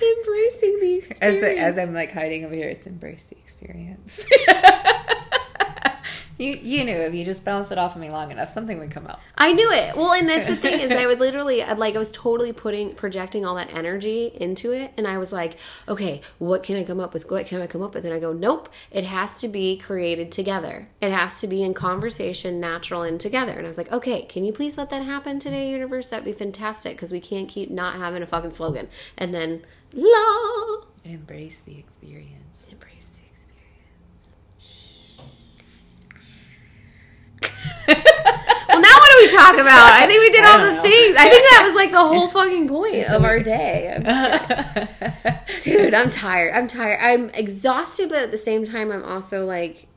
Embracing 0.02 0.80
the 0.80 1.02
As 1.02 1.10
experience. 1.10 1.42
the, 1.42 1.58
as 1.60 1.78
I'm 1.78 1.94
like 1.94 2.12
hiding 2.14 2.46
over 2.46 2.54
here, 2.56 2.70
it's 2.70 2.86
embrace 2.88 3.24
the 3.24 3.38
experience. 3.38 4.26
you 6.40 6.58
you 6.62 6.84
knew 6.84 6.96
if 6.96 7.14
you 7.14 7.24
just 7.26 7.46
bounce 7.46 7.72
it 7.72 7.78
off 7.78 7.96
of 7.96 8.02
me 8.02 8.10
long 8.10 8.32
enough, 8.32 8.50
something 8.50 8.80
would 8.80 8.92
come 8.92 9.06
out. 9.08 9.20
I 9.38 9.52
knew 9.54 9.72
it. 9.72 9.96
Well, 9.96 10.14
and 10.14 10.28
that's 10.28 10.48
the 10.48 10.56
thing 10.56 10.80
is, 10.80 10.92
I 10.92 11.06
would 11.10 11.20
literally 11.20 11.62
I'd 11.62 11.78
like 11.78 11.96
I 11.96 12.00
was 12.00 12.12
totally 12.12 12.54
putting 12.54 12.96
projecting 12.96 13.46
all 13.46 13.56
that 13.56 13.74
energy 13.74 14.32
into 14.34 14.72
it, 14.72 14.92
and 14.98 15.06
I 15.06 15.18
was 15.18 15.32
like, 15.32 15.58
okay, 15.88 16.22
what 16.40 16.64
can 16.64 16.78
I 16.78 16.84
come 16.84 17.00
up 17.00 17.14
with? 17.14 17.30
What 17.30 17.46
can 17.46 17.62
I 17.62 17.68
come 17.68 17.82
up 17.82 17.94
with? 17.94 18.06
And 18.06 18.14
I 18.14 18.20
go, 18.20 18.34
nope, 18.34 18.70
it 18.92 19.04
has 19.04 19.40
to 19.42 19.48
be 19.48 19.78
created 19.78 20.32
together. 20.32 20.88
It 21.02 21.12
has 21.12 21.40
to 21.42 21.48
be 21.48 21.62
in 21.64 21.74
conversation, 21.74 22.60
natural, 22.60 23.02
and 23.04 23.20
together. 23.20 23.52
And 23.52 23.66
I 23.66 23.68
was 23.68 23.78
like, 23.78 23.92
okay, 23.92 24.24
can 24.24 24.46
you 24.46 24.54
please 24.54 24.78
let 24.78 24.90
that 24.92 25.04
happen 25.04 25.40
today, 25.40 25.70
universe? 25.70 26.10
That'd 26.10 26.26
be 26.26 26.32
fantastic 26.34 26.96
because 26.96 27.12
we 27.12 27.20
can't 27.20 27.50
keep 27.50 27.70
not 27.70 27.96
having 27.98 28.24
a 28.24 28.26
fucking 28.26 28.52
slogan. 28.52 28.88
And 29.18 29.34
then, 29.34 29.64
la, 29.94 30.84
Embrace 31.06 31.60
the 31.60 31.78
experience. 31.80 32.68
embrace 32.72 33.08
the 33.08 33.26
experience. 33.32 34.30
Well, 38.70 38.82
now 38.82 38.94
what 39.00 39.10
do 39.12 39.26
we 39.26 39.32
talk 39.36 39.54
about? 39.56 39.94
I 39.94 40.06
think 40.06 40.20
we 40.22 40.30
did 40.30 40.46
all 40.46 40.60
the 40.60 40.74
know. 40.74 40.82
things. 40.84 41.18
I 41.18 41.28
think 41.28 41.50
that 41.50 41.64
was 41.66 41.74
like 41.76 41.90
the 41.92 41.98
whole 42.00 42.30
fucking 42.38 42.68
point 42.68 43.08
of 43.08 43.24
our 43.24 43.40
day. 43.40 43.92
I'm 43.96 45.38
Dude, 45.64 45.94
I'm 45.96 46.12
tired. 46.12 46.54
I'm 46.54 46.68
tired. 46.68 47.00
I'm 47.02 47.30
exhausted, 47.32 48.10
but 48.10 48.20
at 48.20 48.32
the 48.32 48.38
same 48.38 48.68
time, 48.68 48.92
I'm 48.92 49.04
also 49.04 49.44
like, 49.44 49.88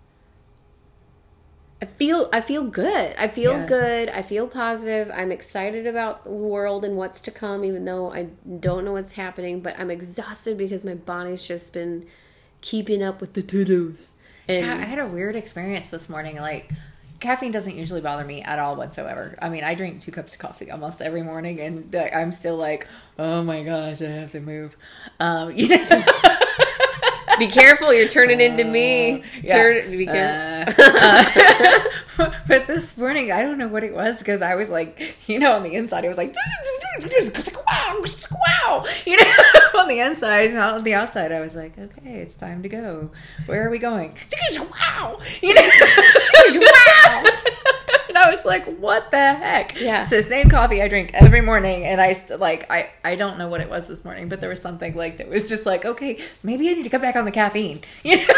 I 1.82 1.84
feel, 1.84 2.30
I 2.32 2.40
feel 2.40 2.64
good. 2.64 3.14
I 3.18 3.28
feel 3.28 3.52
Yeah. 3.52 3.66
good. 3.66 4.08
I 4.08 4.22
feel 4.22 4.46
positive. 4.48 5.10
I'm 5.14 5.30
excited 5.30 5.86
about 5.86 6.24
the 6.24 6.30
world 6.30 6.84
and 6.84 6.96
what's 6.96 7.20
to 7.22 7.30
come, 7.30 7.64
even 7.66 7.84
though 7.84 8.10
I 8.12 8.28
don't 8.60 8.84
know 8.86 8.92
what's 8.92 9.12
happening. 9.12 9.60
But 9.60 9.78
I'm 9.78 9.90
exhausted 9.90 10.56
because 10.56 10.82
my 10.82 10.94
body's 10.94 11.46
just 11.46 11.74
been 11.74 12.06
keeping 12.62 13.02
up 13.02 13.20
with 13.20 13.34
the 13.34 13.42
to 13.42 13.64
dos. 13.66 14.12
And 14.48 14.64
Yeah, 14.66 14.74
I 14.76 14.84
had 14.86 14.98
a 14.98 15.06
weird 15.06 15.36
experience 15.36 15.90
this 15.90 16.08
morning. 16.08 16.36
Like, 16.36 16.70
caffeine 17.22 17.52
doesn't 17.52 17.76
usually 17.76 18.00
bother 18.00 18.24
me 18.24 18.42
at 18.42 18.58
all 18.58 18.76
whatsoever. 18.76 19.38
I 19.40 19.48
mean, 19.48 19.64
I 19.64 19.74
drink 19.74 20.02
two 20.02 20.12
cups 20.12 20.34
of 20.34 20.40
coffee 20.40 20.70
almost 20.70 21.00
every 21.00 21.22
morning, 21.22 21.60
and 21.60 21.94
I'm 21.94 22.32
still 22.32 22.56
like, 22.56 22.86
oh 23.18 23.42
my 23.42 23.62
gosh, 23.62 24.02
I 24.02 24.06
have 24.06 24.32
to 24.32 24.40
move. 24.40 24.76
Um, 25.20 25.52
you 25.56 25.68
know, 25.68 26.02
be 27.38 27.46
careful, 27.46 27.94
you're 27.94 28.08
turning 28.08 28.40
into 28.40 28.64
me. 28.64 29.22
Uh, 29.22 29.26
yeah. 29.42 29.54
Turn, 29.54 29.90
be 29.90 30.06
careful. 30.06 30.84
Uh, 30.84 31.24
uh, 32.18 32.32
but 32.48 32.66
this 32.66 32.96
morning, 32.98 33.32
I 33.32 33.42
don't 33.42 33.58
know 33.58 33.68
what 33.68 33.84
it 33.84 33.94
was 33.94 34.18
because 34.18 34.42
I 34.42 34.56
was 34.56 34.68
like, 34.68 35.16
you 35.28 35.38
know, 35.38 35.52
on 35.52 35.62
the 35.62 35.74
inside, 35.74 36.04
I 36.04 36.08
was 36.08 36.18
like, 36.18 36.34
wow, 38.46 38.84
you 39.06 39.16
know, 39.16 39.32
on 39.80 39.88
the 39.88 40.00
inside, 40.00 40.50
and 40.50 40.58
on 40.58 40.84
the 40.84 40.94
outside, 40.94 41.32
I 41.32 41.40
was 41.40 41.54
like, 41.54 41.78
okay, 41.78 42.16
it's 42.20 42.34
time 42.36 42.62
to 42.62 42.68
go. 42.68 43.10
Where 43.46 43.66
are 43.66 43.70
we 43.70 43.78
going? 43.78 44.16
Wow, 44.58 45.18
you 45.40 45.54
know, 45.54 45.60
wow. 45.62 47.24
And 48.08 48.18
I 48.18 48.30
was 48.30 48.44
like, 48.44 48.66
"What 48.78 49.10
the 49.10 49.16
heck?" 49.16 49.80
Yeah. 49.80 50.04
So 50.06 50.20
same 50.20 50.50
coffee 50.50 50.82
I 50.82 50.88
drink 50.88 51.12
every 51.14 51.40
morning, 51.40 51.84
and 51.86 52.00
I 52.00 52.12
st- 52.12 52.40
like 52.40 52.70
I 52.70 52.90
I 53.04 53.16
don't 53.16 53.38
know 53.38 53.48
what 53.48 53.60
it 53.62 53.70
was 53.70 53.86
this 53.86 54.04
morning, 54.04 54.28
but 54.28 54.40
there 54.40 54.50
was 54.50 54.60
something 54.60 54.94
like 54.94 55.16
that 55.18 55.28
was 55.28 55.48
just 55.48 55.64
like, 55.64 55.84
okay, 55.86 56.20
maybe 56.42 56.68
I 56.68 56.74
need 56.74 56.82
to 56.82 56.90
cut 56.90 57.00
back 57.00 57.16
on 57.16 57.24
the 57.24 57.30
caffeine. 57.30 57.80
You 58.04 58.18
know? 58.18 58.34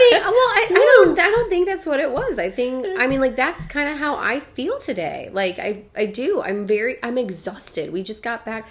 Think. 0.00 0.24
Well, 0.24 0.34
I, 0.34 0.66
I 0.70 1.04
don't. 1.04 1.18
I 1.18 1.30
don't 1.30 1.48
think 1.50 1.66
that's 1.68 1.86
what 1.86 2.00
it 2.00 2.10
was. 2.10 2.38
I 2.38 2.50
think. 2.50 2.86
I 2.98 3.06
mean, 3.06 3.20
like 3.20 3.36
that's 3.36 3.64
kind 3.66 3.88
of 3.88 3.98
how 3.98 4.16
I 4.16 4.40
feel 4.40 4.78
today. 4.80 5.30
Like 5.32 5.58
I, 5.58 5.84
I 5.96 6.06
do. 6.06 6.42
I'm 6.42 6.66
very. 6.66 6.96
I'm 7.02 7.18
exhausted. 7.18 7.92
We 7.92 8.02
just 8.02 8.22
got 8.22 8.44
back. 8.44 8.68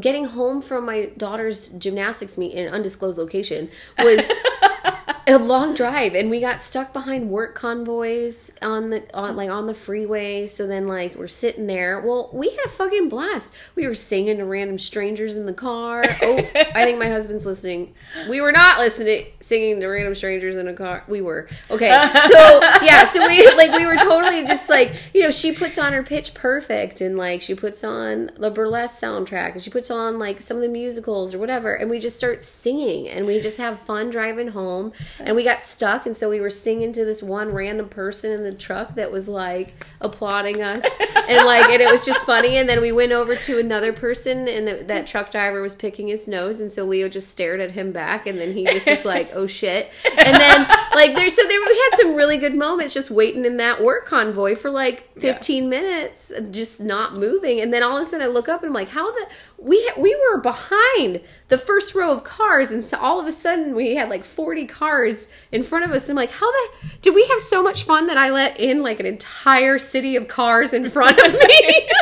Getting 0.00 0.24
home 0.24 0.60
from 0.60 0.84
my 0.84 1.06
daughter's 1.16 1.68
gymnastics 1.68 2.36
meet 2.36 2.52
in 2.54 2.66
an 2.66 2.74
undisclosed 2.74 3.18
location 3.18 3.70
was 4.00 4.24
a 5.26 5.38
long 5.38 5.74
drive, 5.74 6.14
and 6.14 6.30
we 6.30 6.40
got 6.40 6.62
stuck 6.62 6.92
behind 6.92 7.30
work 7.30 7.54
convoys 7.54 8.52
on 8.62 8.90
the 8.90 9.04
on 9.14 9.36
like 9.36 9.50
on 9.50 9.66
the 9.66 9.74
freeway. 9.74 10.46
So 10.46 10.66
then, 10.66 10.86
like, 10.86 11.16
we're 11.16 11.28
sitting 11.28 11.66
there. 11.66 12.00
Well, 12.00 12.30
we 12.32 12.50
had 12.50 12.66
a 12.66 12.68
fucking 12.68 13.08
blast. 13.08 13.52
We 13.74 13.86
were 13.86 13.94
singing 13.94 14.38
to 14.38 14.44
random 14.44 14.78
strangers 14.78 15.36
in 15.36 15.46
the 15.46 15.54
car. 15.54 16.04
Oh, 16.22 16.38
I 16.38 16.84
think 16.84 16.98
my 16.98 17.08
husband's 17.08 17.44
listening. 17.44 17.94
We 18.28 18.40
were 18.40 18.52
not 18.52 18.78
listening, 18.78 19.26
singing 19.40 19.80
to 19.80 19.86
random 19.86 20.14
strangers 20.14 20.56
in 20.56 20.68
a 20.68 20.74
car. 20.74 21.04
We 21.08 21.20
were 21.20 21.48
okay. 21.70 21.90
So 22.36 22.60
yeah, 22.82 23.08
so 23.10 23.26
we 23.26 23.46
like 23.54 23.72
we 23.72 23.86
were 23.86 23.96
totally 23.96 24.44
just 24.46 24.68
like 24.68 24.92
you 25.14 25.22
know 25.22 25.30
she 25.30 25.52
puts 25.52 25.78
on 25.78 25.92
her 25.92 26.02
pitch 26.02 26.34
perfect 26.34 27.00
and 27.00 27.16
like 27.16 27.42
she 27.42 27.54
puts 27.54 27.82
on 27.84 28.30
the 28.38 28.50
burlesque 28.50 29.00
soundtrack 29.00 29.52
and 29.52 29.62
she 29.62 29.70
puts 29.70 29.90
on 29.90 30.18
like 30.18 30.40
some 30.40 30.56
of 30.56 30.62
the 30.62 30.68
musicals 30.68 31.34
or 31.34 31.38
whatever 31.38 31.74
and 31.74 31.90
we 31.90 31.98
just 31.98 32.16
start 32.16 32.42
singing 32.42 33.08
and 33.08 33.26
we 33.26 33.40
just 33.40 33.56
have 33.56 33.78
fun 33.80 34.10
driving 34.10 34.48
home 34.48 34.75
and 35.18 35.36
we 35.36 35.44
got 35.44 35.62
stuck 35.62 36.06
and 36.06 36.16
so 36.16 36.28
we 36.28 36.40
were 36.40 36.50
singing 36.50 36.92
to 36.92 37.04
this 37.04 37.22
one 37.22 37.52
random 37.52 37.88
person 37.88 38.32
in 38.32 38.42
the 38.42 38.54
truck 38.54 38.94
that 38.94 39.10
was 39.10 39.28
like 39.28 39.86
applauding 40.00 40.62
us. 40.62 40.84
And 41.28 41.44
like 41.44 41.68
and 41.70 41.82
it 41.82 41.90
was 41.90 42.04
just 42.04 42.24
funny 42.24 42.56
and 42.56 42.68
then 42.68 42.80
we 42.80 42.92
went 42.92 43.10
over 43.10 43.34
to 43.34 43.58
another 43.58 43.92
person 43.92 44.46
and 44.46 44.68
the, 44.68 44.84
that 44.84 45.08
truck 45.08 45.32
driver 45.32 45.60
was 45.60 45.74
picking 45.74 46.06
his 46.06 46.28
nose 46.28 46.60
and 46.60 46.70
so 46.70 46.84
Leo 46.84 47.08
just 47.08 47.28
stared 47.28 47.58
at 47.58 47.72
him 47.72 47.90
back 47.90 48.28
and 48.28 48.38
then 48.38 48.52
he 48.52 48.62
was 48.62 48.84
just 48.84 49.04
like 49.04 49.30
oh 49.34 49.48
shit. 49.48 49.90
And 50.04 50.36
then 50.36 50.68
like 50.94 51.16
there's 51.16 51.34
so 51.34 51.42
there 51.42 51.60
we 51.60 51.88
had 51.90 51.98
some 51.98 52.14
really 52.14 52.38
good 52.38 52.54
moments 52.54 52.94
just 52.94 53.10
waiting 53.10 53.44
in 53.44 53.56
that 53.56 53.82
work 53.82 54.06
convoy 54.06 54.54
for 54.54 54.70
like 54.70 55.10
15 55.18 55.68
minutes 55.68 56.32
just 56.52 56.80
not 56.80 57.16
moving. 57.16 57.60
And 57.60 57.74
then 57.74 57.82
all 57.82 57.96
of 57.96 58.06
a 58.06 58.06
sudden 58.06 58.24
I 58.24 58.30
look 58.30 58.48
up 58.48 58.60
and 58.60 58.68
I'm 58.68 58.74
like 58.74 58.90
how 58.90 59.10
the 59.10 59.26
we 59.58 59.90
we 59.96 60.14
were 60.14 60.38
behind 60.38 61.20
the 61.48 61.58
first 61.58 61.94
row 61.94 62.10
of 62.12 62.24
cars 62.24 62.70
and 62.70 62.84
so 62.84 62.98
all 62.98 63.18
of 63.18 63.26
a 63.26 63.32
sudden 63.32 63.74
we 63.74 63.94
had 63.94 64.10
like 64.10 64.24
40 64.24 64.66
cars 64.66 65.28
in 65.50 65.62
front 65.62 65.84
of 65.84 65.90
us. 65.92 66.08
And 66.08 66.18
I'm 66.18 66.22
like 66.22 66.30
how 66.30 66.50
the 66.50 66.68
did 67.02 67.14
we 67.14 67.26
have 67.28 67.40
so 67.40 67.62
much 67.62 67.84
fun 67.84 68.06
that 68.08 68.18
I 68.18 68.30
let 68.30 68.60
in 68.60 68.82
like 68.82 69.00
an 69.00 69.06
entire 69.06 69.78
city 69.78 70.16
of 70.16 70.28
cars 70.28 70.72
in 70.72 70.88
front 70.90 71.18
of 71.18 71.32
me? 71.32 71.88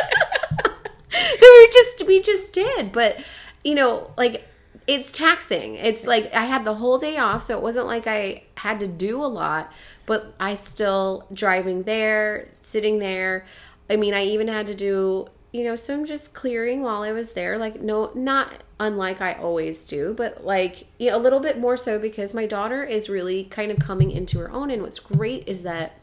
We 1.55 1.69
just 1.71 2.07
we 2.07 2.21
just 2.21 2.51
did. 2.53 2.91
But 2.91 3.17
you 3.63 3.75
know 3.75 4.11
like 4.17 4.45
it's 4.87 5.11
taxing. 5.11 5.75
It's 5.75 6.05
like 6.05 6.33
i 6.33 6.45
had 6.45 6.65
the 6.65 6.75
whole 6.75 6.97
day 6.97 7.17
off 7.17 7.43
so 7.43 7.57
it 7.57 7.63
wasn't 7.63 7.87
like 7.87 8.05
i 8.05 8.43
had 8.55 8.79
to 8.81 8.87
do 8.87 9.21
a 9.21 9.25
lot 9.25 9.71
but 10.05 10.35
i 10.39 10.55
still 10.55 11.25
driving 11.31 11.83
there 11.83 12.47
sitting 12.51 12.99
there. 12.99 13.45
I 13.89 13.95
mean 13.95 14.13
i 14.13 14.23
even 14.25 14.47
had 14.47 14.67
to 14.67 14.75
do 14.75 15.29
you 15.55 15.63
know 15.63 15.75
some 15.75 16.05
just 16.05 16.33
clearing 16.33 16.81
while 16.81 17.01
i 17.01 17.13
was 17.13 17.31
there 17.31 17.57
like 17.57 17.79
no 17.81 18.11
not 18.13 18.51
unlike 18.77 19.21
i 19.21 19.31
always 19.33 19.85
do 19.85 20.13
but 20.17 20.43
like 20.43 20.85
you 20.97 21.09
know, 21.09 21.15
a 21.15 21.17
little 21.17 21.39
bit 21.39 21.57
more 21.57 21.77
so 21.77 21.97
because 21.97 22.33
my 22.33 22.45
daughter 22.45 22.83
is 22.83 23.07
really 23.07 23.45
kind 23.45 23.71
of 23.71 23.79
coming 23.79 24.11
into 24.11 24.37
her 24.37 24.51
own 24.51 24.69
and 24.69 24.81
what's 24.81 24.99
great 24.99 25.47
is 25.47 25.63
that 25.63 25.93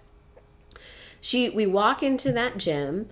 she 1.20 1.50
we 1.50 1.66
walk 1.66 2.03
into 2.03 2.32
that 2.32 2.57
gym 2.57 3.11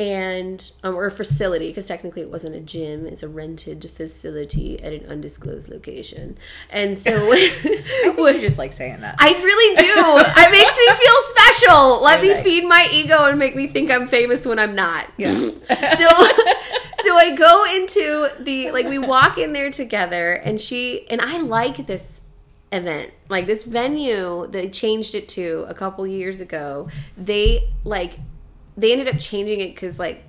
and 0.00 0.72
um, 0.82 0.96
or 0.96 1.10
facility 1.10 1.68
because 1.68 1.86
technically 1.86 2.22
it 2.22 2.30
wasn't 2.30 2.54
a 2.54 2.60
gym 2.60 3.06
it's 3.06 3.22
a 3.22 3.28
rented 3.28 3.90
facility 3.90 4.82
at 4.82 4.94
an 4.94 5.04
undisclosed 5.06 5.68
location 5.68 6.38
and 6.70 6.96
so 6.96 7.30
I 8.30 8.38
just 8.40 8.58
like 8.58 8.72
saying 8.72 9.00
that. 9.00 9.16
I 9.18 9.32
really 9.32 9.76
do. 9.76 9.92
It 10.42 10.50
makes 10.50 10.76
me 10.78 10.86
feel 10.94 11.16
special. 11.28 12.02
Let 12.02 12.22
me 12.22 12.34
feed 12.42 12.64
my 12.64 12.88
ego 12.92 13.24
and 13.24 13.38
make 13.38 13.54
me 13.54 13.66
think 13.66 13.90
I'm 13.90 14.06
famous 14.06 14.46
when 14.46 14.58
I'm 14.58 14.74
not. 14.74 15.06
Yeah. 15.16 15.34
so 15.34 15.48
so 17.02 17.16
I 17.16 17.34
go 17.36 17.64
into 17.64 18.28
the 18.40 18.70
like 18.70 18.86
we 18.86 18.98
walk 18.98 19.38
in 19.38 19.52
there 19.52 19.70
together 19.70 20.34
and 20.34 20.60
she 20.60 21.08
and 21.08 21.20
I 21.20 21.38
like 21.38 21.86
this 21.86 22.22
event. 22.72 23.12
Like 23.28 23.46
this 23.46 23.64
venue 23.64 24.46
they 24.46 24.70
changed 24.70 25.14
it 25.14 25.28
to 25.30 25.66
a 25.68 25.74
couple 25.74 26.06
years 26.06 26.40
ago. 26.40 26.88
They 27.16 27.68
like 27.84 28.18
they 28.80 28.92
ended 28.92 29.08
up 29.08 29.18
changing 29.18 29.60
it 29.60 29.76
cuz 29.76 29.98
like 29.98 30.24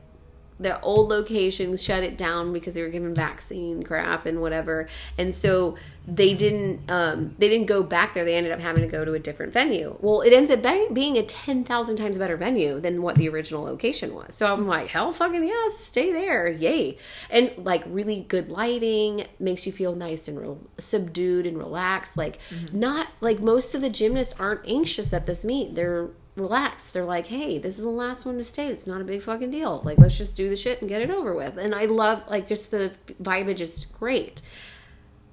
the 0.61 0.79
old 0.81 1.09
location 1.09 1.75
shut 1.75 2.03
it 2.03 2.17
down 2.17 2.53
because 2.53 2.75
they 2.75 2.83
were 2.83 2.89
giving 2.89 3.15
vaccine 3.15 3.83
crap 3.83 4.25
and 4.27 4.41
whatever. 4.41 4.87
And 5.17 5.33
so 5.33 5.75
they 6.07 6.33
didn't 6.33 6.89
um, 6.89 7.35
they 7.39 7.49
didn't 7.49 7.67
go 7.67 7.83
back 7.83 8.13
there. 8.13 8.25
They 8.25 8.35
ended 8.35 8.51
up 8.51 8.59
having 8.59 8.83
to 8.83 8.87
go 8.87 9.03
to 9.03 9.13
a 9.13 9.19
different 9.19 9.53
venue. 9.53 9.97
Well 10.01 10.21
it 10.21 10.33
ends 10.33 10.51
up 10.51 10.61
be- 10.61 10.87
being 10.93 11.17
a 11.17 11.23
10,000 11.23 11.97
times 11.97 12.17
better 12.17 12.37
venue 12.37 12.79
than 12.79 13.01
what 13.01 13.15
the 13.15 13.27
original 13.29 13.63
location 13.63 14.13
was. 14.13 14.35
So 14.35 14.51
i'm 14.51 14.67
like 14.67 14.87
hell 14.87 15.11
fucking 15.11 15.45
yes 15.45 15.77
stay 15.77 16.11
there 16.11 16.47
yay. 16.47 16.97
And 17.31 17.51
like 17.57 17.83
really 17.87 18.21
good 18.21 18.49
lighting 18.49 19.25
makes 19.39 19.65
you 19.65 19.71
feel 19.71 19.95
nice 19.95 20.27
and 20.27 20.39
real 20.39 20.59
subdued 20.77 21.47
and 21.47 21.57
relaxed. 21.57 22.17
Like 22.17 22.37
not 22.71 23.07
like 23.19 23.39
most 23.39 23.73
of 23.73 23.81
the 23.81 23.89
gymnasts 23.89 24.39
aren't 24.39 24.67
anxious 24.67 25.11
at 25.11 25.25
this 25.25 25.43
meet. 25.43 25.73
They're 25.73 26.09
relaxed. 26.35 26.93
They're 26.93 27.05
like, 27.05 27.27
hey, 27.27 27.57
this 27.57 27.77
is 27.77 27.83
the 27.83 27.89
last 27.89 28.25
one 28.25 28.37
to 28.37 28.43
stay. 28.43 28.67
It's 28.67 28.87
not 28.87 29.01
a 29.01 29.05
big 29.05 29.21
fucking 29.21 29.51
deal. 29.51 29.81
Like, 29.83 29.97
let's 29.97 30.17
just 30.17 30.35
do 30.35 30.49
the 30.49 30.57
shit 30.57 30.81
and 30.81 30.89
get 30.89 31.01
it 31.01 31.11
over 31.11 31.33
with. 31.33 31.57
And 31.57 31.75
I 31.75 31.85
love, 31.85 32.23
like, 32.29 32.47
just 32.47 32.71
the 32.71 32.93
vibe 33.21 33.47
is 33.47 33.57
just 33.57 33.97
great. 33.99 34.41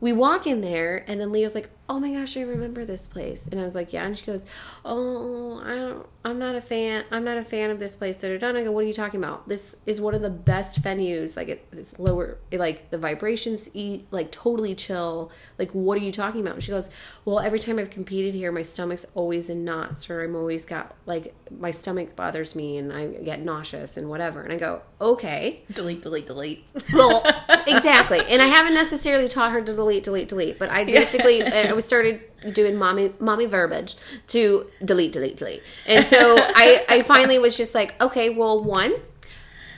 We 0.00 0.12
walk 0.12 0.46
in 0.46 0.60
there, 0.60 1.04
and 1.08 1.20
then 1.20 1.32
Leah's 1.32 1.54
like, 1.54 1.70
oh 1.90 1.98
my 1.98 2.12
gosh, 2.12 2.36
I 2.36 2.42
remember 2.42 2.84
this 2.84 3.06
place. 3.06 3.46
And 3.46 3.58
I 3.58 3.64
was 3.64 3.74
like, 3.74 3.94
yeah. 3.94 4.04
And 4.04 4.16
she 4.16 4.26
goes, 4.26 4.44
oh, 4.84 5.62
I 5.64 5.74
don't, 5.74 6.06
I'm 6.22 6.38
not 6.38 6.54
a 6.54 6.60
fan. 6.60 7.04
I'm 7.10 7.24
not 7.24 7.38
a 7.38 7.42
fan 7.42 7.70
of 7.70 7.78
this 7.78 7.96
place. 7.96 8.18
Da, 8.18 8.36
da. 8.36 8.48
And 8.48 8.58
I 8.58 8.64
go, 8.64 8.72
what 8.72 8.84
are 8.84 8.86
you 8.86 8.92
talking 8.92 9.22
about? 9.22 9.48
This 9.48 9.76
is 9.86 9.98
one 9.98 10.14
of 10.14 10.20
the 10.20 10.28
best 10.28 10.82
venues. 10.82 11.34
Like 11.34 11.48
it, 11.48 11.66
it's 11.72 11.98
lower, 11.98 12.36
like 12.52 12.90
the 12.90 12.98
vibrations 12.98 13.74
eat, 13.74 14.06
like 14.10 14.30
totally 14.30 14.74
chill. 14.74 15.30
Like, 15.58 15.70
what 15.70 15.96
are 15.96 16.02
you 16.02 16.12
talking 16.12 16.42
about? 16.42 16.54
And 16.54 16.62
she 16.62 16.70
goes, 16.70 16.90
well, 17.24 17.40
every 17.40 17.58
time 17.58 17.78
I've 17.78 17.90
competed 17.90 18.34
here, 18.34 18.52
my 18.52 18.62
stomach's 18.62 19.06
always 19.14 19.48
in 19.48 19.64
knots 19.64 20.10
or 20.10 20.22
I'm 20.22 20.36
always 20.36 20.66
got 20.66 20.94
like 21.06 21.34
my 21.58 21.70
stomach 21.70 22.14
bothers 22.14 22.54
me 22.54 22.76
and 22.76 22.92
I 22.92 23.06
get 23.06 23.40
nauseous 23.40 23.96
and 23.96 24.10
whatever. 24.10 24.42
And 24.42 24.52
I 24.52 24.58
go, 24.58 24.82
okay. 25.00 25.62
Delete, 25.72 26.02
delete, 26.02 26.26
delete. 26.26 26.66
Well, 26.92 27.24
exactly. 27.66 28.20
And 28.28 28.42
I 28.42 28.46
haven't 28.46 28.74
necessarily 28.74 29.28
taught 29.28 29.52
her 29.52 29.62
to 29.62 29.74
delete, 29.74 30.04
delete, 30.04 30.28
delete, 30.28 30.58
but 30.58 30.68
I 30.68 30.84
basically, 30.84 31.42
was 31.78 31.86
started 31.86 32.20
doing 32.54 32.74
mommy 32.74 33.12
mommy 33.20 33.46
verbiage 33.46 33.96
to 34.26 34.66
delete 34.84 35.12
delete 35.12 35.36
delete. 35.36 35.62
And 35.86 36.04
so 36.04 36.36
i 36.38 36.84
i 36.88 37.02
finally 37.02 37.38
was 37.38 37.56
just 37.56 37.72
like 37.72 37.94
okay 38.02 38.30
well 38.30 38.60
one 38.60 38.94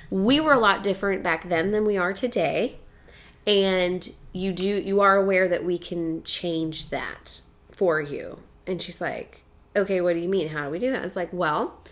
we 0.08 0.40
were 0.40 0.54
a 0.54 0.58
lot 0.58 0.82
different 0.82 1.22
back 1.22 1.46
then 1.50 1.72
than 1.72 1.84
we 1.84 1.98
are 1.98 2.14
today. 2.14 2.78
And 3.46 4.10
you 4.32 4.52
do 4.52 4.66
you 4.66 5.02
are 5.02 5.16
aware 5.16 5.46
that 5.46 5.62
we 5.62 5.76
can 5.76 6.22
change 6.22 6.88
that 6.88 7.42
for 7.70 8.00
you. 8.00 8.38
And 8.66 8.80
she's 8.80 9.02
like 9.02 9.42
okay 9.76 10.00
what 10.00 10.14
do 10.14 10.20
you 10.20 10.28
mean? 10.28 10.48
How 10.48 10.64
do 10.64 10.70
we 10.70 10.78
do 10.78 10.90
that? 10.92 11.04
It's 11.04 11.16
like 11.16 11.34
well 11.34 11.82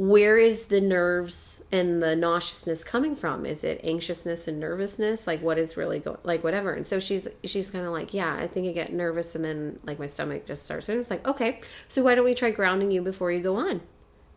where 0.00 0.38
is 0.38 0.64
the 0.66 0.80
nerves 0.80 1.62
and 1.70 2.02
the 2.02 2.16
nauseousness 2.16 2.82
coming 2.82 3.14
from? 3.14 3.44
Is 3.44 3.64
it 3.64 3.82
anxiousness 3.84 4.48
and 4.48 4.58
nervousness? 4.58 5.26
Like 5.26 5.42
what 5.42 5.58
is 5.58 5.76
really 5.76 5.98
going 5.98 6.16
like 6.24 6.42
whatever. 6.42 6.72
And 6.72 6.86
so 6.86 6.98
she's 6.98 7.28
she's 7.44 7.70
kind 7.70 7.84
of 7.84 7.92
like 7.92 8.14
yeah 8.14 8.34
i 8.34 8.46
think 8.46 8.66
i 8.66 8.72
get 8.72 8.94
nervous 8.94 9.34
and 9.34 9.44
then 9.44 9.78
like 9.84 9.98
my 9.98 10.06
stomach 10.06 10.46
just 10.46 10.62
starts 10.62 10.88
and 10.88 10.98
it's 10.98 11.10
like 11.10 11.26
okay 11.28 11.60
so 11.88 12.02
why 12.02 12.14
don't 12.14 12.24
we 12.24 12.34
try 12.34 12.50
grounding 12.50 12.90
you 12.90 13.02
before 13.02 13.30
you 13.30 13.40
go 13.40 13.56
on? 13.56 13.82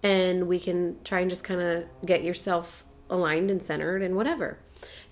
And 0.04 0.50
we 0.50 0.60
can 0.60 1.02
try 1.06 1.22
and 1.22 1.30
just 1.30 1.46
kind 1.46 1.62
of 1.62 1.86
get 2.06 2.24
yourself 2.24 2.84
aligned 3.10 3.50
and 3.50 3.64
centered 3.64 4.02
and 4.02 4.18
whatever. 4.18 4.58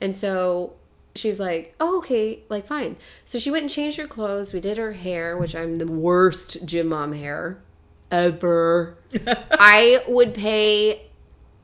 And 0.01 0.13
so 0.13 0.73
she's 1.15 1.39
like 1.39 1.75
oh 1.79 1.99
okay 1.99 2.43
like 2.49 2.67
fine. 2.67 2.97
So 3.23 3.39
she 3.39 3.51
went 3.51 3.61
and 3.61 3.71
changed 3.71 3.97
her 3.99 4.07
clothes. 4.07 4.51
We 4.51 4.59
did 4.59 4.77
her 4.77 4.91
hair 4.91 5.37
which 5.37 5.55
i'm 5.55 5.77
the 5.77 5.87
worst 5.87 6.65
gym 6.65 6.87
mom 6.87 7.13
hair 7.13 7.63
ever. 8.11 8.97
I 9.51 10.03
would 10.07 10.33
pay. 10.33 11.07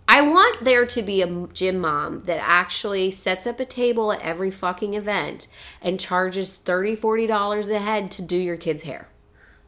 I 0.08 0.22
want 0.22 0.64
there 0.64 0.86
to 0.86 1.02
be 1.02 1.22
a 1.22 1.48
gym 1.48 1.80
mom 1.80 2.24
that 2.26 2.39
actually 2.41 3.12
sets 3.12 3.45
up 3.45 3.60
a 3.60 3.66
table 3.66 4.12
at 4.14 4.22
every 4.22 4.52
fucking 4.52 4.93
event 4.93 5.50
and 5.82 6.00
charges 6.00 6.58
$30, 6.64 6.98
$40 6.98 7.70
a 7.70 7.80
head 7.80 8.12
to 8.12 8.22
do 8.22 8.38
your 8.38 8.56
kid's 8.56 8.84
hair. 8.84 9.10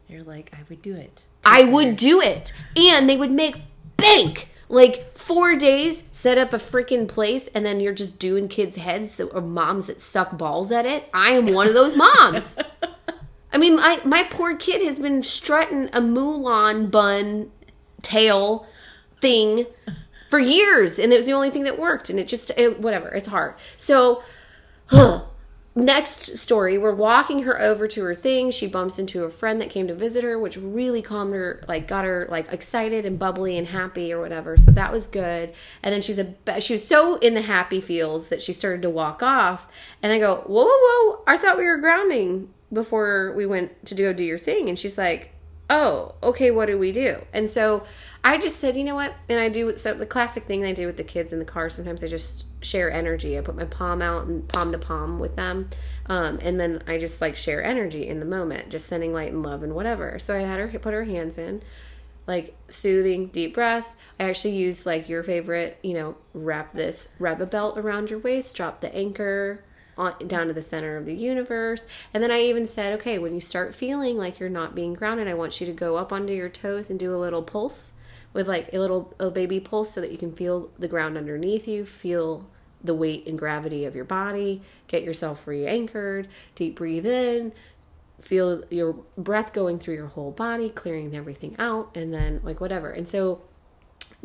You're 0.08 0.24
like, 0.24 0.52
I 0.54 0.64
would 0.70 0.82
do 0.82 0.96
it. 0.96 1.24
I 1.44 1.66
would 1.66 1.98
do 1.98 2.22
it. 2.22 2.54
And 2.76 3.10
they 3.10 3.18
would 3.18 3.32
make 3.32 3.58
bank. 3.98 4.50
Like 4.70 5.18
four 5.18 5.56
days, 5.56 6.04
set 6.12 6.38
up 6.38 6.54
a 6.54 6.58
freaking 6.58 7.08
place, 7.08 7.48
and 7.48 7.66
then 7.66 7.80
you're 7.80 7.94
just 7.94 8.20
doing 8.20 8.48
kids' 8.48 8.76
heads 8.76 9.16
that, 9.16 9.26
or 9.26 9.42
moms 9.42 9.88
that 9.88 10.00
suck 10.00 10.38
balls 10.38 10.72
at 10.72 10.86
it. 10.86 11.10
I 11.12 11.32
am 11.32 11.54
one 11.54 11.68
of 11.68 11.74
those 11.74 11.98
moms. 11.98 12.56
I 13.52 13.58
mean, 13.58 13.78
my 13.78 14.00
my 14.06 14.24
poor 14.30 14.56
kid 14.56 14.84
has 14.86 15.00
been 15.00 15.24
strutting 15.24 15.86
a 15.88 16.02
Mulan 16.02 16.92
bun 16.92 17.52
tail 18.02 18.66
thing 19.20 19.66
for 20.30 20.40
years, 20.40 21.00
and 21.00 21.12
it 21.12 21.18
was 21.18 21.26
the 21.26 21.34
only 21.34 21.50
thing 21.50 21.64
that 21.64 21.80
worked. 21.80 22.10
And 22.10 22.20
it 22.20 22.28
just 22.28 22.52
it, 22.58 22.80
whatever. 22.80 23.10
It's 23.10 23.28
hard. 23.28 23.56
So. 23.78 24.24
Next 25.76 26.40
story, 26.40 26.78
we're 26.78 26.96
walking 26.96 27.44
her 27.44 27.62
over 27.62 27.88
to 27.88 28.04
her 28.04 28.16
thing. 28.16 28.52
She 28.52 28.68
bumps 28.68 29.00
into 29.00 29.24
a 29.24 29.30
friend 29.30 29.62
that 29.62 29.70
came 29.70 29.88
to 29.88 29.94
visit 29.94 30.24
her, 30.26 30.38
which 30.38 30.58
really 30.58 31.02
calmed 31.02 31.34
her, 31.34 31.64
like 31.70 31.88
got 31.88 32.04
her 32.04 32.28
like 32.30 32.52
excited 32.52 33.06
and 33.06 33.18
bubbly 33.18 33.58
and 33.58 33.68
happy 33.68 34.12
or 34.12 34.20
whatever. 34.20 34.58
So 34.58 34.72
that 34.72 34.92
was 34.92 35.08
good. 35.08 35.54
And 35.84 35.94
then 35.94 36.02
she's 36.02 36.20
a 36.20 36.60
she 36.60 36.74
was 36.74 36.86
so 36.86 37.16
in 37.18 37.34
the 37.34 37.44
happy 37.44 37.80
feels 37.80 38.28
that 38.28 38.42
she 38.42 38.52
started 38.52 38.82
to 38.82 38.90
walk 38.90 39.22
off. 39.22 39.70
And 40.02 40.12
I 40.12 40.18
go, 40.18 40.44
whoa, 40.48 40.66
whoa, 40.66 41.12
whoa! 41.12 41.24
I 41.28 41.38
thought 41.38 41.58
we 41.58 41.66
were 41.66 41.78
grounding 41.78 42.52
before 42.74 43.34
we 43.38 43.46
went 43.46 43.86
to 43.86 43.96
go 43.96 44.12
do 44.12 44.24
your 44.24 44.38
thing 44.38 44.70
and 44.70 44.78
she's 44.78 44.98
like 44.98 45.32
oh 45.70 46.16
okay 46.24 46.52
what 46.52 46.66
do 46.66 46.78
we 46.78 46.92
do? 46.92 47.22
And 47.34 47.50
so 47.50 47.84
i 48.24 48.38
just 48.38 48.58
said 48.58 48.76
you 48.76 48.84
know 48.84 48.96
what? 48.96 49.14
And 49.28 49.40
i 49.40 49.50
do 49.50 49.78
so 49.78 49.94
the 49.94 50.06
classic 50.06 50.44
thing 50.44 50.66
i 50.66 50.74
do 50.74 50.86
with 50.86 50.98
the 50.98 51.04
kids 51.04 51.34
in 51.34 51.40
the 51.40 51.46
car 51.46 51.70
sometimes 51.70 52.04
i 52.04 52.08
just 52.08 52.46
share 52.62 52.92
energy. 52.92 53.38
I 53.38 53.42
put 53.42 53.56
my 53.56 53.66
palm 53.66 54.02
out 54.02 54.28
and 54.28 54.48
palm 54.50 54.74
to 54.74 54.78
palm 54.78 55.20
with 55.20 55.36
them 55.36 55.70
um, 56.08 56.40
and 56.42 56.60
then 56.60 56.84
i 56.88 56.98
just 56.98 57.22
like 57.22 57.36
share 57.36 57.64
energy 57.64 58.08
in 58.08 58.20
the 58.20 58.26
moment 58.26 58.70
just 58.70 58.88
sending 58.88 59.14
light 59.14 59.32
and 59.32 59.44
love 59.44 59.64
and 59.64 59.74
whatever. 59.74 60.20
So 60.20 60.36
i 60.36 60.40
had 60.40 60.60
her 60.60 60.80
put 60.80 60.94
her 60.94 61.06
hands 61.06 61.38
in 61.38 61.62
like 62.28 62.56
soothing 62.68 63.28
deep 63.28 63.56
breaths. 63.56 63.98
I 64.20 64.26
actually 64.26 64.56
use 64.56 64.86
like 64.86 65.10
your 65.10 65.24
favorite 65.24 65.80
you 65.82 65.94
know 65.94 66.16
wrap 66.34 66.74
this 66.74 67.10
wrap 67.20 67.40
a 67.40 67.46
belt 67.46 67.78
around 67.78 68.10
your 68.10 68.20
waist 68.20 68.56
drop 68.56 68.82
the 68.82 68.94
anchor 68.96 69.64
on, 70.00 70.28
down 70.28 70.48
to 70.48 70.54
the 70.54 70.62
center 70.62 70.98
of 70.98 71.06
the 71.06 71.14
universe. 71.14 71.86
And 72.14 72.24
then 72.24 72.32
I 72.32 72.42
even 72.42 72.66
said, 72.66 72.94
okay, 73.00 73.20
when 73.20 73.36
you 73.36 73.42
start 73.42 73.76
feeling 73.76 74.18
like 74.18 74.40
you're 74.40 74.50
not 74.50 74.74
being 74.74 74.94
grounded, 74.94 75.28
I 75.28 75.34
want 75.36 75.60
you 75.62 75.68
to 75.68 75.74
go 75.74 75.98
up 75.98 76.12
onto 76.12 76.34
your 76.34 76.50
toes 76.50 76.90
and 76.90 76.98
do 76.98 77.14
a 77.14 77.18
little 77.18 77.44
pulse 77.44 77.94
with 78.34 78.48
like 78.48 78.70
a 78.74 78.80
little 78.80 79.14
a 79.20 79.30
baby 79.30 79.60
pulse 79.60 79.92
so 79.92 80.02
that 80.02 80.12
you 80.12 80.18
can 80.18 80.34
feel 80.34 80.70
the 80.80 80.88
ground 80.88 81.18
underneath 81.18 81.68
you, 81.68 81.86
feel 81.86 82.48
the 82.84 82.94
weight 82.94 83.28
and 83.28 83.38
gravity 83.38 83.86
of 83.86 83.96
your 83.96 84.06
body, 84.06 84.62
get 84.88 85.04
yourself 85.04 85.46
re 85.46 85.68
anchored, 85.68 86.28
deep 86.56 86.76
breathe 86.76 87.06
in, 87.06 87.52
feel 88.22 88.64
your 88.70 88.94
breath 89.18 89.54
going 89.54 89.80
through 89.80 89.96
your 89.96 90.08
whole 90.08 90.32
body, 90.32 90.70
clearing 90.70 91.16
everything 91.16 91.56
out, 91.60 91.96
and 91.96 92.14
then 92.14 92.40
like 92.44 92.62
whatever. 92.62 92.92
And 92.92 93.08
so 93.08 93.42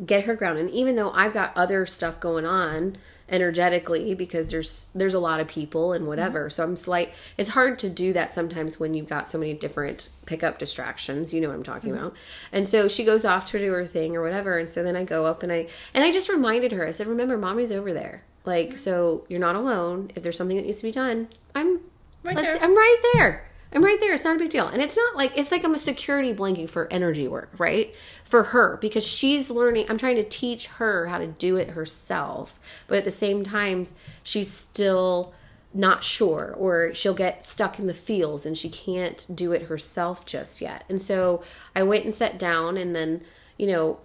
get 0.05 0.25
her 0.25 0.35
grounded. 0.35 0.67
And 0.67 0.75
even 0.75 0.97
though 0.97 1.11
I've 1.11 1.33
got 1.33 1.57
other 1.57 1.87
stuff 1.87 2.21
going 2.21 2.45
on, 2.45 2.97
energetically 3.29 4.15
because 4.15 4.51
there's 4.51 4.87
there's 4.95 5.15
a 5.15 5.19
lot 5.19 5.41
of 5.41 5.49
people 5.49 5.93
and 5.93 6.07
whatever. 6.07 6.45
Mm-hmm. 6.45 6.51
So 6.51 6.65
I'm 6.65 6.77
slight 6.77 7.13
it's 7.39 7.51
hard 7.51 7.79
to 7.81 7.89
do 7.89 8.13
that 8.13 8.33
sometimes 8.33 8.79
when 8.79 8.95
you've 8.95 9.09
got 9.09 9.27
so 9.27 9.39
many 9.39 9.55
different 9.55 10.11
pickup 10.27 10.59
distractions. 10.59 11.33
You 11.33 11.41
know 11.41 11.49
what 11.49 11.57
I'm 11.57 11.63
talking 11.63 11.91
mm-hmm. 11.91 11.99
about. 11.99 12.17
And 12.53 12.69
so 12.69 12.89
she 12.89 13.05
goes 13.05 13.25
off 13.25 13.47
to 13.47 13.59
do 13.59 13.73
her 13.73 13.87
thing 13.87 14.17
or 14.17 14.23
whatever. 14.23 14.59
And 14.59 14.69
so 14.69 14.83
then 14.83 14.97
I 14.97 15.05
go 15.05 15.27
up 15.27 15.43
and 15.43 15.53
I 15.53 15.69
and 15.95 16.05
I 16.05 16.13
just 16.13 16.29
reminded 16.29 16.73
her. 16.73 16.87
I 16.87 16.91
said, 16.91 17.07
"Remember, 17.07 17.39
mommy's 17.39 17.73
over 17.73 17.93
there. 17.93 18.23
Like, 18.45 18.77
so 18.77 19.25
you're 19.29 19.41
not 19.41 19.57
alone. 19.57 20.11
If 20.15 20.23
there's 20.23 20.37
something 20.37 20.57
that 20.57 20.67
needs 20.67 20.79
to 20.79 20.85
be 20.85 20.93
done, 20.93 21.29
I'm 21.55 21.81
right 22.23 22.37
there. 22.37 22.59
I'm 22.63 22.77
right 22.77 23.11
there." 23.15 23.49
I'm 23.75 23.85
right 23.85 23.99
there. 24.01 24.15
It's 24.15 24.25
not 24.25 24.37
a 24.37 24.39
big 24.39 24.51
deal. 24.51 24.69
And 24.69 24.81
it's 24.81 24.97
not 24.97 25.17
like, 25.17 25.37
it's 25.37 25.51
like 25.51 25.65
I'm 25.65 25.75
a 25.75 25.79
security 25.79 26.33
blanket 26.33 26.71
for 26.71 26.91
energy 26.93 27.27
work, 27.27 27.51
right? 27.59 27.95
For 28.25 28.45
her, 28.45 28.79
because 28.81 29.05
she's 29.05 29.51
learning, 29.51 29.87
I'm 29.89 29.99
trying 29.99 30.17
to 30.17 30.25
teach 30.25 30.67
her 30.67 31.07
how 31.07 31.19
to 31.19 31.27
do 31.27 31.57
it 31.57 31.71
herself. 31.71 32.61
But 32.87 32.99
at 32.99 33.05
the 33.05 33.11
same 33.11 33.43
time, 33.43 33.85
she's 34.23 34.51
still 34.51 35.35
not 35.77 36.05
sure 36.05 36.55
or 36.57 36.95
she'll 36.95 37.15
get 37.15 37.45
stuck 37.45 37.81
in 37.81 37.89
the 37.89 37.95
fields 37.95 38.47
and 38.47 38.57
she 38.57 38.71
can't 38.71 39.27
do 39.35 39.51
it 39.51 39.63
herself 39.63 40.25
just 40.25 40.61
yet. 40.61 40.85
And 40.89 41.03
so 41.03 41.43
I 41.75 41.83
went 41.83 42.05
and 42.05 42.15
sat 42.15 42.39
down 42.39 42.77
and 42.77 42.95
then, 42.95 43.23
you 43.59 43.67
know, 43.67 43.99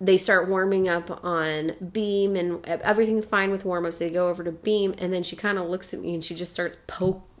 they 0.00 0.18
start 0.18 0.50
warming 0.50 0.88
up 0.88 1.24
on 1.24 1.72
beam 1.92 2.36
and 2.36 2.64
everything's 2.66 3.24
fine 3.24 3.50
with 3.50 3.64
warm 3.64 3.86
ups. 3.86 3.98
They 3.98 4.10
go 4.10 4.28
over 4.28 4.44
to 4.44 4.52
beam 4.52 4.94
and 4.98 5.10
then 5.10 5.22
she 5.22 5.34
kind 5.34 5.58
of 5.58 5.66
looks 5.68 5.94
at 5.94 6.00
me 6.00 6.12
and 6.12 6.22
she 6.22 6.34
just 6.34 6.52
starts 6.52 6.76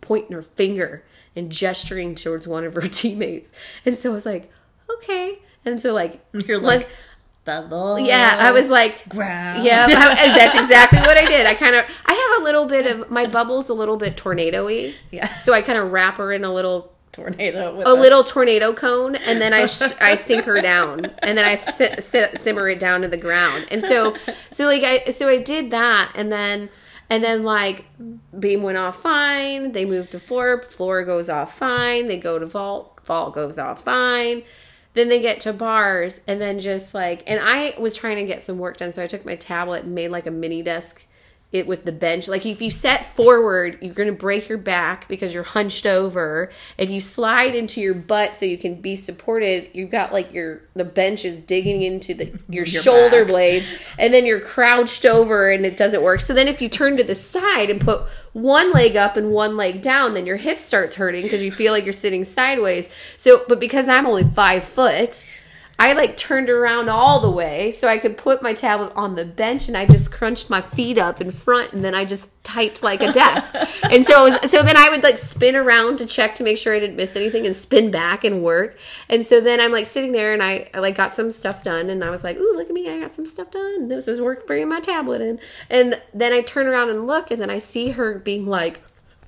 pointing 0.00 0.32
her 0.32 0.42
finger 0.42 1.04
and 1.36 1.50
gesturing 1.50 2.14
towards 2.14 2.46
one 2.46 2.64
of 2.64 2.74
her 2.74 2.80
teammates. 2.88 3.50
And 3.84 3.96
so 3.96 4.10
I 4.10 4.14
was 4.14 4.26
like, 4.26 4.50
okay. 4.98 5.38
And 5.64 5.80
so 5.80 5.92
like 5.92 6.24
you're 6.32 6.58
like, 6.58 6.88
bubble. 7.44 7.98
Yeah, 7.98 8.36
I 8.38 8.52
was 8.52 8.68
like, 8.68 9.08
ground. 9.08 9.64
Yeah, 9.64 9.86
I, 9.88 10.36
that's 10.36 10.58
exactly 10.58 11.00
what 11.00 11.16
I 11.16 11.24
did. 11.24 11.46
I 11.46 11.54
kind 11.54 11.74
of 11.74 11.84
I 12.06 12.12
have 12.12 12.42
a 12.42 12.44
little 12.44 12.66
bit 12.66 12.86
of 12.86 13.10
my 13.10 13.26
bubble's 13.26 13.68
a 13.68 13.74
little 13.74 13.96
bit 13.96 14.16
tornado-y. 14.16 14.94
Yeah. 15.10 15.38
So 15.38 15.52
I 15.52 15.62
kind 15.62 15.78
of 15.78 15.90
wrap 15.90 16.16
her 16.16 16.32
in 16.32 16.44
a 16.44 16.52
little 16.52 16.92
tornado 17.12 17.78
a, 17.82 17.92
a, 17.92 17.94
little 17.94 18.24
tornado 18.24 18.72
cone 18.72 19.14
and 19.16 19.38
then 19.38 19.52
I 19.52 19.66
sh- 19.66 19.94
I 20.00 20.14
sink 20.16 20.46
her 20.46 20.62
down 20.62 21.10
and 21.18 21.36
then 21.36 21.44
I 21.44 21.56
simmer 21.56 22.70
it 22.70 22.80
down 22.80 23.02
to 23.02 23.08
the 23.08 23.18
ground. 23.18 23.66
And 23.70 23.82
so 23.82 24.16
so 24.50 24.66
like 24.66 24.82
I 24.82 25.10
so 25.10 25.28
I 25.28 25.42
did 25.42 25.70
that 25.72 26.12
and 26.14 26.32
then 26.32 26.70
and 27.12 27.22
then 27.22 27.42
like 27.42 27.84
beam 28.40 28.62
went 28.62 28.78
off 28.78 29.02
fine. 29.02 29.72
They 29.72 29.84
moved 29.84 30.12
to 30.12 30.18
floor. 30.18 30.62
Floor 30.62 31.04
goes 31.04 31.28
off 31.28 31.58
fine. 31.58 32.08
They 32.08 32.16
go 32.16 32.38
to 32.38 32.46
vault. 32.46 33.00
Vault 33.04 33.34
goes 33.34 33.58
off 33.58 33.84
fine. 33.84 34.44
Then 34.94 35.10
they 35.10 35.20
get 35.20 35.40
to 35.40 35.52
bars 35.52 36.22
and 36.26 36.40
then 36.40 36.58
just 36.58 36.94
like 36.94 37.22
and 37.26 37.38
I 37.38 37.74
was 37.78 37.94
trying 37.94 38.16
to 38.16 38.24
get 38.24 38.42
some 38.42 38.56
work 38.56 38.78
done, 38.78 38.92
so 38.92 39.04
I 39.04 39.08
took 39.08 39.26
my 39.26 39.36
tablet 39.36 39.84
and 39.84 39.94
made 39.94 40.08
like 40.08 40.26
a 40.26 40.30
mini 40.30 40.62
desk 40.62 41.06
it 41.52 41.66
with 41.66 41.84
the 41.84 41.92
bench. 41.92 42.28
Like 42.28 42.46
if 42.46 42.62
you 42.62 42.70
set 42.70 43.14
forward, 43.14 43.78
you're 43.82 43.94
going 43.94 44.08
to 44.08 44.14
break 44.14 44.48
your 44.48 44.58
back 44.58 45.06
because 45.06 45.34
you're 45.34 45.42
hunched 45.42 45.86
over. 45.86 46.50
If 46.78 46.90
you 46.90 47.00
slide 47.00 47.54
into 47.54 47.80
your 47.80 47.94
butt 47.94 48.34
so 48.34 48.46
you 48.46 48.56
can 48.58 48.80
be 48.80 48.96
supported, 48.96 49.68
you've 49.74 49.90
got 49.90 50.12
like 50.12 50.32
your 50.32 50.62
the 50.74 50.84
bench 50.84 51.24
is 51.24 51.42
digging 51.42 51.82
into 51.82 52.14
the 52.14 52.26
your, 52.48 52.64
Your 52.64 52.82
shoulder 52.82 53.24
back. 53.24 53.28
blades, 53.28 53.68
and 53.98 54.14
then 54.14 54.24
you're 54.24 54.40
crouched 54.40 55.04
over 55.04 55.50
and 55.50 55.66
it 55.66 55.76
doesn't 55.76 56.02
work. 56.02 56.20
So 56.22 56.32
then 56.32 56.48
if 56.48 56.62
you 56.62 56.68
turn 56.68 56.96
to 56.96 57.04
the 57.04 57.14
side 57.14 57.68
and 57.70 57.80
put 57.80 58.02
one 58.32 58.72
leg 58.72 58.96
up 58.96 59.16
and 59.18 59.30
one 59.30 59.56
leg 59.58 59.82
down, 59.82 60.14
then 60.14 60.24
your 60.24 60.38
hip 60.38 60.56
starts 60.56 60.94
hurting 60.94 61.22
because 61.22 61.42
you 61.42 61.52
feel 61.52 61.72
like 61.72 61.84
you're 61.84 61.92
sitting 61.92 62.24
sideways. 62.24 62.88
So, 63.18 63.44
but 63.46 63.60
because 63.60 63.88
I'm 63.88 64.06
only 64.06 64.24
five 64.24 64.64
foot. 64.64 65.26
I 65.82 65.94
like 65.94 66.16
turned 66.16 66.48
around 66.48 66.88
all 66.88 67.18
the 67.18 67.30
way 67.32 67.72
so 67.72 67.88
I 67.88 67.98
could 67.98 68.16
put 68.16 68.40
my 68.40 68.54
tablet 68.54 68.92
on 68.94 69.16
the 69.16 69.24
bench 69.24 69.66
and 69.66 69.76
I 69.76 69.84
just 69.84 70.12
crunched 70.12 70.48
my 70.48 70.60
feet 70.60 70.96
up 70.96 71.20
in 71.20 71.32
front 71.32 71.72
and 71.72 71.84
then 71.84 71.92
I 71.92 72.04
just 72.04 72.30
typed 72.44 72.84
like 72.84 73.00
a 73.00 73.12
desk. 73.12 73.56
and 73.90 74.06
so 74.06 74.30
was, 74.30 74.48
so 74.48 74.62
then 74.62 74.76
I 74.76 74.90
would 74.90 75.02
like 75.02 75.18
spin 75.18 75.56
around 75.56 75.98
to 75.98 76.06
check 76.06 76.36
to 76.36 76.44
make 76.44 76.56
sure 76.56 76.72
I 76.72 76.78
didn't 76.78 76.94
miss 76.94 77.16
anything 77.16 77.46
and 77.46 77.56
spin 77.56 77.90
back 77.90 78.22
and 78.22 78.44
work. 78.44 78.78
And 79.08 79.26
so 79.26 79.40
then 79.40 79.58
I'm 79.58 79.72
like 79.72 79.88
sitting 79.88 80.12
there 80.12 80.32
and 80.32 80.40
I, 80.40 80.70
I 80.72 80.78
like 80.78 80.94
got 80.94 81.10
some 81.10 81.32
stuff 81.32 81.64
done 81.64 81.90
and 81.90 82.04
I 82.04 82.10
was 82.10 82.22
like, 82.22 82.36
"Ooh, 82.36 82.52
look 82.54 82.68
at 82.68 82.72
me. 82.72 82.88
I 82.88 83.00
got 83.00 83.12
some 83.12 83.26
stuff 83.26 83.50
done. 83.50 83.88
This 83.88 84.06
is 84.06 84.20
work 84.20 84.46
bringing 84.46 84.68
my 84.68 84.78
tablet 84.78 85.20
in." 85.20 85.40
And 85.68 86.00
then 86.14 86.32
I 86.32 86.42
turn 86.42 86.68
around 86.68 86.90
and 86.90 87.08
look 87.08 87.32
and 87.32 87.42
then 87.42 87.50
I 87.50 87.58
see 87.58 87.88
her 87.90 88.20
being 88.20 88.46
like 88.46 88.80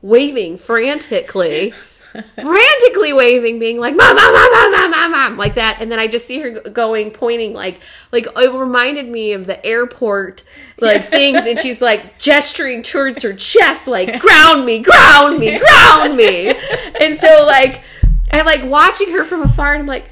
waving 0.02 0.58
frantically 0.58 1.72
frantically 2.40 3.12
waving, 3.12 3.58
being 3.58 3.78
like, 3.78 3.96
mom, 3.96 4.14
mom, 4.14 4.32
mom, 4.32 4.52
mom, 4.52 4.70
mom, 4.72 4.90
mom, 4.90 5.10
mom, 5.10 5.36
like 5.36 5.56
that. 5.56 5.78
And 5.80 5.90
then 5.90 5.98
I 5.98 6.06
just 6.06 6.26
see 6.26 6.38
her 6.40 6.60
going, 6.60 7.10
pointing, 7.10 7.52
like, 7.52 7.80
like 8.12 8.26
it 8.36 8.52
reminded 8.52 9.08
me 9.08 9.32
of 9.32 9.46
the 9.46 9.64
airport, 9.64 10.44
like 10.80 11.04
things. 11.08 11.44
And 11.44 11.58
she's 11.58 11.80
like 11.80 12.18
gesturing 12.18 12.82
towards 12.82 13.22
her 13.22 13.34
chest, 13.34 13.86
like, 13.86 14.20
ground 14.20 14.64
me, 14.64 14.82
ground 14.82 15.38
me, 15.38 15.58
ground 15.58 16.16
me. 16.16 16.54
And 17.00 17.18
so, 17.18 17.44
like, 17.46 17.82
I'm 18.30 18.46
like 18.46 18.64
watching 18.64 19.10
her 19.12 19.24
from 19.24 19.42
afar 19.42 19.74
and 19.74 19.82
I'm 19.82 19.86
like, 19.86 20.04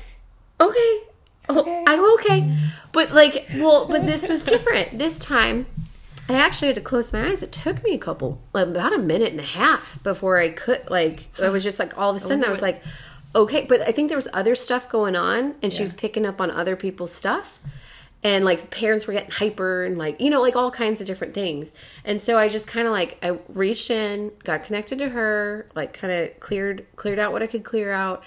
okay, 0.60 0.98
oh, 1.48 1.84
I'm 1.86 2.14
okay. 2.20 2.56
But 2.92 3.12
like, 3.12 3.48
well, 3.54 3.86
but 3.88 4.06
this 4.06 4.28
was 4.28 4.44
different. 4.44 4.98
This 4.98 5.18
time, 5.18 5.66
I 6.28 6.34
actually 6.34 6.68
had 6.68 6.76
to 6.76 6.82
close 6.82 7.12
my 7.12 7.26
eyes. 7.26 7.42
It 7.42 7.52
took 7.52 7.82
me 7.82 7.94
a 7.94 7.98
couple, 7.98 8.40
like, 8.52 8.68
about 8.68 8.92
a 8.92 8.98
minute 8.98 9.32
and 9.32 9.40
a 9.40 9.44
half 9.44 10.02
before 10.02 10.38
I 10.38 10.50
could, 10.50 10.88
like, 10.88 11.28
I 11.40 11.48
was 11.48 11.62
just 11.62 11.78
like, 11.78 11.98
all 11.98 12.10
of 12.10 12.16
a 12.16 12.20
sudden, 12.20 12.44
I 12.44 12.48
was 12.48 12.60
oh. 12.60 12.62
like, 12.62 12.82
okay. 13.34 13.66
But 13.68 13.82
I 13.82 13.92
think 13.92 14.08
there 14.08 14.18
was 14.18 14.28
other 14.32 14.54
stuff 14.54 14.88
going 14.88 15.16
on, 15.16 15.56
and 15.62 15.72
she 15.72 15.82
was 15.82 15.94
picking 15.94 16.24
up 16.24 16.40
on 16.40 16.50
other 16.50 16.76
people's 16.76 17.12
stuff. 17.12 17.60
And 18.24 18.44
like 18.44 18.70
parents 18.70 19.06
were 19.06 19.12
getting 19.12 19.32
hyper 19.32 19.84
and 19.84 19.98
like, 19.98 20.20
you 20.20 20.30
know, 20.30 20.40
like 20.40 20.54
all 20.54 20.70
kinds 20.70 21.00
of 21.00 21.08
different 21.08 21.34
things. 21.34 21.74
And 22.04 22.20
so 22.20 22.38
I 22.38 22.48
just 22.48 22.68
kind 22.68 22.86
of 22.86 22.92
like, 22.92 23.18
I 23.20 23.38
reached 23.48 23.90
in, 23.90 24.30
got 24.44 24.62
connected 24.62 24.98
to 24.98 25.08
her, 25.08 25.66
like 25.74 25.92
kind 25.92 26.12
of 26.12 26.38
cleared, 26.38 26.86
cleared 26.94 27.18
out 27.18 27.32
what 27.32 27.42
I 27.42 27.48
could 27.48 27.64
clear 27.64 27.92
out. 27.92 28.22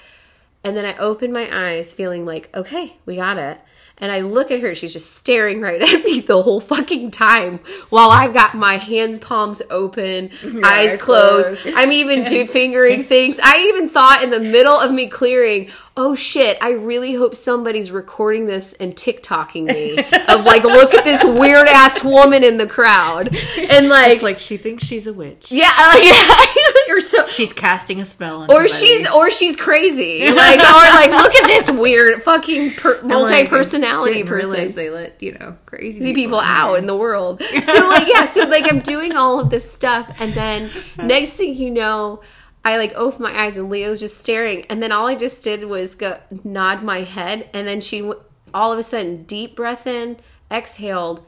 And 0.66 0.76
then 0.76 0.86
I 0.86 0.98
opened 0.98 1.32
my 1.32 1.48
eyes 1.50 1.94
feeling 1.94 2.26
like, 2.26 2.50
okay, 2.54 2.98
we 3.06 3.16
got 3.16 3.38
it. 3.38 3.58
And 3.98 4.12
I 4.12 4.22
look 4.22 4.52
at 4.52 4.60
her, 4.60 4.76
she's 4.76 4.92
just 4.92 5.16
staring 5.16 5.62
right 5.62 5.82
at 5.94 6.04
me 6.04 6.20
the 6.20 6.42
whole 6.42 6.60
fucking 6.60 7.12
time 7.12 7.60
while 7.90 8.10
I've 8.10 8.34
got 8.34 8.56
my 8.56 8.78
hands 8.78 9.20
palms 9.20 9.62
open, 9.70 10.32
eyes 10.44 10.64
eyes 10.64 11.02
closed. 11.02 11.62
closed. 11.62 11.78
I'm 11.78 11.92
even 11.92 12.26
do 12.26 12.46
fingering 12.48 13.06
things. 13.06 13.40
I 13.42 13.70
even 13.70 13.90
thought 13.90 14.24
in 14.24 14.30
the 14.30 14.40
middle 14.40 14.78
of 14.78 14.92
me 14.92 15.08
clearing, 15.08 15.72
oh 15.98 16.14
shit, 16.14 16.58
I 16.62 16.72
really 16.72 17.14
hope 17.14 17.36
somebody's 17.36 17.90
recording 17.90 18.46
this 18.48 18.74
and 18.74 18.94
TikToking 18.96 19.64
me 19.66 19.98
of 20.28 20.44
like, 20.46 20.64
look 20.64 20.94
at 20.94 21.06
this 21.06 21.24
weird 21.24 21.70
ass 21.70 22.04
woman 22.04 22.44
in 22.44 22.58
the 22.58 22.68
crowd. 22.68 23.34
And 23.58 23.88
like, 23.88 24.12
It's 24.12 24.22
like 24.24 24.40
she 24.40 24.58
thinks 24.58 24.84
she's 24.84 25.08
a 25.08 25.14
witch. 25.14 25.52
yeah, 25.54 25.72
uh, 25.78 25.98
yeah, 26.02 26.94
or 26.94 27.00
so, 27.00 27.26
She's 27.28 27.54
casting 27.54 28.02
a 28.02 28.06
spell 28.06 28.42
on 28.42 28.52
or 28.52 28.68
somebody. 28.68 28.74
she's 28.74 29.10
or 29.10 29.32
she's 29.32 29.56
crazy 29.56 30.30
like 30.32 30.60
or 30.60 30.90
like 30.96 31.12
look 31.12 31.34
at 31.36 31.48
this 31.48 31.72
weird 31.72 32.22
fucking 32.24 32.72
per- 32.74 33.02
multi-personality 33.02 34.14
didn't 34.16 34.28
person 34.28 34.52
realize 34.52 34.74
they 34.76 34.90
let 34.90 35.22
you 35.22 35.34
know 35.34 35.58
crazy 35.66 36.00
see 36.02 36.14
people 36.14 36.40
in 36.40 36.46
out 36.46 36.72
there. 36.72 36.80
in 36.80 36.88
the 36.88 36.96
world 36.96 37.42
so 37.42 37.88
like 37.88 38.08
yeah 38.08 38.26
so 38.26 38.44
like 38.48 38.66
i'm 38.72 38.80
doing 38.80 39.14
all 39.14 39.40
of 39.40 39.50
this 39.50 39.70
stuff 39.70 40.10
and 40.20 40.34
then 40.34 40.72
next 40.98 41.32
thing 41.32 41.56
you 41.56 41.72
know 41.72 42.22
i 42.66 42.76
like 42.76 42.92
opened 42.96 43.22
my 43.22 43.46
eyes 43.46 43.56
and 43.56 43.70
leo's 43.70 44.02
just 44.02 44.18
staring 44.18 44.66
and 44.66 44.84
then 44.84 44.92
all 44.92 45.08
i 45.08 45.16
just 45.16 45.42
did 45.44 45.64
was 45.64 45.96
go 45.96 46.20
nod 46.44 46.84
my 46.84 47.02
head 47.02 47.50
and 47.54 47.66
then 47.66 47.80
she 47.80 48.12
all 48.54 48.74
of 48.74 48.80
a 48.80 48.84
sudden 48.84 49.24
deep 49.24 49.56
breath 49.56 49.88
in 49.88 50.18
exhaled 50.52 51.26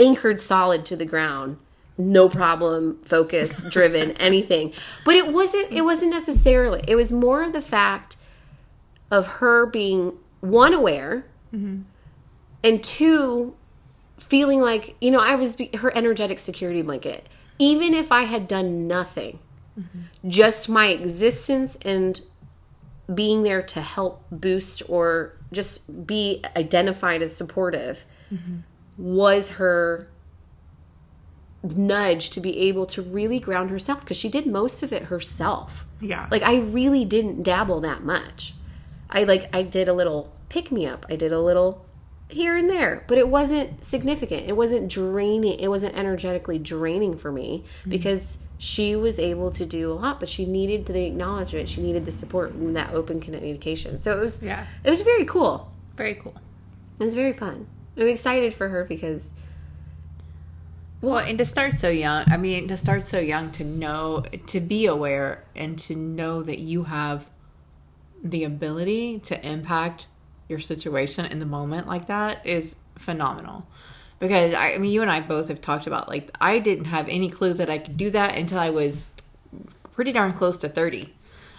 anchored 0.00 0.40
solid 0.40 0.84
to 0.86 0.96
the 0.96 1.04
ground. 1.04 1.58
No 1.98 2.28
problem 2.28 2.98
focus 3.04 3.62
driven 3.70 4.12
anything. 4.12 4.72
But 5.04 5.14
it 5.16 5.32
wasn't 5.32 5.70
it 5.70 5.84
wasn't 5.84 6.12
necessarily 6.12 6.82
it 6.88 6.96
was 6.96 7.12
more 7.12 7.42
of 7.42 7.52
the 7.52 7.62
fact 7.62 8.16
of 9.10 9.26
her 9.26 9.66
being 9.66 10.16
one 10.40 10.72
aware 10.72 11.26
mm-hmm. 11.52 11.82
and 12.64 12.82
two 12.82 13.54
feeling 14.18 14.60
like 14.60 14.94
you 15.00 15.10
know 15.10 15.18
i 15.18 15.34
was 15.34 15.56
be- 15.56 15.70
her 15.76 15.94
energetic 15.96 16.38
security 16.38 16.82
blanket. 16.82 17.28
Even 17.58 17.92
if 17.92 18.10
i 18.10 18.22
had 18.22 18.48
done 18.48 18.88
nothing 18.88 19.38
Mm-hmm. 19.78 20.28
just 20.28 20.68
my 20.68 20.88
existence 20.88 21.76
and 21.76 22.20
being 23.14 23.42
there 23.42 23.62
to 23.62 23.80
help 23.80 24.24
boost 24.30 24.82
or 24.88 25.36
just 25.52 26.06
be 26.06 26.42
identified 26.56 27.22
as 27.22 27.34
supportive 27.34 28.04
mm-hmm. 28.32 28.58
was 28.96 29.50
her 29.50 30.08
nudge 31.62 32.30
to 32.30 32.40
be 32.40 32.58
able 32.68 32.86
to 32.86 33.02
really 33.02 33.38
ground 33.38 33.70
herself 33.70 34.00
because 34.00 34.16
she 34.16 34.28
did 34.28 34.46
most 34.46 34.82
of 34.82 34.92
it 34.92 35.04
herself. 35.04 35.86
Yeah. 36.00 36.26
like 36.30 36.42
i 36.42 36.58
really 36.58 37.04
didn't 37.04 37.42
dabble 37.42 37.80
that 37.80 38.02
much. 38.02 38.54
I 39.10 39.24
like 39.24 39.54
i 39.54 39.62
did 39.62 39.88
a 39.88 39.92
little 39.92 40.32
pick 40.48 40.72
me 40.72 40.86
up. 40.86 41.06
I 41.10 41.16
did 41.16 41.32
a 41.32 41.40
little 41.40 41.84
here 42.28 42.56
and 42.56 42.68
there 42.70 43.04
but 43.06 43.18
it 43.18 43.28
wasn't 43.28 43.84
significant. 43.84 44.46
It 44.46 44.56
wasn't 44.56 44.90
draining 44.90 45.58
it 45.58 45.68
wasn't 45.68 45.96
energetically 45.96 46.58
draining 46.58 47.16
for 47.16 47.30
me 47.30 47.64
mm-hmm. 47.80 47.90
because 47.90 48.38
she 48.62 48.94
was 48.94 49.18
able 49.18 49.50
to 49.50 49.64
do 49.64 49.90
a 49.90 49.94
lot 49.94 50.20
but 50.20 50.28
she 50.28 50.44
needed 50.44 50.84
the 50.84 51.06
acknowledgement 51.06 51.66
she 51.66 51.80
needed 51.80 52.04
the 52.04 52.12
support 52.12 52.52
and 52.52 52.76
that 52.76 52.92
open 52.92 53.18
communication 53.18 53.98
so 53.98 54.14
it 54.14 54.20
was 54.20 54.42
Yeah. 54.42 54.66
it 54.84 54.90
was 54.90 55.00
very 55.00 55.24
cool 55.24 55.72
very 55.96 56.14
cool. 56.14 56.34
it 57.00 57.04
was 57.04 57.14
very 57.14 57.32
fun 57.32 57.66
i'm 57.96 58.06
excited 58.06 58.52
for 58.52 58.68
her 58.68 58.84
because 58.84 59.32
Well, 61.00 61.16
and 61.16 61.38
to 61.38 61.46
start 61.46 61.72
so 61.74 61.88
young, 61.88 62.24
I 62.28 62.36
mean, 62.36 62.68
to 62.68 62.76
start 62.76 63.04
so 63.04 63.18
young 63.18 63.50
to 63.52 63.64
know, 63.64 64.22
to 64.48 64.60
be 64.60 64.84
aware 64.84 65.44
and 65.56 65.78
to 65.78 65.96
know 65.96 66.42
that 66.42 66.58
you 66.58 66.84
have 66.84 67.30
the 68.22 68.44
ability 68.44 69.20
to 69.20 69.46
impact 69.46 70.08
your 70.50 70.58
situation 70.58 71.24
in 71.24 71.38
the 71.38 71.46
moment 71.46 71.86
like 71.86 72.06
that 72.08 72.46
is 72.46 72.76
phenomenal. 72.98 73.66
Because 74.20 74.54
I, 74.54 74.74
I 74.74 74.78
mean, 74.78 74.92
you 74.92 75.02
and 75.02 75.10
I 75.10 75.20
both 75.20 75.48
have 75.48 75.60
talked 75.60 75.86
about 75.88 76.08
like 76.08 76.30
I 76.40 76.58
didn't 76.60 76.84
have 76.84 77.08
any 77.08 77.28
clue 77.28 77.54
that 77.54 77.68
I 77.68 77.78
could 77.78 77.96
do 77.96 78.10
that 78.10 78.36
until 78.36 78.58
I 78.58 78.70
was 78.70 79.06
pretty 79.92 80.12
darn 80.12 80.32
close 80.34 80.58
to 80.58 80.68
thirty. 80.68 81.14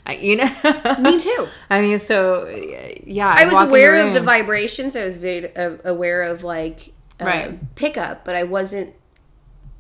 I, 0.05 0.14
you 0.16 0.36
know, 0.36 0.49
me 0.99 1.20
too 1.20 1.47
I 1.70 1.82
mean, 1.82 1.99
so 1.99 2.47
yeah, 3.05 3.28
I 3.28 3.45
was 3.45 3.68
aware 3.68 3.97
of 3.97 4.14
the 4.14 4.22
vibrations. 4.22 4.95
I 4.95 5.05
was 5.05 5.18
very 5.18 5.55
uh, 5.55 5.78
aware 5.84 6.24
of 6.24 6.43
like 6.43 6.93
uh, 7.20 7.26
Right. 7.26 7.76
pickup, 7.76 8.26
but 8.26 8.36
I 8.36 8.43
wasn't 8.43 8.95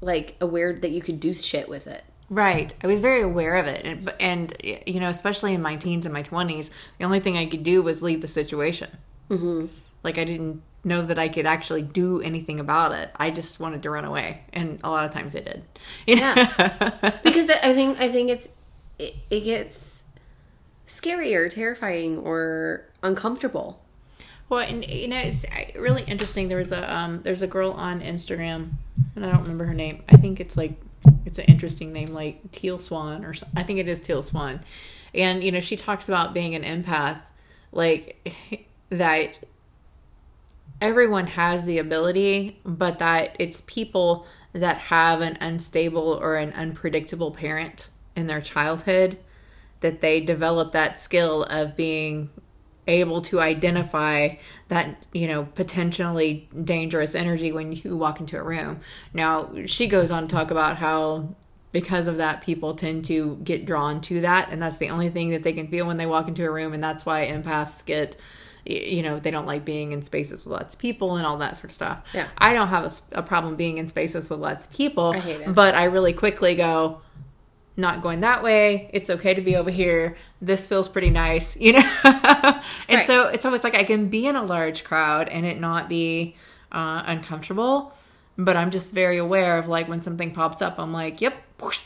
like 0.01 0.35
aware 0.41 0.73
that 0.73 0.91
you 0.91 1.01
could 1.01 1.19
do 1.19 1.33
shit 1.33 1.69
with 1.69 1.87
it. 1.87 2.03
Right. 2.29 2.73
I 2.83 2.87
was 2.87 2.99
very 2.99 3.21
aware 3.21 3.55
of 3.55 3.67
it. 3.67 3.85
And, 3.85 4.13
and, 4.19 4.57
you 4.87 4.99
know, 4.99 5.09
especially 5.09 5.53
in 5.53 5.61
my 5.61 5.75
teens 5.75 6.05
and 6.05 6.13
my 6.13 6.23
20s, 6.23 6.69
the 6.97 7.03
only 7.03 7.19
thing 7.19 7.37
I 7.37 7.45
could 7.45 7.63
do 7.63 7.81
was 7.83 8.01
leave 8.01 8.21
the 8.21 8.27
situation. 8.27 8.89
Mm-hmm. 9.29 9.65
Like, 10.03 10.17
I 10.17 10.23
didn't 10.23 10.61
know 10.83 11.01
that 11.03 11.19
I 11.19 11.29
could 11.29 11.45
actually 11.45 11.83
do 11.83 12.21
anything 12.21 12.59
about 12.59 12.91
it. 12.93 13.11
I 13.15 13.29
just 13.29 13.59
wanted 13.59 13.83
to 13.83 13.89
run 13.89 14.05
away. 14.05 14.43
And 14.53 14.79
a 14.83 14.89
lot 14.89 15.05
of 15.05 15.11
times 15.11 15.35
I 15.35 15.41
did. 15.41 15.63
You 16.07 16.15
know? 16.17 16.35
Because 17.23 17.49
I 17.49 17.59
I 17.63 17.73
think 17.73 17.99
I 17.99 18.09
think 18.09 18.29
it's 18.29 18.49
it, 18.97 19.15
it 19.29 19.41
gets 19.41 20.05
scary 20.85 21.35
or 21.35 21.49
terrifying 21.49 22.17
or 22.19 22.85
uncomfortable. 23.03 23.81
Well, 24.49 24.59
and 24.59 24.85
you 24.85 25.07
know, 25.07 25.17
it's 25.17 25.45
really 25.75 26.03
interesting. 26.03 26.49
There 26.49 26.57
was 26.57 26.71
a 26.71 26.93
um, 26.93 27.21
there's 27.23 27.41
a 27.41 27.47
girl 27.47 27.71
on 27.71 28.01
Instagram, 28.01 28.71
and 29.15 29.25
I 29.25 29.31
don't 29.31 29.43
remember 29.43 29.65
her 29.65 29.73
name. 29.73 30.03
I 30.09 30.17
think 30.17 30.41
it's 30.41 30.57
like 30.57 30.73
it's 31.25 31.37
an 31.37 31.45
interesting 31.45 31.93
name, 31.93 32.07
like 32.07 32.51
Teal 32.51 32.77
Swan, 32.77 33.23
or 33.23 33.33
I 33.55 33.63
think 33.63 33.79
it 33.79 33.87
is 33.87 33.99
Teal 33.99 34.23
Swan. 34.23 34.59
And 35.15 35.43
you 35.43 35.51
know, 35.51 35.61
she 35.61 35.77
talks 35.77 36.09
about 36.09 36.33
being 36.33 36.55
an 36.55 36.63
empath, 36.63 37.21
like 37.71 38.29
that. 38.89 39.37
Everyone 40.81 41.27
has 41.27 41.63
the 41.63 41.77
ability, 41.77 42.59
but 42.65 42.99
that 42.99 43.35
it's 43.39 43.61
people 43.61 44.25
that 44.53 44.77
have 44.77 45.21
an 45.21 45.37
unstable 45.39 46.19
or 46.21 46.35
an 46.35 46.51
unpredictable 46.53 47.31
parent 47.31 47.89
in 48.15 48.27
their 48.27 48.41
childhood 48.41 49.17
that 49.81 50.01
they 50.01 50.19
develop 50.19 50.71
that 50.71 50.99
skill 50.99 51.43
of 51.43 51.75
being 51.75 52.29
able 52.87 53.21
to 53.21 53.39
identify 53.39 54.35
that 54.67 55.05
you 55.13 55.27
know 55.27 55.43
potentially 55.55 56.49
dangerous 56.63 57.13
energy 57.13 57.51
when 57.51 57.71
you 57.71 57.95
walk 57.95 58.19
into 58.19 58.37
a 58.37 58.43
room. 58.43 58.79
Now 59.13 59.51
she 59.65 59.87
goes 59.87 60.11
on 60.11 60.27
to 60.27 60.35
talk 60.35 60.51
about 60.51 60.77
how 60.77 61.35
because 61.71 62.07
of 62.07 62.17
that 62.17 62.41
people 62.41 62.75
tend 62.75 63.05
to 63.05 63.39
get 63.43 63.65
drawn 63.65 64.01
to 64.01 64.21
that 64.21 64.49
and 64.49 64.61
that's 64.61 64.77
the 64.77 64.89
only 64.89 65.09
thing 65.09 65.29
that 65.29 65.43
they 65.43 65.53
can 65.53 65.67
feel 65.67 65.87
when 65.87 65.97
they 65.97 66.05
walk 66.05 66.27
into 66.27 66.43
a 66.43 66.51
room 66.51 66.73
and 66.73 66.83
that's 66.83 67.05
why 67.05 67.25
empaths 67.27 67.85
get 67.85 68.17
you 68.65 69.01
know 69.01 69.19
they 69.19 69.31
don't 69.31 69.45
like 69.47 69.65
being 69.65 69.91
in 69.91 70.01
spaces 70.01 70.45
with 70.45 70.51
lots 70.53 70.75
of 70.75 70.79
people 70.79 71.15
and 71.17 71.25
all 71.25 71.37
that 71.39 71.55
sort 71.57 71.65
of 71.65 71.73
stuff 71.73 72.03
Yeah. 72.13 72.27
i 72.37 72.53
don't 72.53 72.67
have 72.67 73.01
a 73.11 73.23
problem 73.23 73.55
being 73.55 73.77
in 73.77 73.87
spaces 73.87 74.29
with 74.29 74.39
lots 74.39 74.65
of 74.65 74.71
people 74.71 75.13
I 75.15 75.19
hate 75.19 75.41
it. 75.41 75.53
but 75.53 75.73
i 75.75 75.85
really 75.85 76.13
quickly 76.13 76.55
go 76.55 77.01
not 77.77 78.01
going 78.01 78.19
that 78.19 78.43
way 78.43 78.89
it's 78.93 79.09
okay 79.09 79.33
to 79.33 79.41
be 79.41 79.55
over 79.55 79.71
here 79.71 80.15
this 80.41 80.67
feels 80.67 80.89
pretty 80.89 81.09
nice 81.09 81.57
you 81.59 81.73
know 81.73 81.79
and 82.03 82.61
Right. 82.97 83.07
so 83.07 83.33
so 83.35 83.53
it's 83.53 83.63
like 83.63 83.75
i 83.75 83.83
can 83.83 84.09
be 84.09 84.27
in 84.27 84.35
a 84.35 84.43
large 84.43 84.83
crowd 84.83 85.27
and 85.29 85.45
it 85.45 85.59
not 85.59 85.89
be 85.89 86.35
uh, 86.71 87.01
uncomfortable 87.05 87.93
but 88.37 88.55
i'm 88.55 88.69
just 88.71 88.93
very 88.93 89.17
aware 89.17 89.57
of 89.57 89.67
like 89.67 89.87
when 89.87 90.01
something 90.01 90.31
pops 90.31 90.61
up 90.61 90.79
i'm 90.79 90.93
like 90.93 91.19
yep 91.21 91.33
whoosh, 91.59 91.79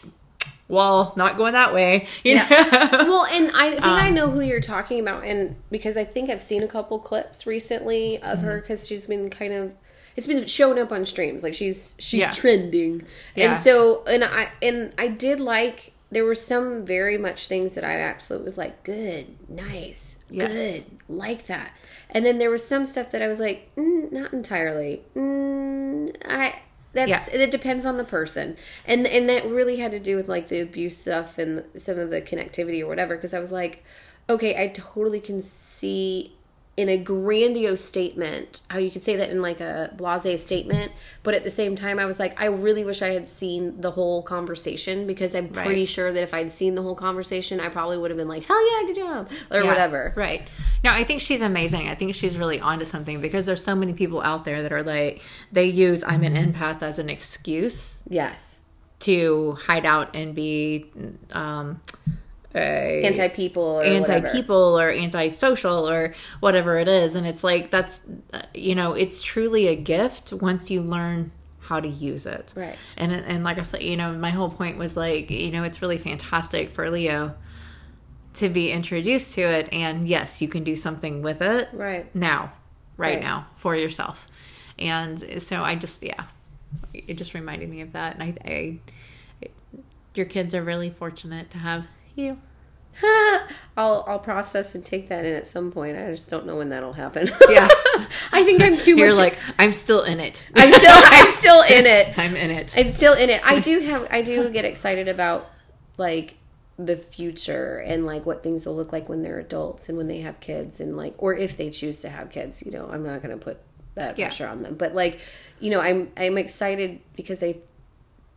wall 0.68 1.13
not 1.16 1.38
going 1.38 1.53
that 1.53 1.74
way 1.74 2.07
you 2.24 2.36
know 2.36 2.45
well, 2.49 3.26
and 3.32 3.51
I 3.53 3.70
think 3.72 3.84
I 3.84 4.07
Um, 4.09 4.16
know 4.16 4.32
who 4.32 4.41
you're 4.41 4.61
talking 4.61 4.99
about, 4.99 5.24
and 5.24 5.55
because 5.70 5.95
I 5.97 6.03
think 6.05 6.30
I've 6.30 6.41
seen 6.41 6.63
a 6.63 6.68
couple 6.68 6.97
clips 6.99 7.45
recently 7.45 8.20
of 8.22 8.39
her 8.39 8.53
Mm-hmm. 8.57 8.61
because 8.61 8.88
she's 8.88 9.07
been 9.07 9.30
kind 9.30 9.53
of. 9.53 9.76
It's 10.18 10.28
been 10.28 10.47
showing 10.47 10.80
up 10.80 10.91
on 10.93 11.05
streams, 11.05 11.43
like 11.43 11.53
she's 11.53 11.93
she's 11.99 12.22
Yeah. 12.22 12.32
trending, 12.32 13.03
Yeah. 13.36 13.53
and 13.55 13.63
so 13.63 14.03
and 14.05 14.24
I 14.24 14.47
and 14.61 14.93
I 14.97 15.07
did 15.09 15.39
like 15.41 15.91
there 16.09 16.24
were 16.24 16.36
some 16.36 16.86
very 16.86 17.18
much 17.18 17.47
things 17.47 17.76
that 17.76 17.84
I 17.84 17.99
absolutely 17.99 18.45
was 18.45 18.57
like 18.57 18.82
good, 18.84 19.26
nice, 19.49 20.18
Yes. 20.32 20.51
good, 20.51 20.86
like 21.09 21.47
that, 21.47 21.74
and 22.09 22.26
then 22.26 22.38
there 22.38 22.49
was 22.49 22.66
some 22.66 22.86
stuff 22.86 23.11
that 23.11 23.22
I 23.22 23.28
was 23.28 23.39
like 23.41 23.70
mm, 23.76 24.11
not 24.11 24.32
entirely. 24.34 25.03
Mm, 25.16 26.16
I 26.28 26.55
that's 26.96 27.10
Yeah. 27.10 27.41
it 27.41 27.52
depends 27.52 27.86
on 27.86 27.98
the 27.98 28.04
person 28.04 28.58
and 28.86 29.06
and 29.06 29.30
that 29.30 29.46
really 29.46 29.76
had 29.78 29.91
to 29.91 30.00
do 30.00 30.16
with 30.16 30.28
like 30.28 30.48
the 30.48 30.60
abuse 30.62 30.98
stuff 30.98 31.38
and 31.38 31.64
some 31.78 32.00
of 32.00 32.10
the 32.10 32.22
connectivity 32.22 32.82
or 32.82 32.88
whatever 32.88 33.16
because 33.16 33.34
i 33.34 33.39
was 33.39 33.52
like 33.52 33.84
okay 34.30 34.60
i 34.62 34.68
totally 34.70 35.20
can 35.20 35.41
see 35.41 36.34
in 36.78 36.89
a 36.89 36.97
grandiose 36.97 37.82
statement 37.84 38.59
how 38.69 38.78
you 38.78 38.91
could 38.91 39.01
say 39.01 39.15
that 39.15 39.30
in 39.30 39.41
like 39.41 39.61
a 39.61 39.93
blase 39.95 40.41
statement 40.43 40.91
but 41.23 41.34
at 41.34 41.43
the 41.45 41.49
same 41.49 41.73
time 41.76 41.99
i 41.99 42.05
was 42.05 42.19
like 42.19 42.38
i 42.41 42.47
really 42.47 42.84
wish 42.84 43.01
i 43.01 43.09
had 43.13 43.30
seen 43.30 43.80
the 43.80 43.91
whole 43.91 44.21
conversation 44.21 45.07
because 45.07 45.34
i'm 45.36 45.47
pretty 45.47 45.82
Right. 45.82 45.88
sure 45.89 46.11
that 46.11 46.21
if 46.21 46.34
i'd 46.34 46.51
seen 46.51 46.76
the 46.76 46.82
whole 46.82 46.95
conversation 46.95 47.61
i 47.61 47.69
probably 47.69 47.97
would 47.97 48.11
have 48.11 48.17
been 48.17 48.28
like 48.28 48.43
hell 48.43 48.82
yeah 48.82 48.88
good 48.88 48.95
job 48.97 49.32
or 49.51 49.61
Yeah, 49.61 49.67
whatever 49.67 50.13
Right. 50.17 50.47
No, 50.84 50.91
I 50.91 51.03
think 51.03 51.21
she's 51.21 51.41
amazing. 51.41 51.88
I 51.89 51.95
think 51.95 52.13
she's 52.13 52.38
really 52.38 52.59
onto 52.59 52.86
something 52.86 53.19
because 53.19 53.47
there's 53.47 53.63
so 53.63 53.73
many 53.73 53.93
people 53.93 54.21
out 54.21 54.45
there 54.45 54.61
that 54.61 54.71
are 54.71 54.84
like 54.84 55.23
they 55.51 55.65
use 55.65 56.03
I'm 56.05 56.23
an 56.23 56.36
empath 56.36 56.82
as 56.84 56.99
an 56.99 57.09
excuse 57.09 58.01
yes 58.07 58.59
to 58.99 59.53
hide 59.65 59.86
out 59.86 60.15
and 60.15 60.36
be 60.36 60.91
um 61.32 61.82
anti 62.60 63.28
people 63.30 63.64
or 63.64 63.84
anti 63.84 64.22
people 64.32 64.80
or 64.80 64.89
anti 64.89 65.28
social 65.30 65.89
or 65.89 66.14
whatever 66.39 66.78
it 66.78 66.88
is. 66.88 67.16
And 67.16 67.28
it's 67.28 67.43
like 67.43 67.70
that's 67.72 68.01
uh, 68.34 68.41
you 68.53 68.76
know 68.76 68.93
it's 68.93 69.22
truly 69.22 69.68
a 69.68 69.76
gift 69.76 70.34
once 70.34 70.70
you 70.72 70.82
learn 70.82 71.32
how 71.60 71.80
to 71.80 71.88
use 71.88 72.26
it. 72.26 72.53
Right. 72.56 72.78
and 72.95 73.12
and 73.12 73.43
like 73.43 73.58
i 73.58 73.64
said 73.64 73.82
you 73.82 73.97
know 73.97 74.14
my 74.14 74.30
whole 74.30 74.51
point 74.51 74.78
was 74.78 74.95
like 74.95 75.32
you 75.32 75.51
know 75.51 75.64
it's 75.64 75.82
really 75.82 75.97
fantastic 75.97 76.72
for 76.72 76.89
leo 76.91 77.34
to 78.36 78.49
be 78.49 78.70
introduced 78.72 79.34
to 79.36 79.41
it. 79.41 79.70
And 79.72 80.08
yes 80.08 80.41
you 80.41 80.47
can 80.47 80.64
do 80.64 80.76
something 80.76 81.22
with 81.22 81.41
it 81.41 81.70
right. 81.74 82.14
now 82.16 82.51
right, 82.97 83.16
Right. 83.16 83.22
now 83.22 83.47
for 83.56 83.76
yourself. 83.76 84.28
And 84.78 85.41
so 85.41 85.64
i 85.64 85.76
just 85.76 86.03
yeah 86.03 86.26
it 86.93 87.16
just 87.16 87.34
reminded 87.34 87.70
me 87.70 87.82
of 87.82 87.93
that. 87.93 88.14
And 88.20 88.24
i, 88.24 88.36
I 88.45 88.80
your 90.14 90.26
kids 90.26 90.53
are 90.56 90.64
really 90.64 90.89
fortunate 90.89 91.49
to 91.51 91.58
have 91.58 91.86
you 92.16 92.38
I'll 93.78 94.05
I'll 94.07 94.20
process 94.20 94.74
and 94.74 94.86
take 94.86 95.09
that 95.09 95.26
in 95.26 95.34
at 95.34 95.47
some 95.47 95.70
point. 95.70 95.97
I 95.97 96.11
just 96.11 96.30
don't 96.30 96.45
know 96.45 96.55
when 96.55 96.70
that'll 96.70 96.93
happen. 96.93 97.30
Yeah. 97.49 97.68
I 98.32 98.43
think 98.45 98.61
I'm 98.61 98.78
too 98.78 98.95
much. 98.95 98.99
you're 98.99 99.07
much. 99.09 99.18
like 99.18 99.38
i'm 99.59 99.74
still 99.74 100.03
in 100.03 100.20
it 100.20 100.45
I'm 100.55 100.72
still 100.72 100.91
I'm 100.93 101.34
still 101.36 101.61
in 101.63 101.86
it. 101.86 102.18
i'm 102.18 102.36
in 102.36 102.51
it 102.51 102.74
I'm 102.78 102.91
still 102.91 103.13
in 103.13 103.30
it. 103.30 103.41
I 103.45 103.59
do 103.59 103.80
have 103.80 104.07
I 104.11 104.22
do 104.22 104.49
get 104.49 104.63
excited 104.66 105.07
about 105.09 105.49
like 105.97 106.36
the 106.78 106.95
future 106.97 107.80
and 107.80 108.05
like 108.05 108.26
what 108.26 108.43
things 108.43 108.66
will 108.66 108.76
look 108.76 108.91
like 108.93 109.07
when 109.09 109.24
they're 109.24 109.39
adults 109.39 109.88
and 109.89 109.97
when 109.97 110.07
they 110.07 110.20
have 110.22 110.39
kids 110.39 110.80
and 110.82 110.95
like 110.97 111.16
or 111.18 111.34
if 111.36 111.55
they 111.57 111.70
choose 111.70 111.99
to 112.01 112.09
have 112.09 112.30
kids. 112.30 112.63
You 112.66 112.72
know, 112.72 112.89
I'm 112.91 113.05
not 113.05 113.22
going 113.22 113.38
to 113.38 113.43
put 113.43 113.59
that 113.95 114.18
Yeah. 114.18 114.28
pressure 114.28 114.47
on 114.47 114.61
them, 114.61 114.76
but 114.76 114.93
like 114.95 115.20
you 115.59 115.70
know, 115.70 115.80
I'm 115.82 116.11
I'm 116.18 116.38
excited 116.38 116.99
because 117.16 117.41
I 117.43 117.57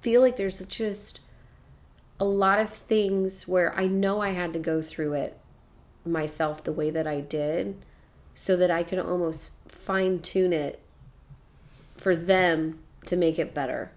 feel 0.02 0.20
like 0.20 0.36
there's 0.36 0.58
just 0.66 1.20
a 2.20 2.24
lot 2.24 2.58
of 2.58 2.70
things 2.70 3.46
where 3.46 3.76
I 3.78 3.86
know 3.86 4.20
I 4.20 4.30
had 4.30 4.52
to 4.54 4.58
go 4.58 4.82
through 4.82 5.14
it 5.14 5.38
myself 6.04 6.64
the 6.64 6.72
way 6.72 6.90
that 6.90 7.06
I 7.06 7.20
did 7.20 7.76
so 8.34 8.56
that 8.56 8.70
I 8.70 8.82
could 8.82 8.98
almost 8.98 9.52
fine 9.68 10.20
tune 10.20 10.52
it 10.52 10.80
for 11.96 12.14
them 12.16 12.78
to 13.06 13.16
make 13.16 13.38
it 13.38 13.54
better. 13.54 13.92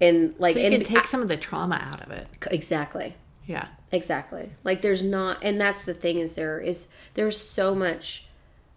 And 0.00 0.34
like 0.38 0.54
so 0.54 0.60
you 0.60 0.66
and 0.66 0.74
can 0.74 0.84
take 0.84 1.06
some 1.06 1.22
of 1.22 1.28
the 1.28 1.36
trauma 1.36 1.80
out 1.82 2.02
of 2.02 2.10
it 2.10 2.26
exactly. 2.50 3.14
yeah 3.46 3.68
Exactly. 3.92 4.50
Like 4.64 4.82
there's 4.82 5.02
not 5.02 5.38
and 5.42 5.60
that's 5.60 5.84
the 5.84 5.94
thing 5.94 6.18
is 6.18 6.34
there 6.34 6.58
is 6.58 6.88
there's 7.14 7.40
so 7.40 7.74
much 7.74 8.26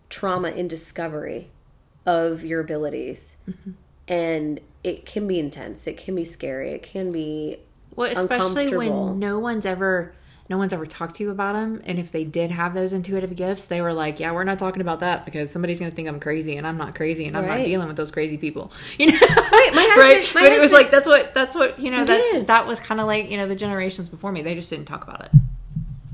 trauma 0.09 0.49
in 0.51 0.67
discovery 0.67 1.49
of 2.05 2.43
your 2.43 2.61
abilities. 2.61 3.37
Mm-hmm. 3.49 3.71
And 4.07 4.59
it 4.83 5.05
can 5.05 5.27
be 5.27 5.39
intense. 5.39 5.87
It 5.87 5.97
can 5.97 6.15
be 6.15 6.25
scary. 6.25 6.71
It 6.71 6.83
can 6.83 7.11
be 7.11 7.59
well 7.99 8.17
especially 8.17 8.75
when 8.75 9.19
no 9.19 9.37
one's 9.39 9.65
ever 9.65 10.13
no 10.49 10.57
one's 10.57 10.73
ever 10.73 10.85
talked 10.85 11.17
to 11.17 11.23
you 11.23 11.29
about 11.29 11.53
them 11.53 11.79
and 11.85 11.99
if 11.99 12.11
they 12.11 12.23
did 12.23 12.49
have 12.49 12.73
those 12.73 12.91
intuitive 12.93 13.35
gifts 13.35 13.65
they 13.65 13.81
were 13.81 13.93
like 13.93 14.19
yeah 14.19 14.31
we're 14.31 14.43
not 14.43 14.57
talking 14.57 14.81
about 14.81 15.01
that 15.01 15.25
because 15.25 15.51
somebody's 15.51 15.79
going 15.79 15.91
to 15.91 15.95
think 15.95 16.07
i'm 16.07 16.19
crazy 16.19 16.57
and 16.57 16.65
i'm 16.65 16.77
not 16.77 16.95
crazy 16.95 17.27
and 17.27 17.37
i'm 17.37 17.45
not 17.45 17.63
dealing 17.63 17.87
with 17.87 17.97
those 17.97 18.09
crazy 18.11 18.37
people. 18.37 18.71
You 18.97 19.11
know? 19.11 19.19
Right, 19.19 19.71
my 19.75 19.83
husband- 19.91 19.97
right? 19.97 20.35
my 20.35 20.41
but 20.41 20.51
it 20.51 20.59
was 20.59 20.71
like 20.71 20.89
that's 20.91 21.07
what 21.07 21.33
that's 21.33 21.55
what 21.55 21.79
you 21.79 21.91
know 21.91 22.03
that 22.03 22.31
did. 22.31 22.47
that 22.47 22.65
was 22.65 22.79
kind 22.79 22.99
of 22.99 23.05
like 23.07 23.29
you 23.29 23.37
know 23.37 23.47
the 23.47 23.55
generations 23.55 24.09
before 24.09 24.31
me 24.31 24.41
they 24.41 24.55
just 24.55 24.69
didn't 24.69 24.85
talk 24.85 25.03
about 25.03 25.25
it. 25.25 25.31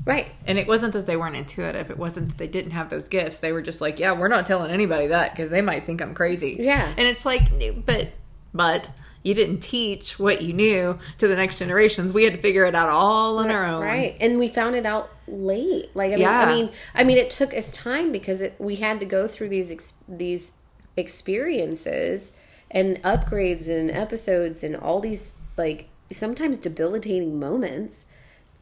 Right. 0.04 0.28
and 0.46 0.56
it 0.58 0.68
wasn't 0.68 0.92
that 0.92 1.06
they 1.06 1.16
weren't 1.16 1.34
intuitive 1.34 1.90
it 1.90 1.98
wasn't 1.98 2.28
that 2.28 2.38
they 2.38 2.46
didn't 2.46 2.72
have 2.72 2.90
those 2.90 3.08
gifts 3.08 3.38
they 3.38 3.52
were 3.52 3.62
just 3.62 3.80
like 3.80 3.98
yeah 3.98 4.12
we're 4.12 4.28
not 4.28 4.44
telling 4.46 4.70
anybody 4.70 5.08
that 5.08 5.32
because 5.32 5.50
they 5.50 5.62
might 5.62 5.84
think 5.86 6.00
i'm 6.02 6.14
crazy. 6.14 6.56
Yeah. 6.60 6.92
and 6.96 7.06
it's 7.08 7.24
like 7.24 7.50
but 7.86 8.10
but 8.54 8.90
you 9.22 9.34
didn't 9.34 9.60
teach 9.60 10.18
what 10.18 10.42
you 10.42 10.52
knew 10.52 10.98
to 11.18 11.26
the 11.26 11.36
next 11.36 11.58
generations 11.58 12.12
we 12.12 12.24
had 12.24 12.32
to 12.34 12.40
figure 12.40 12.64
it 12.64 12.74
out 12.74 12.88
all 12.88 13.38
on 13.38 13.50
our 13.50 13.66
own 13.66 13.82
Right. 13.82 14.16
And 14.20 14.38
we 14.38 14.48
found 14.48 14.76
it 14.76 14.86
out 14.86 15.10
late. 15.26 15.90
Like 15.94 16.08
I 16.12 16.16
mean, 16.16 16.20
Yeah. 16.20 16.40
I 16.40 16.54
mean, 16.54 16.70
I 16.94 17.04
mean, 17.04 17.18
it 17.18 17.30
took 17.30 17.52
us 17.54 17.70
time 17.70 18.12
because 18.12 18.40
it, 18.40 18.54
we 18.58 18.76
had 18.76 19.00
to 19.00 19.06
go 19.06 19.26
through 19.26 19.48
these 19.48 19.70
ex- 19.70 19.94
these 20.08 20.52
experiences 20.96 22.32
and 22.70 23.02
upgrades 23.02 23.68
and 23.68 23.90
episodes 23.90 24.62
and 24.62 24.76
all 24.76 25.00
these 25.00 25.32
like 25.56 25.88
sometimes 26.12 26.58
debilitating 26.58 27.38
moments 27.38 28.06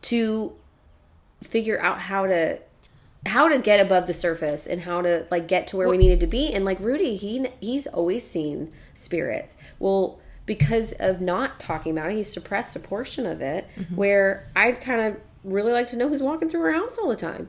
to 0.03 0.55
figure 1.43 1.81
out 1.81 2.01
how 2.01 2.27
to 2.27 2.59
how 3.27 3.49
to 3.49 3.59
get 3.59 3.81
above 3.81 4.07
the 4.07 4.15
surface 4.15 4.67
and 4.67 4.83
how 4.83 5.01
to 5.01 5.27
like 5.31 5.49
get 5.49 5.67
to 5.67 5.77
where 5.77 5.89
we 5.89 5.97
needed 5.97 6.21
to 6.21 6.27
be 6.27 6.53
and 6.53 6.65
like 6.65 6.79
rudy 6.81 7.17
he 7.17 7.47
he's 7.61 7.87
always 7.87 8.27
seen 8.29 8.71
spirits 8.93 9.57
well 9.79 10.19
because 10.47 10.93
of 10.93 11.21
not 11.21 11.59
talking 11.59 11.93
about 11.93 12.11
it 12.11 12.17
he 12.17 12.23
suppressed 12.23 12.77
a 12.77 12.81
portion 12.81 13.27
of 13.27 13.41
it 13.41 13.67
where 13.95 14.49
i'd 14.57 14.81
kind 14.81 15.01
of 15.01 15.21
really 15.45 15.73
like 15.73 15.89
to 15.89 15.97
know 15.97 16.09
who's 16.09 16.23
walking 16.23 16.49
through 16.49 16.63
our 16.63 16.73
house 16.73 16.99
all 16.99 17.09
the 17.09 17.17
time 17.17 17.49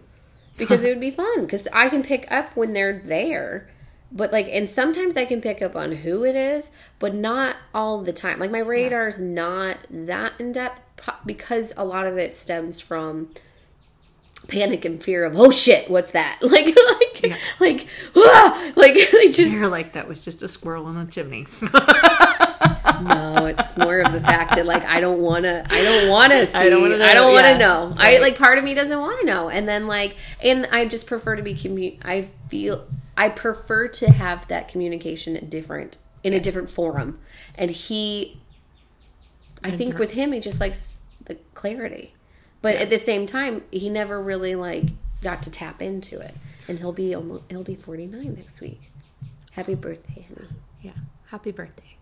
because 0.58 0.84
it 0.86 0.90
would 0.90 1.00
be 1.00 1.12
fun 1.12 1.42
because 1.42 1.68
i 1.74 1.90
can 1.90 2.04
pick 2.04 2.28
up 2.32 2.56
when 2.56 2.74
they're 2.74 3.00
there. 3.00 3.70
But 4.12 4.32
like 4.32 4.48
and 4.50 4.70
sometimes 4.70 5.18
i 5.18 5.26
can 5.26 5.42
pick 5.42 5.62
up 5.62 5.76
on 5.76 5.92
who 5.92 6.24
it 6.24 6.36
is 6.36 6.72
but 7.00 7.14
not 7.14 7.58
all 7.74 8.02
the 8.02 8.14
time. 8.14 8.40
Like 8.40 8.52
my 8.52 8.60
radar 8.60 9.06
radar's 9.06 9.20
not 9.20 9.78
that 9.90 10.34
in 10.40 10.52
depth 10.52 10.80
because 11.26 11.74
a 11.76 11.84
lot 11.84 12.08
of 12.08 12.18
it 12.18 12.38
stems 12.38 12.80
from 12.80 13.30
panic 14.48 14.86
and 14.86 15.04
fear 15.04 15.26
of 15.26 15.38
oh 15.38 15.52
shit 15.52 15.90
what's 15.90 16.12
that? 16.12 16.40
Like 16.44 16.68
like 17.20 17.34
like 17.60 17.88
ah, 18.16 18.72
like 18.76 18.96
I 18.96 19.32
just 19.32 19.52
you're 19.52 19.68
like 19.68 19.94
that 19.94 20.08
was 20.08 20.24
just 20.24 20.42
a 20.44 20.48
squirrel 20.48 20.88
in 20.90 20.96
the 20.96 21.12
chimney 21.12 21.46
no 23.06 23.46
it's 23.46 23.78
more 23.78 24.00
of 24.00 24.12
the 24.14 24.22
fact 24.22 24.56
that 24.56 24.66
like 24.66 24.84
i 24.86 25.00
don't 25.00 25.20
want 25.20 25.44
to 25.44 25.66
i 25.70 25.82
don't 25.84 26.10
want 26.10 26.32
to 26.32 26.46
see 26.48 26.56
i 26.58 26.70
don't 26.70 26.90
don't 26.90 27.00
wanna 27.00 27.24
want 27.32 27.46
know, 27.46 27.54
to 27.54 27.58
know, 27.58 27.96
yeah. 27.98 28.18
i 28.18 28.18
like 28.20 28.38
part 28.38 28.58
of 28.58 28.64
me 28.64 28.74
doesn't 28.74 29.00
want 29.00 29.20
to 29.20 29.26
know 29.26 29.50
and 29.50 29.68
then 29.68 29.88
like 29.88 30.16
and 30.44 30.68
i 30.72 30.86
just 30.86 31.08
prefer 31.08 31.36
to 31.36 31.44
be 31.44 31.54
commu- 31.54 31.98
i 32.04 32.28
feel 32.50 32.86
i 33.18 33.30
prefer 33.30 33.88
to 33.88 34.12
have 34.12 34.48
that 34.48 34.68
communication 34.68 35.48
different 35.50 35.98
in 36.24 36.34
a 36.34 36.40
different 36.40 36.70
forum 36.70 37.20
and 37.56 37.72
he 37.72 38.40
i 39.64 39.72
think 39.72 39.98
with 39.98 40.12
him 40.12 40.32
he 40.32 40.40
just 40.40 40.60
likes 40.60 41.00
the 41.26 41.36
clarity 41.54 42.14
but 42.62 42.76
at 42.76 42.90
the 42.90 42.98
same 42.98 43.26
time 43.28 43.64
he 43.72 43.90
never 43.90 44.22
really 44.22 44.56
like 44.56 44.86
got 45.22 45.42
to 45.44 45.52
tap 45.52 45.82
into 45.82 46.20
it 46.20 46.36
And 46.68 46.80
he'll 46.80 46.92
be 46.94 47.14
almost 47.16 47.44
he'll 47.50 47.64
be 47.64 47.76
49 47.76 48.36
next 48.36 48.60
week. 48.62 48.92
Happy 49.52 49.76
birthday, 49.76 50.26
Henry. 50.28 50.48
Yeah. 50.82 50.94
Happy 51.28 51.52
birthday. 51.52 51.96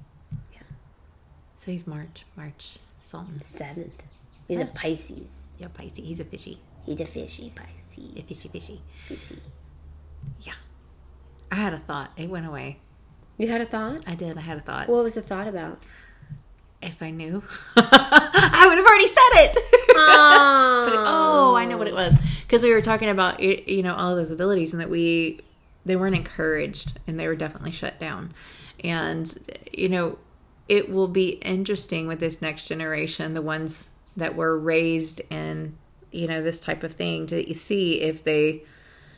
He's 1.66 1.88
March. 1.88 2.26
March 2.36 2.78
something. 3.04 3.40
7th. 3.40 3.90
He's 4.48 4.60
a 4.60 4.66
Pisces. 4.66 5.30
Yeah, 5.60 5.68
Pisces. 5.74 5.98
He's 6.08 6.20
a 6.20 6.26
fishy. 6.26 6.60
He's 6.86 7.00
a 7.00 7.06
fishy 7.06 7.52
Pisces. 7.56 8.12
A 8.18 8.22
fishy 8.22 8.50
fishy. 8.50 8.82
Fishy. 9.08 9.40
Yeah. 10.42 10.54
I 11.52 11.56
had 11.56 11.74
a 11.74 11.80
thought. 11.80 12.12
It 12.18 12.30
went 12.30 12.46
away. 12.46 12.80
You 13.38 13.48
had 13.48 13.62
a 13.62 13.66
thought? 13.66 14.04
I 14.08 14.16
did. 14.16 14.38
I 14.38 14.42
had 14.42 14.58
a 14.58 14.62
thought. 14.62 14.90
What 14.90 15.04
was 15.04 15.14
the 15.16 15.22
thought 15.22 15.48
about? 15.48 15.84
if 16.82 17.02
I 17.02 17.12
knew, 17.12 17.42
I 17.78 18.66
would 18.68 18.78
have 18.78 18.86
already 18.86 19.08
said 19.08 19.16
it. 19.36 19.58
Oh, 19.96 20.86
it- 20.92 21.00
oh, 21.08 21.56
I 21.56 21.64
know 21.66 21.78
what 21.78 21.88
it 21.88 21.94
was 21.94 22.18
because 22.42 22.62
we 22.62 22.74
were 22.74 22.82
talking 22.82 23.08
about 23.10 23.40
you 23.40 23.84
know 23.84 23.94
all 23.96 24.12
of 24.12 24.18
those 24.18 24.32
abilities 24.32 24.74
and 24.74 24.82
that 24.82 24.90
we 24.90 25.40
they 25.86 25.96
weren't 25.96 26.16
encouraged 26.16 27.00
and 27.08 27.18
they 27.20 27.28
were 27.28 27.36
definitely 27.38 27.72
shut 27.72 28.00
down, 28.00 28.34
and 28.84 29.34
you 29.72 29.88
know 29.88 30.18
it 30.70 30.90
will 30.92 31.08
be 31.08 31.30
interesting 31.30 32.08
with 32.08 32.20
this 32.20 32.42
next 32.42 32.68
generation, 32.68 33.34
the 33.34 33.42
ones 33.42 33.88
that 34.18 34.36
were 34.36 34.58
raised 34.58 35.22
in 35.30 35.76
you 36.12 36.28
know 36.28 36.42
this 36.44 36.62
type 36.62 36.84
of 36.84 36.92
thing 36.94 37.26
to 37.28 37.54
see 37.56 38.00
if 38.02 38.24
they 38.24 38.62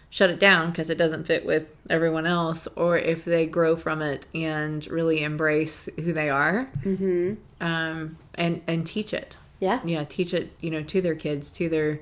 shut 0.10 0.30
it 0.30 0.40
down 0.40 0.70
because 0.72 0.90
it 0.90 0.98
doesn't 0.98 1.26
fit 1.28 1.46
with 1.46 1.76
everyone 1.90 2.26
else 2.26 2.68
or 2.78 2.98
if 2.98 3.26
they 3.26 3.46
grow 3.46 3.76
from 3.76 4.02
it 4.02 4.28
and 4.34 4.88
really 4.88 5.22
embrace 5.24 5.90
who 5.98 6.14
they 6.14 6.30
are 6.30 6.70
Mm-hmm. 6.86 7.34
um, 7.60 8.18
and 8.36 8.62
and 8.68 8.88
teach 8.88 9.14
it 9.14 9.36
Yeah. 9.60 9.82
yeah 9.84 10.06
teach 10.06 10.34
it 10.34 10.54
you 10.62 10.72
know 10.72 10.84
to 10.84 11.02
their 11.02 11.16
kids 11.16 11.52
to 11.54 11.68
their 11.68 12.00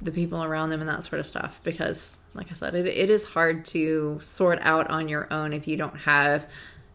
the 0.00 0.12
people 0.12 0.44
around 0.44 0.70
them 0.70 0.80
and 0.80 0.88
that 0.88 1.02
sort 1.02 1.18
of 1.18 1.26
stuff 1.26 1.60
because 1.64 2.20
like 2.34 2.46
i 2.50 2.52
said 2.54 2.76
it, 2.76 2.86
it 2.86 3.10
is 3.10 3.26
hard 3.26 3.64
to 3.66 4.18
sort 4.20 4.60
out 4.62 4.88
on 4.88 5.08
your 5.08 5.26
own 5.32 5.52
if 5.52 5.66
you 5.66 5.76
don't 5.76 5.96
have 5.98 6.46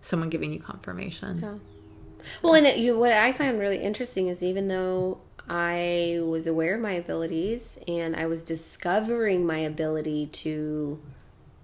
someone 0.04 0.30
giving 0.30 0.54
you 0.54 0.60
confirmation 0.60 1.39
Yeah. 1.41 1.56
Well, 2.41 2.54
and 2.54 2.66
it, 2.66 2.78
you, 2.78 2.97
what 2.97 3.12
I 3.12 3.32
find 3.32 3.60
really 3.60 3.80
interesting 3.80 4.28
is 4.28 4.43
even 4.43 4.68
though 4.68 5.20
I 5.49 6.20
was 6.24 6.47
aware 6.47 6.76
of 6.76 6.82
my 6.82 6.93
abilities 6.93 7.78
and 7.88 8.16
I 8.16 8.28
was 8.28 8.43
discovering 8.43 9.45
my 9.45 9.58
ability 9.58 10.28
to 10.28 11.01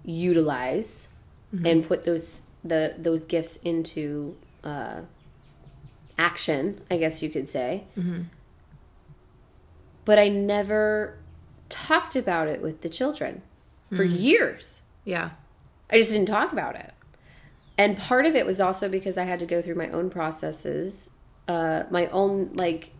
utilize 0.04 1.08
mm-hmm. 1.54 1.66
and 1.66 1.86
put 1.86 2.04
those 2.04 2.42
the 2.62 2.94
those 2.98 3.24
gifts 3.24 3.56
into 3.56 4.36
uh, 4.64 5.00
action, 6.18 6.80
I 6.90 6.98
guess 6.98 7.22
you 7.22 7.30
could 7.30 7.48
say. 7.48 7.84
Mm-hmm. 7.96 8.22
But 10.04 10.18
I 10.18 10.28
never 10.28 11.16
talked 11.68 12.16
about 12.16 12.48
it 12.48 12.60
with 12.60 12.82
the 12.82 12.88
children 12.88 13.42
for 13.90 14.04
mm-hmm. 14.04 14.16
years. 14.16 14.82
yeah 15.04 15.30
I 15.88 15.98
just 15.98 16.12
didn't 16.12 16.28
talk 16.28 16.52
about 16.52 16.76
it. 16.76 16.92
And 17.80 17.96
part 17.96 18.26
of 18.26 18.34
it 18.34 18.44
was 18.44 18.60
also 18.60 18.90
because 18.90 19.16
I 19.16 19.24
had 19.24 19.40
to 19.40 19.46
go 19.46 19.62
through 19.62 19.76
my 19.76 19.88
own 19.88 20.10
processes, 20.10 21.10
uh, 21.48 21.84
my 21.90 22.08
own 22.08 22.50
like 22.52 22.90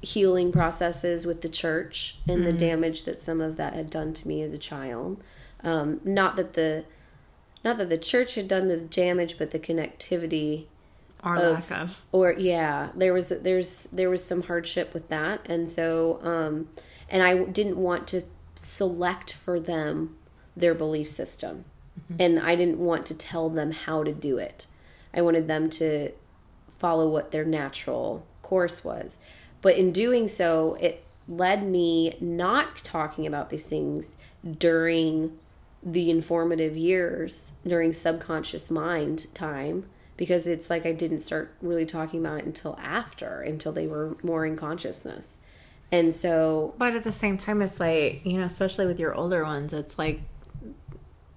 healing 0.00 0.52
processes 0.52 1.26
with 1.26 1.42
the 1.42 1.48
church 1.48 2.18
and 2.28 2.46
the 2.46 2.52
damage 2.52 3.02
that 3.02 3.18
some 3.18 3.40
of 3.40 3.56
that 3.56 3.74
had 3.74 3.90
done 3.90 4.14
to 4.14 4.28
me 4.28 4.40
as 4.42 4.54
a 4.54 4.58
child. 4.58 5.20
Um, 5.64 6.00
not 6.04 6.36
that 6.36 6.52
the 6.52 6.84
not 7.64 7.78
that 7.78 7.88
the 7.88 7.98
church 7.98 8.36
had 8.36 8.46
done 8.46 8.68
the 8.68 8.78
damage, 8.80 9.38
but 9.38 9.50
the 9.50 9.58
connectivity 9.58 10.66
or 11.24 11.36
Of- 11.36 11.70
lack 11.70 11.80
of. 11.80 12.00
or 12.12 12.32
yeah 12.38 12.90
there 12.94 13.12
was 13.12 13.28
there's 13.30 13.84
there 13.86 14.08
was 14.08 14.24
some 14.24 14.42
hardship 14.44 14.94
with 14.94 15.08
that. 15.08 15.40
And 15.46 15.68
so 15.68 16.20
um 16.22 16.68
and 17.10 17.22
i 17.24 17.44
didn't 17.44 17.76
want 17.76 18.06
to 18.08 18.22
select 18.54 19.32
for 19.32 19.58
them 19.58 20.16
their 20.56 20.74
belief 20.74 21.08
system 21.08 21.64
Mm-hmm. 22.00 22.22
and 22.22 22.40
i 22.40 22.54
didn't 22.54 22.78
want 22.78 23.04
to 23.06 23.14
tell 23.14 23.50
them 23.50 23.70
how 23.70 24.02
to 24.02 24.12
do 24.12 24.38
it. 24.38 24.66
I 25.14 25.20
wanted 25.20 25.46
them 25.46 25.68
to 25.70 26.12
follow 26.68 27.08
what 27.08 27.30
their 27.30 27.44
natural 27.44 28.26
course 28.40 28.82
was. 28.82 29.18
But 29.60 29.76
in 29.76 29.92
doing 29.92 30.26
so 30.26 30.76
it 30.80 31.04
led 31.28 31.66
me 31.66 32.16
not 32.20 32.78
talking 32.78 33.26
about 33.26 33.50
these 33.50 33.66
things 33.66 34.16
during 34.58 35.38
the 35.84 36.10
informative 36.10 36.76
years 36.76 37.54
during 37.66 37.92
subconscious 37.92 38.70
mind 38.70 39.26
time 39.34 39.84
because 40.16 40.46
it's 40.46 40.70
like 40.70 40.86
I 40.86 40.92
didn't 40.92 41.20
start 41.20 41.54
really 41.60 41.86
talking 41.86 42.20
about 42.20 42.38
it 42.38 42.44
until 42.44 42.78
after, 42.80 43.40
until 43.40 43.72
they 43.72 43.86
were 43.86 44.16
more 44.22 44.46
in 44.46 44.56
consciousness. 44.56 45.38
And 45.90 46.14
so, 46.14 46.74
but 46.78 46.94
at 46.94 47.02
the 47.02 47.12
same 47.12 47.36
time 47.38 47.62
it's 47.62 47.80
like 47.80 48.24
you 48.24 48.38
know 48.38 48.44
especially 48.44 48.86
with 48.86 49.00
your 49.00 49.14
older 49.14 49.44
ones 49.44 49.72
it's 49.72 49.98
like 49.98 50.20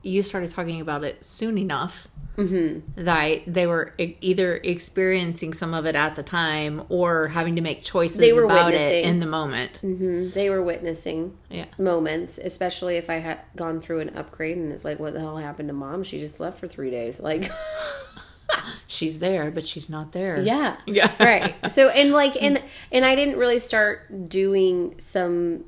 you 0.06 0.24
started 0.24 0.52
talking 0.52 0.80
about 0.82 1.04
it 1.04 1.24
soon 1.26 1.58
enough 1.58 2.08
that 2.38 3.44
they 3.48 3.66
were 3.66 3.94
either 3.98 4.58
experiencing 4.58 5.54
some 5.54 5.74
of 5.74 5.86
it 5.86 5.96
at 5.96 6.18
the 6.18 6.24
time 6.24 6.84
or 6.90 7.30
having 7.30 7.56
to 7.56 7.62
make 7.62 7.82
choices 7.82 8.18
They 8.18 8.34
were 8.34 8.44
about 8.44 8.74
it 8.74 8.78
witnessing. 8.78 9.04
in 9.06 9.20
the 9.22 9.26
moment 9.26 9.80
mhm, 9.82 10.34
they 10.34 10.50
were 10.50 10.62
witnessing 10.62 11.38
yeah 11.50 11.66
moments, 11.78 12.38
especially 12.38 12.98
if 12.98 13.10
I 13.10 13.16
had 13.20 13.40
gone 13.56 13.80
through 13.80 14.02
an 14.02 14.18
upgrade 14.18 14.58
and 14.58 14.74
it's 14.74 14.84
like, 14.84 15.00
what 15.00 15.14
the 15.14 15.22
hell 15.22 15.38
happened 15.38 15.70
to 15.70 15.74
mom? 15.74 16.04
She 16.04 16.20
just 16.20 16.42
left 16.42 16.60
for 16.60 16.68
three 16.68 16.92
days. 16.92 17.22
Like, 17.22 17.50
she's 18.88 19.20
there 19.20 19.50
but 19.52 19.66
she's 19.66 19.90
not 19.90 20.12
there 20.12 20.40
yeah. 20.40 20.78
yeah 20.86 21.12
right 21.24 21.56
so 21.72 21.90
and 21.90 22.12
like 22.12 22.42
and 22.42 22.62
and 22.92 23.04
i 23.04 23.16
didn't 23.16 23.38
really 23.38 23.60
start 23.60 24.30
doing 24.30 24.94
some 25.00 25.64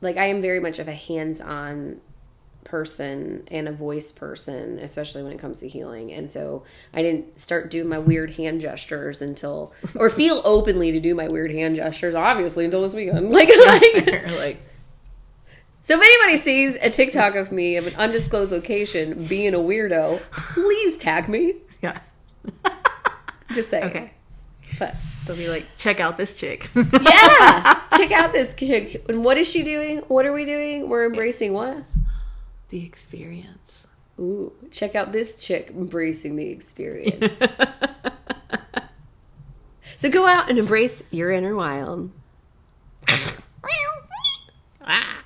like 0.00 0.16
i 0.16 0.26
am 0.26 0.40
very 0.40 0.58
much 0.60 0.78
of 0.78 0.88
a 0.88 0.92
hands-on 0.94 2.00
person 2.74 3.46
and 3.52 3.68
a 3.68 3.72
voice 3.72 4.10
person 4.10 4.80
especially 4.80 5.22
when 5.22 5.30
it 5.30 5.38
comes 5.38 5.60
to 5.60 5.68
healing. 5.68 6.12
And 6.12 6.28
so 6.28 6.64
i 6.92 7.02
didn't 7.02 7.38
start 7.38 7.70
doing 7.70 7.88
my 7.88 8.00
weird 8.00 8.34
hand 8.34 8.60
gestures 8.60 9.22
until 9.22 9.72
or 9.94 10.10
feel 10.20 10.42
openly 10.44 10.90
to 10.90 10.98
do 10.98 11.14
my 11.14 11.28
weird 11.28 11.52
hand 11.52 11.76
gestures 11.76 12.16
obviously 12.16 12.64
until 12.64 12.82
this 12.82 12.92
weekend. 12.92 13.30
Like, 13.34 13.48
like 13.48 14.26
like 14.38 14.56
so 15.82 15.94
if 15.94 16.00
anybody 16.00 16.36
sees 16.36 16.74
a 16.82 16.90
tiktok 16.90 17.36
of 17.36 17.52
me 17.52 17.76
of 17.76 17.86
an 17.86 17.94
undisclosed 17.94 18.50
location 18.50 19.24
being 19.26 19.54
a 19.54 19.58
weirdo 19.58 20.20
please 20.32 20.96
tag 20.96 21.28
me. 21.28 21.54
Yeah. 21.80 22.00
Just 23.54 23.70
say 23.70 23.84
okay. 23.84 24.10
But 24.80 24.96
they'll 25.26 25.36
be 25.36 25.48
like 25.48 25.64
check 25.76 26.00
out 26.00 26.16
this 26.16 26.40
chick. 26.40 26.68
Yeah 26.74 27.80
check 27.96 28.10
out 28.10 28.32
this 28.32 28.52
chick. 28.56 29.04
And 29.08 29.24
what 29.24 29.38
is 29.38 29.48
she 29.48 29.62
doing? 29.62 29.98
What 30.08 30.26
are 30.26 30.32
we 30.32 30.44
doing? 30.44 30.88
We're 30.88 31.06
embracing 31.06 31.52
what 31.52 31.84
the 32.74 32.84
experience. 32.84 33.86
Ooh, 34.18 34.52
check 34.72 34.96
out 34.96 35.12
this 35.12 35.36
chick 35.36 35.70
embracing 35.70 36.34
the 36.34 36.48
experience. 36.48 37.38
so 39.96 40.10
go 40.10 40.26
out 40.26 40.50
and 40.50 40.58
embrace 40.58 41.04
your 41.12 41.30
inner 41.30 41.54
wild. 41.54 42.10
ah. 44.80 45.22